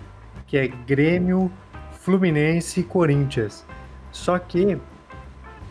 que 0.47 0.57
é 0.57 0.67
Grêmio, 0.67 1.51
Fluminense 2.01 2.81
e 2.81 2.83
Corinthians. 2.83 3.65
Só 4.11 4.39
que 4.39 4.79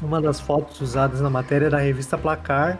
uma 0.01 0.21
das 0.21 0.39
fotos 0.39 0.79
usadas 0.81 1.21
na 1.21 1.29
matéria 1.29 1.67
é 1.67 1.69
da 1.69 1.77
revista 1.77 2.17
Placar 2.17 2.77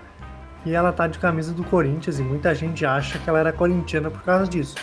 e 0.66 0.74
ela 0.74 0.91
tá 0.91 1.07
de 1.07 1.20
camisa 1.20 1.53
do 1.53 1.64
Corinthians 1.64 2.20
e 2.20 2.24
muita 2.24 2.53
gente 2.53 2.86
acha 2.86 3.18
que 3.20 3.30
ela 3.30 3.39
era 3.39 3.51
corintiana 3.51 4.09
por 4.09 4.22
causa 4.22 4.47
disso. 4.47 4.76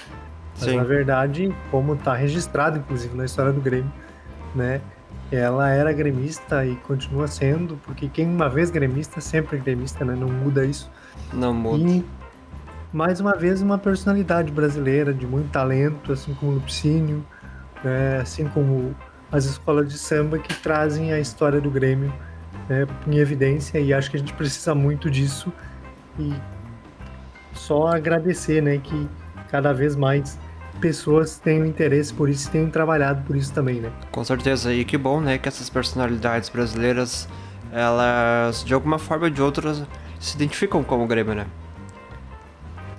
Mas 0.55 0.71
Sim. 0.71 0.77
na 0.77 0.85
verdade, 0.85 1.55
como 1.71 1.97
tá 1.97 2.15
registrado 2.15 2.79
inclusive 2.79 3.17
na 3.17 3.25
história 3.25 3.53
do 3.53 3.61
Grêmio, 3.61 3.93
né? 4.55 4.81
Ela 5.33 5.71
era 5.71 5.93
gremista 5.93 6.67
e 6.67 6.75
continua 6.77 7.29
sendo, 7.29 7.77
porque 7.85 8.09
quem 8.09 8.27
uma 8.27 8.49
vez 8.49 8.71
gremista 8.71 9.21
sempre 9.21 9.59
é 9.59 9.61
gremista, 9.61 10.05
né? 10.05 10.15
Não 10.15 10.29
muda 10.29 10.65
isso. 10.65 10.91
Não 11.33 11.55
muda. 11.55 11.89
E 11.89 12.05
mais 12.93 13.21
uma 13.21 13.37
vez 13.37 13.63
uma 13.63 13.79
personalidade 13.79 14.51
brasileira 14.51 15.15
de 15.15 15.27
muito 15.27 15.51
talento, 15.51 16.13
assim 16.13 16.35
como 16.35 16.53
o 16.53 16.55
Lupicínio, 16.57 17.25
né, 17.85 18.19
assim 18.21 18.49
como 18.49 18.95
as 19.31 19.45
escolas 19.45 19.89
de 19.89 19.97
samba 19.97 20.39
que 20.39 20.53
trazem 20.55 21.13
a 21.13 21.21
história 21.21 21.61
do 21.61 21.71
Grêmio 21.71 22.13
né, 22.69 22.87
em 23.07 23.19
evidência 23.19 23.79
e 23.79 23.95
acho 23.95 24.11
que 24.11 24.17
a 24.17 24.21
gente 24.21 24.33
precisa 24.33 24.75
muito 24.75 25.09
disso 25.09 25.53
e 26.19 26.35
só 27.53 27.89
agradecer 27.89 28.61
né, 28.61 28.79
que 28.79 29.09
cada 29.49 29.73
vez 29.73 29.95
mais 29.95 30.39
pessoas 30.81 31.39
tenham 31.39 31.67
interesse 31.67 32.13
por 32.13 32.29
isso 32.29 32.49
e 32.49 32.53
tenham 32.53 32.71
trabalhado 32.71 33.23
por 33.23 33.37
isso 33.37 33.53
também, 33.53 33.81
né? 33.81 33.91
Com 34.11 34.25
certeza, 34.25 34.73
e 34.73 34.85
que 34.85 34.97
bom, 34.97 35.21
né, 35.21 35.39
que 35.39 35.49
essas 35.49 35.69
personalidades 35.69 36.49
brasileiras, 36.49 37.29
elas 37.73 38.65
de 38.65 38.75
alguma 38.75 38.99
forma 38.99 39.27
ou 39.27 39.31
de 39.31 39.43
outra 39.43 39.75
se 40.19 40.37
identificam 40.37 40.83
como 40.83 41.07
Grêmio, 41.07 41.35
né? 41.35 41.47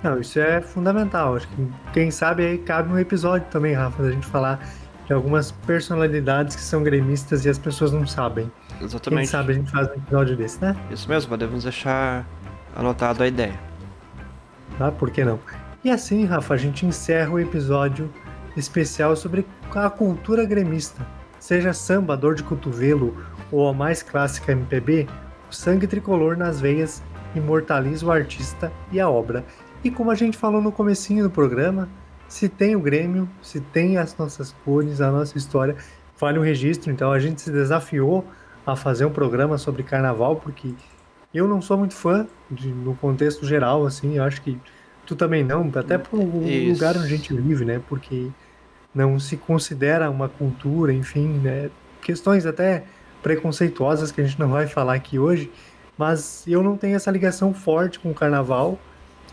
Não, 0.02 0.18
isso 0.18 0.40
é 0.40 0.60
fundamental. 0.60 1.36
Acho 1.36 1.46
que 1.48 1.68
quem 1.92 2.10
sabe 2.10 2.44
aí 2.44 2.58
cabe 2.58 2.92
um 2.92 2.98
episódio 2.98 3.46
também, 3.50 3.72
Rafa, 3.74 4.02
da 4.02 4.10
gente 4.10 4.26
falar 4.26 4.58
de 5.06 5.12
algumas 5.12 5.52
personalidades 5.52 6.56
que 6.56 6.62
são 6.62 6.82
gremistas 6.82 7.44
e 7.44 7.48
as 7.48 7.58
pessoas 7.58 7.92
não 7.92 8.06
sabem. 8.06 8.50
Exatamente. 8.80 9.20
Quem 9.20 9.26
sabe 9.26 9.52
a 9.52 9.54
gente 9.54 9.70
faz 9.70 9.88
um 9.88 9.94
episódio 9.94 10.36
desse, 10.36 10.60
né? 10.60 10.76
Isso 10.90 11.08
mesmo, 11.08 11.28
podemos 11.28 11.62
deixar 11.62 12.26
anotado 12.74 13.22
a 13.22 13.28
ideia. 13.28 13.58
Tá? 14.78 14.90
Por 14.90 15.10
que 15.10 15.24
não? 15.24 15.38
E 15.84 15.90
assim, 15.90 16.24
Rafa, 16.24 16.54
a 16.54 16.56
gente 16.56 16.86
encerra 16.86 17.32
o 17.32 17.40
episódio 17.40 18.08
especial 18.56 19.16
sobre 19.16 19.44
a 19.74 19.90
cultura 19.90 20.44
gremista. 20.44 21.04
Seja 21.40 21.72
samba, 21.72 22.16
dor 22.16 22.36
de 22.36 22.44
cotovelo 22.44 23.16
ou 23.50 23.68
a 23.68 23.72
mais 23.72 24.00
clássica 24.00 24.52
MPB, 24.52 25.08
o 25.50 25.52
sangue 25.52 25.88
tricolor 25.88 26.36
nas 26.36 26.60
veias 26.60 27.02
imortaliza 27.34 28.06
o 28.06 28.12
artista 28.12 28.72
e 28.92 29.00
a 29.00 29.10
obra. 29.10 29.44
E 29.82 29.90
como 29.90 30.12
a 30.12 30.14
gente 30.14 30.38
falou 30.38 30.62
no 30.62 30.70
comecinho 30.70 31.24
do 31.24 31.30
programa, 31.30 31.88
se 32.28 32.48
tem 32.48 32.76
o 32.76 32.80
Grêmio, 32.80 33.28
se 33.42 33.60
tem 33.60 33.98
as 33.98 34.16
nossas 34.16 34.54
cores, 34.64 35.00
a 35.00 35.10
nossa 35.10 35.36
história, 35.36 35.74
vale 36.16 36.38
o 36.38 36.42
registro. 36.42 36.92
Então 36.92 37.10
a 37.10 37.18
gente 37.18 37.40
se 37.40 37.50
desafiou 37.50 38.24
a 38.64 38.76
fazer 38.76 39.04
um 39.04 39.10
programa 39.10 39.58
sobre 39.58 39.82
carnaval, 39.82 40.36
porque 40.36 40.74
Eu 41.34 41.48
não 41.48 41.60
sou 41.60 41.76
muito 41.76 41.94
fã 41.94 42.28
de, 42.48 42.68
no 42.68 42.94
contexto 42.94 43.44
geral, 43.44 43.84
assim, 43.84 44.18
eu 44.18 44.22
acho 44.22 44.42
que 44.42 44.60
tu 45.12 45.16
também 45.16 45.44
não, 45.44 45.70
até 45.74 45.98
por 45.98 46.20
Isso. 46.44 46.72
lugar 46.72 46.96
onde 46.96 47.06
a 47.06 47.08
gente 47.08 47.34
vive, 47.34 47.64
né? 47.64 47.80
Porque 47.88 48.28
não 48.94 49.18
se 49.18 49.36
considera 49.36 50.10
uma 50.10 50.28
cultura, 50.28 50.92
enfim, 50.92 51.40
né? 51.42 51.70
Questões 52.00 52.46
até 52.46 52.84
preconceituosas 53.22 54.10
que 54.10 54.20
a 54.20 54.24
gente 54.24 54.38
não 54.38 54.48
vai 54.48 54.66
falar 54.66 54.94
aqui 54.94 55.18
hoje, 55.18 55.50
mas 55.96 56.44
eu 56.46 56.62
não 56.62 56.76
tenho 56.76 56.96
essa 56.96 57.10
ligação 57.10 57.54
forte 57.54 57.98
com 57.98 58.10
o 58.10 58.14
carnaval. 58.14 58.78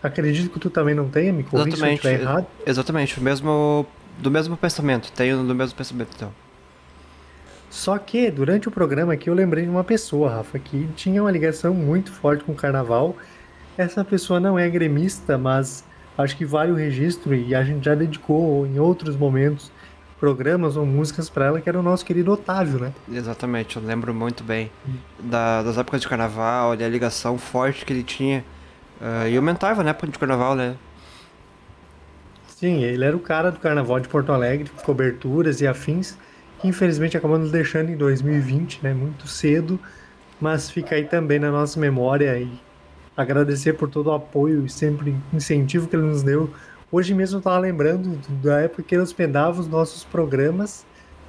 Acredito 0.02 0.50
que 0.50 0.60
tu 0.60 0.70
também 0.70 0.94
não 0.94 1.08
tenha, 1.08 1.32
me 1.32 1.42
corrija 1.42 1.64
se 1.64 1.82
eu 1.82 1.88
Exatamente. 1.88 2.06
estiver 2.06 2.20
errado. 2.20 2.46
Exatamente, 2.64 3.18
o 3.18 3.22
mesmo, 3.22 3.86
do 4.18 4.30
mesmo 4.30 4.56
pensamento. 4.56 5.10
Tenho 5.12 5.42
do 5.42 5.54
mesmo 5.54 5.76
pensamento, 5.76 6.10
então. 6.14 6.32
Só 7.68 7.98
que 7.98 8.30
durante 8.30 8.68
o 8.68 8.70
programa 8.70 9.12
aqui 9.12 9.28
eu 9.28 9.34
lembrei 9.34 9.64
de 9.64 9.70
uma 9.70 9.84
pessoa, 9.84 10.30
Rafa, 10.30 10.58
que 10.58 10.88
tinha 10.96 11.22
uma 11.22 11.30
ligação 11.30 11.74
muito 11.74 12.10
forte 12.10 12.42
com 12.44 12.52
o 12.52 12.54
carnaval. 12.54 13.16
Essa 13.80 14.04
pessoa 14.04 14.38
não 14.38 14.58
é 14.58 14.68
gremista, 14.68 15.38
mas 15.38 15.82
acho 16.18 16.36
que 16.36 16.44
vale 16.44 16.70
o 16.70 16.74
registro 16.74 17.34
e 17.34 17.54
a 17.54 17.64
gente 17.64 17.82
já 17.86 17.94
dedicou 17.94 18.66
em 18.66 18.78
outros 18.78 19.16
momentos 19.16 19.72
programas 20.18 20.76
ou 20.76 20.84
músicas 20.84 21.30
para 21.30 21.46
ela, 21.46 21.60
que 21.62 21.68
era 21.68 21.80
o 21.80 21.82
nosso 21.82 22.04
querido 22.04 22.30
Otávio, 22.30 22.78
né? 22.78 22.92
Exatamente, 23.10 23.78
eu 23.78 23.82
lembro 23.82 24.12
muito 24.12 24.44
bem 24.44 24.70
da- 25.18 25.62
das 25.62 25.78
épocas 25.78 26.02
de 26.02 26.08
carnaval, 26.08 26.74
e 26.74 26.84
a 26.84 26.88
ligação 26.90 27.38
forte 27.38 27.86
que 27.86 27.92
ele 27.94 28.02
tinha. 28.02 28.44
Ah, 29.00 29.26
e 29.26 29.34
aumentava, 29.34 29.82
né, 29.82 29.94
de 29.94 30.18
carnaval, 30.18 30.54
né? 30.54 30.76
Sim, 32.48 32.82
ele 32.82 33.02
era 33.02 33.16
o 33.16 33.20
cara 33.20 33.50
do 33.50 33.58
carnaval 33.58 33.98
de 33.98 34.08
Porto 34.08 34.30
Alegre, 34.30 34.70
coberturas 34.84 35.62
e 35.62 35.66
afins, 35.66 36.18
que 36.60 36.68
infelizmente 36.68 37.16
acabou 37.16 37.38
nos 37.38 37.50
deixando 37.50 37.90
em 37.90 37.96
2020, 37.96 38.80
né? 38.82 38.92
Muito 38.92 39.26
cedo, 39.26 39.80
mas 40.38 40.70
fica 40.70 40.96
aí 40.96 41.04
também 41.06 41.38
na 41.38 41.50
nossa 41.50 41.80
memória 41.80 42.38
e 42.38 42.60
agradecer 43.22 43.74
por 43.74 43.88
todo 43.88 44.08
o 44.08 44.12
apoio 44.12 44.64
e 44.64 44.68
sempre 44.68 45.14
incentivo 45.32 45.88
que 45.88 45.96
ele 45.96 46.04
nos 46.04 46.22
deu. 46.22 46.50
Hoje 46.90 47.14
mesmo 47.14 47.36
eu 47.36 47.38
estava 47.38 47.58
lembrando 47.58 48.18
da 48.42 48.60
época 48.60 48.82
que 48.82 48.94
ele 48.94 49.02
hospedava 49.02 49.60
os 49.60 49.68
nossos 49.68 50.04
programas 50.04 50.84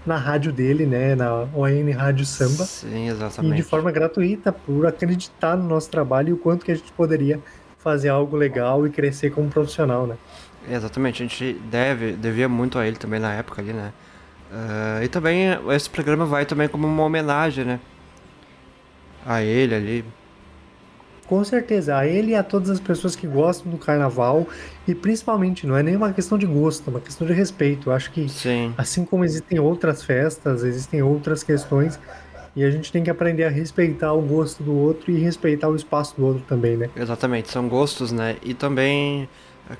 na 0.05 0.17
rádio 0.17 0.51
dele, 0.51 0.85
né? 0.85 1.15
Na 1.15 1.43
ON 1.53 1.91
Rádio 1.95 2.25
Samba. 2.25 2.65
Sim, 2.65 3.05
E 3.05 3.09
exatamente. 3.09 3.55
de 3.55 3.63
forma 3.63 3.91
gratuita, 3.91 4.51
por 4.51 4.87
acreditar 4.87 5.55
no 5.55 5.67
nosso 5.67 5.89
trabalho 5.89 6.29
e 6.29 6.33
o 6.33 6.37
quanto 6.37 6.65
que 6.65 6.71
a 6.71 6.75
gente 6.75 6.91
poderia 6.93 7.39
fazer 7.77 8.09
algo 8.09 8.35
legal 8.35 8.85
e 8.87 8.89
crescer 8.89 9.31
como 9.31 9.49
profissional, 9.49 10.07
né? 10.07 10.15
Exatamente, 10.69 11.23
a 11.23 11.27
gente 11.27 11.53
deve, 11.69 12.13
devia 12.13 12.47
muito 12.47 12.77
a 12.77 12.87
ele 12.87 12.95
também 12.97 13.19
na 13.19 13.33
época 13.33 13.61
ali, 13.61 13.73
né? 13.73 13.91
Ah, 14.51 14.99
e 15.03 15.07
também 15.07 15.47
esse 15.69 15.89
programa 15.89 16.25
vai 16.25 16.45
também 16.45 16.67
como 16.67 16.85
uma 16.87 17.03
homenagem, 17.03 17.65
né? 17.65 17.79
A 19.25 19.41
ele 19.41 19.75
ali. 19.75 20.05
Com 21.31 21.45
certeza, 21.45 21.95
a 21.95 22.05
ele 22.05 22.31
e 22.31 22.35
a 22.35 22.43
todas 22.43 22.69
as 22.69 22.81
pessoas 22.81 23.15
que 23.15 23.25
gostam 23.25 23.71
do 23.71 23.77
carnaval 23.77 24.45
e 24.85 24.93
principalmente 24.93 25.65
não 25.65 25.77
é 25.77 25.81
nem 25.81 25.95
uma 25.95 26.11
questão 26.11 26.37
de 26.37 26.45
gosto, 26.45 26.89
é 26.89 26.89
uma 26.89 26.99
questão 26.99 27.25
de 27.25 27.31
respeito. 27.31 27.89
Eu 27.89 27.93
acho 27.93 28.11
que 28.11 28.27
Sim. 28.27 28.73
assim 28.77 29.05
como 29.05 29.23
existem 29.23 29.57
outras 29.57 30.03
festas, 30.03 30.61
existem 30.61 31.01
outras 31.01 31.41
questões 31.41 31.97
e 32.53 32.65
a 32.65 32.69
gente 32.69 32.91
tem 32.91 33.01
que 33.01 33.09
aprender 33.09 33.45
a 33.45 33.49
respeitar 33.49 34.11
o 34.11 34.21
gosto 34.21 34.61
do 34.61 34.75
outro 34.75 35.09
e 35.09 35.21
respeitar 35.21 35.69
o 35.69 35.75
espaço 35.77 36.17
do 36.17 36.25
outro 36.25 36.43
também, 36.49 36.75
né? 36.75 36.89
Exatamente, 36.97 37.49
são 37.49 37.65
gostos, 37.69 38.11
né? 38.11 38.35
E 38.43 38.53
também 38.53 39.29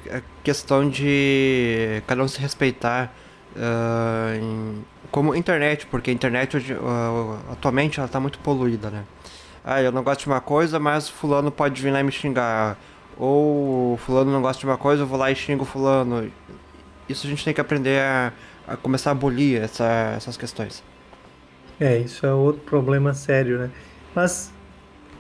a, 0.10 0.22
questão 0.46 0.90
de 0.90 2.02
cada 2.08 2.24
um 2.24 2.30
se 2.30 2.40
respeitar 2.40 3.14
ah, 3.58 4.38
em- 4.42 4.86
como 5.12 5.36
internet, 5.36 5.86
porque 5.88 6.12
a 6.12 6.14
internet 6.14 6.56
hoje, 6.56 6.78
ah, 6.82 7.40
atualmente 7.52 8.00
ela 8.00 8.08
tá 8.08 8.22
muito 8.22 8.40
poluída, 8.40 8.90
né? 8.90 9.04
Ah, 9.64 9.82
eu 9.82 9.92
não 9.92 10.04
gosto 10.04 10.22
de 10.22 10.28
uma 10.28 10.42
coisa, 10.42 10.80
mas 10.80 11.08
fulano 11.10 11.52
pode 11.52 11.82
vir 11.82 11.92
lá 11.92 12.00
e 12.00 12.04
me 12.04 12.12
xingar. 12.12 12.80
Ou 13.16 13.98
fulano 13.98 14.32
não 14.32 14.42
gosta 14.42 14.60
de 14.60 14.66
uma 14.66 14.78
coisa, 14.78 15.04
eu 15.04 15.08
vou 15.08 15.18
lá 15.20 15.32
e 15.32 15.36
xingo 15.36 15.66
fulano. 15.66 16.32
Isso 17.08 17.28
a 17.28 17.30
gente 17.30 17.46
tem 17.46 17.54
que 17.54 17.62
aprender 17.62 18.02
a, 18.02 18.34
a 18.68 18.78
começar 18.78 19.12
a 19.12 19.14
abolir 19.14 19.62
essa- 19.62 20.14
essas 20.18 20.38
questões. 20.38 20.86
É, 21.80 21.98
isso 22.00 22.26
é 22.26 22.34
outro 22.34 22.64
problema 22.64 23.14
sério, 23.14 23.58
né? 23.60 23.72
Mas 24.14 24.54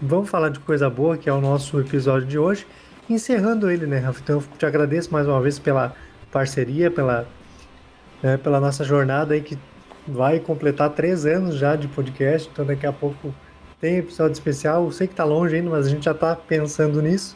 vamos 0.01 0.29
falar 0.29 0.49
de 0.49 0.59
coisa 0.61 0.89
boa, 0.89 1.17
que 1.17 1.29
é 1.29 1.33
o 1.33 1.41
nosso 1.41 1.79
episódio 1.79 2.27
de 2.27 2.39
hoje. 2.39 2.67
Encerrando 3.09 3.71
ele, 3.71 3.87
né, 3.87 3.99
Rafa? 3.99 4.21
Então 4.21 4.37
eu 4.41 4.57
te 4.57 4.65
agradeço 4.65 5.11
mais 5.13 5.27
uma 5.27 5.41
vez 5.41 5.59
pela 5.59 5.95
parceria, 6.31 6.91
pela, 6.91 7.33
né, 8.21 8.37
pela 8.37 8.59
nossa 8.61 8.83
jornada 8.83 9.33
aí 9.35 9.43
que 9.43 9.59
vai 10.05 10.39
completar 10.39 10.91
três 10.91 11.25
anos 11.25 11.55
já 11.57 11.75
de 11.75 11.87
podcast. 11.87 12.49
Então 12.51 12.65
daqui 12.65 12.85
a 12.87 12.93
pouco 12.93 13.35
tem 13.82 13.97
episódio 13.97 14.34
especial. 14.34 14.86
Eu 14.86 14.91
sei 14.91 15.07
que 15.07 15.15
tá 15.15 15.23
longe 15.23 15.55
ainda, 15.55 15.71
mas 15.71 15.88
a 15.88 15.89
gente 15.89 16.05
já 16.05 16.13
tá 16.13 16.36
pensando 16.36 17.01
nisso. 17.01 17.36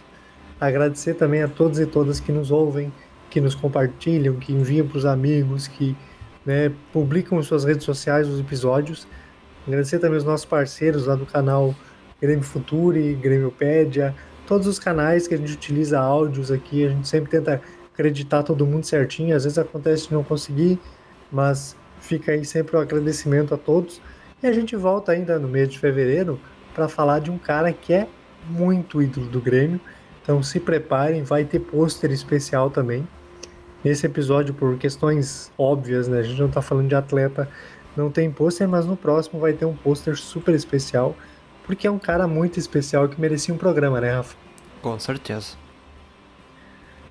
Agradecer 0.61 1.15
também 1.15 1.41
a 1.41 1.47
todos 1.47 1.79
e 1.79 1.85
todas 1.87 2.19
que 2.19 2.31
nos 2.31 2.51
ouvem, 2.51 2.93
que 3.29 3.41
nos 3.41 3.55
compartilham, 3.55 4.35
que 4.35 4.53
enviam 4.53 4.87
para 4.87 4.99
os 4.99 5.05
amigos, 5.05 5.67
que 5.67 5.97
né, 6.45 6.71
publicam 6.93 7.39
em 7.39 7.43
suas 7.43 7.65
redes 7.65 7.83
sociais 7.83 8.29
os 8.29 8.39
episódios. 8.39 9.07
Agradecer 9.67 9.97
também 9.97 10.17
os 10.17 10.23
nossos 10.23 10.45
parceiros 10.45 11.07
lá 11.07 11.15
do 11.15 11.25
canal 11.25 11.73
Grêmio 12.21 12.43
Futuri, 12.43 13.15
Grêmiopédia, 13.15 14.15
todos 14.47 14.67
os 14.67 14.77
canais 14.77 15.27
que 15.27 15.33
a 15.33 15.37
gente 15.37 15.53
utiliza 15.53 15.99
áudios 15.99 16.51
aqui, 16.51 16.85
a 16.85 16.89
gente 16.89 17.07
sempre 17.07 17.31
tenta 17.31 17.59
acreditar 17.91 18.43
todo 18.43 18.65
mundo 18.65 18.85
certinho, 18.85 19.35
às 19.35 19.43
vezes 19.43 19.57
acontece 19.57 20.07
de 20.07 20.13
não 20.13 20.23
conseguir, 20.23 20.79
mas 21.31 21.75
fica 21.99 22.31
aí 22.31 22.45
sempre 22.45 22.77
o 22.77 22.79
agradecimento 22.79 23.53
a 23.53 23.57
todos. 23.57 23.99
E 24.43 24.47
a 24.47 24.51
gente 24.51 24.75
volta 24.75 25.11
ainda 25.11 25.39
no 25.39 25.47
mês 25.47 25.69
de 25.69 25.79
fevereiro 25.79 26.39
para 26.73 26.87
falar 26.87 27.19
de 27.19 27.31
um 27.31 27.37
cara 27.37 27.71
que 27.71 27.93
é 27.93 28.07
muito 28.47 29.01
ídolo 29.01 29.27
do 29.27 29.39
Grêmio. 29.39 29.79
Então 30.21 30.41
se 30.43 30.59
preparem, 30.59 31.23
vai 31.23 31.45
ter 31.45 31.59
pôster 31.59 32.11
especial 32.11 32.69
também. 32.69 33.07
Nesse 33.83 34.05
episódio, 34.05 34.53
por 34.53 34.77
questões 34.77 35.51
óbvias, 35.57 36.07
né? 36.07 36.19
A 36.19 36.23
gente 36.23 36.41
não 36.41 36.49
tá 36.49 36.61
falando 36.61 36.87
de 36.87 36.95
atleta, 36.95 37.47
não 37.95 38.11
tem 38.11 38.31
pôster, 38.31 38.67
mas 38.67 38.85
no 38.85 38.97
próximo 38.97 39.39
vai 39.39 39.53
ter 39.53 39.65
um 39.65 39.75
pôster 39.75 40.17
super 40.17 40.53
especial, 40.55 41.15
porque 41.63 41.87
é 41.87 41.91
um 41.91 41.99
cara 41.99 42.27
muito 42.27 42.59
especial 42.59 43.07
que 43.07 43.19
merecia 43.21 43.53
um 43.53 43.57
programa, 43.57 44.01
né, 44.01 44.11
Rafa? 44.11 44.35
Com 44.81 44.99
certeza. 44.99 45.55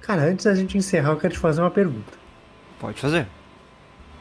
Cara, 0.01 0.23
antes 0.23 0.45
da 0.45 0.55
gente 0.55 0.77
encerrar, 0.77 1.13
eu 1.13 1.17
quero 1.17 1.33
te 1.33 1.39
fazer 1.39 1.61
uma 1.61 1.71
pergunta. 1.71 2.13
Pode 2.79 3.01
fazer. 3.01 3.27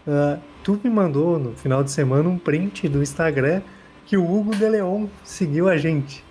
Ah, 0.08 0.38
tu 0.64 0.80
me 0.84 0.90
mandou 0.90 1.38
no 1.38 1.54
final 1.54 1.84
de 1.84 1.92
semana 1.92 2.28
um 2.30 2.38
print 2.38 2.88
do 2.88 3.02
Instagram 3.04 3.62
que 4.06 4.18
o 4.18 4.24
Hugo 4.30 4.56
de 4.56 4.68
Leon 4.68 5.08
seguiu 5.24 5.68
a 5.70 5.78
gente. 5.78 6.24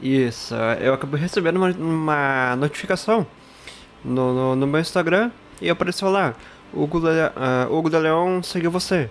Isso, 0.00 0.54
eu 0.80 0.92
acabei 0.94 1.20
recebendo 1.20 1.56
uma, 1.56 1.70
uma 1.70 2.56
notificação 2.56 3.24
no, 4.04 4.34
no, 4.34 4.56
no 4.56 4.66
meu 4.66 4.80
Instagram 4.80 5.30
e 5.60 5.70
apareceu 5.70 6.10
lá, 6.10 6.34
Hugo 6.74 6.98
de, 7.00 7.06
ah, 7.36 7.68
Hugo 7.70 7.88
de 7.88 7.98
Leon 7.98 8.42
seguiu 8.42 8.70
você. 8.70 9.08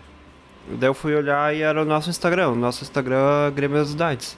Daí 0.70 0.90
eu 0.90 0.94
fui 0.94 1.16
olhar 1.16 1.56
e 1.56 1.62
era 1.62 1.82
o 1.82 1.86
nosso 1.86 2.10
Instagram, 2.10 2.50
o 2.50 2.56
nosso 2.56 2.84
Instagram 2.84 3.52
Grêmiosidades. 3.56 4.38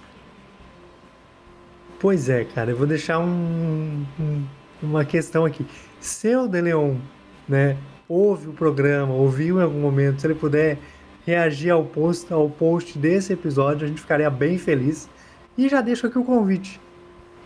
Pois 1.99 2.29
é, 2.29 2.43
cara, 2.43 2.71
eu 2.71 2.77
vou 2.77 2.85
deixar 2.87 3.19
um- 3.19 4.05
um- 4.19 4.43
uma 4.81 5.05
questão 5.05 5.45
aqui. 5.45 5.65
Se 5.99 6.35
o 6.35 6.47
De 6.47 6.61
Leon, 6.61 6.95
né, 7.47 7.77
ouve 8.07 8.49
o 8.49 8.53
programa, 8.53 9.13
ouviu 9.13 9.59
em 9.59 9.63
algum 9.63 9.79
momento, 9.79 10.21
se 10.21 10.27
ele 10.27 10.35
puder 10.35 10.77
reagir 11.25 11.69
ao 11.71 11.83
post, 11.83 12.31
ao 12.33 12.49
post 12.49 12.97
desse 12.97 13.33
episódio, 13.33 13.85
a 13.85 13.87
gente 13.87 14.01
ficaria 14.01 14.29
bem 14.29 14.57
feliz. 14.57 15.09
E 15.57 15.69
já 15.69 15.81
deixo 15.81 16.07
aqui 16.07 16.17
o 16.17 16.23
convite. 16.23 16.79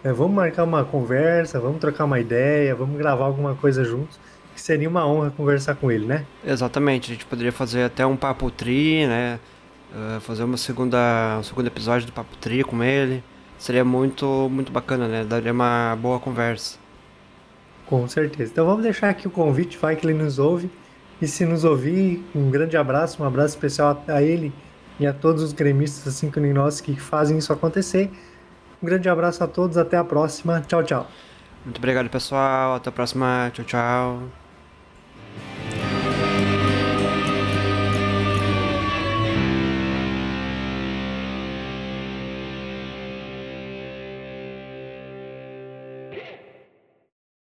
né, 0.03 0.13
vamos 0.13 0.35
marcar 0.35 0.63
uma 0.63 0.83
conversa, 0.85 1.59
vamos 1.59 1.79
trocar 1.79 2.05
uma 2.05 2.19
ideia, 2.19 2.73
vamos 2.75 2.97
gravar 2.97 3.25
alguma 3.25 3.55
coisa 3.55 3.83
juntos, 3.83 4.19
que 4.55 4.61
seria 4.61 4.89
uma 4.89 5.05
honra 5.05 5.31
conversar 5.31 5.75
com 5.75 5.91
ele, 5.91 6.05
né? 6.05 6.25
Exatamente, 6.45 7.11
a 7.11 7.13
gente 7.13 7.25
poderia 7.25 7.51
fazer 7.51 7.83
até 7.83 8.05
um 8.05 8.15
papo 8.15 8.49
tri, 8.49 9.05
né? 9.05 9.39
Ah, 9.93 10.19
fazer 10.21 10.43
uma 10.43 10.57
segunda, 10.57 11.37
um 11.39 11.43
segundo 11.43 11.67
episódio 11.67 12.07
do 12.07 12.13
papo 12.13 12.35
tri 12.37 12.63
com 12.63 12.83
ele. 12.83 13.23
Seria 13.57 13.83
muito, 13.83 14.47
muito 14.51 14.71
bacana, 14.71 15.07
né? 15.07 15.23
Daria 15.23 15.51
uma 15.51 15.97
boa 15.99 16.19
conversa. 16.19 16.77
Com 17.87 18.07
certeza. 18.07 18.51
Então 18.51 18.65
vamos 18.65 18.83
deixar 18.83 19.09
aqui 19.09 19.27
o 19.27 19.31
convite, 19.31 19.77
vai 19.77 19.95
que 19.95 20.05
ele 20.05 20.13
nos 20.13 20.39
ouve. 20.39 20.69
E 21.21 21.27
se 21.27 21.45
nos 21.45 21.63
ouvir, 21.63 22.23
um 22.35 22.51
grande 22.51 22.77
abraço, 22.77 23.23
um 23.23 23.25
abraço 23.25 23.55
especial 23.55 24.03
a 24.07 24.21
ele 24.21 24.53
e 24.99 25.07
a 25.07 25.13
todos 25.13 25.41
os 25.41 25.53
gremistas, 25.53 26.07
assim 26.07 26.29
como 26.29 26.45
nós, 26.53 26.79
que 26.81 26.95
fazem 26.99 27.37
isso 27.37 27.51
acontecer. 27.51 28.11
Um 28.81 28.85
grande 28.85 29.09
abraço 29.09 29.43
a 29.43 29.47
todos, 29.47 29.77
até 29.77 29.97
a 29.97 30.03
próxima. 30.03 30.61
Tchau, 30.61 30.83
tchau. 30.83 31.07
Muito 31.65 31.77
obrigado, 31.77 32.09
pessoal. 32.09 32.75
Até 32.75 32.89
a 32.89 32.91
próxima. 32.91 33.49
Tchau, 33.53 33.65
tchau. 33.65 34.36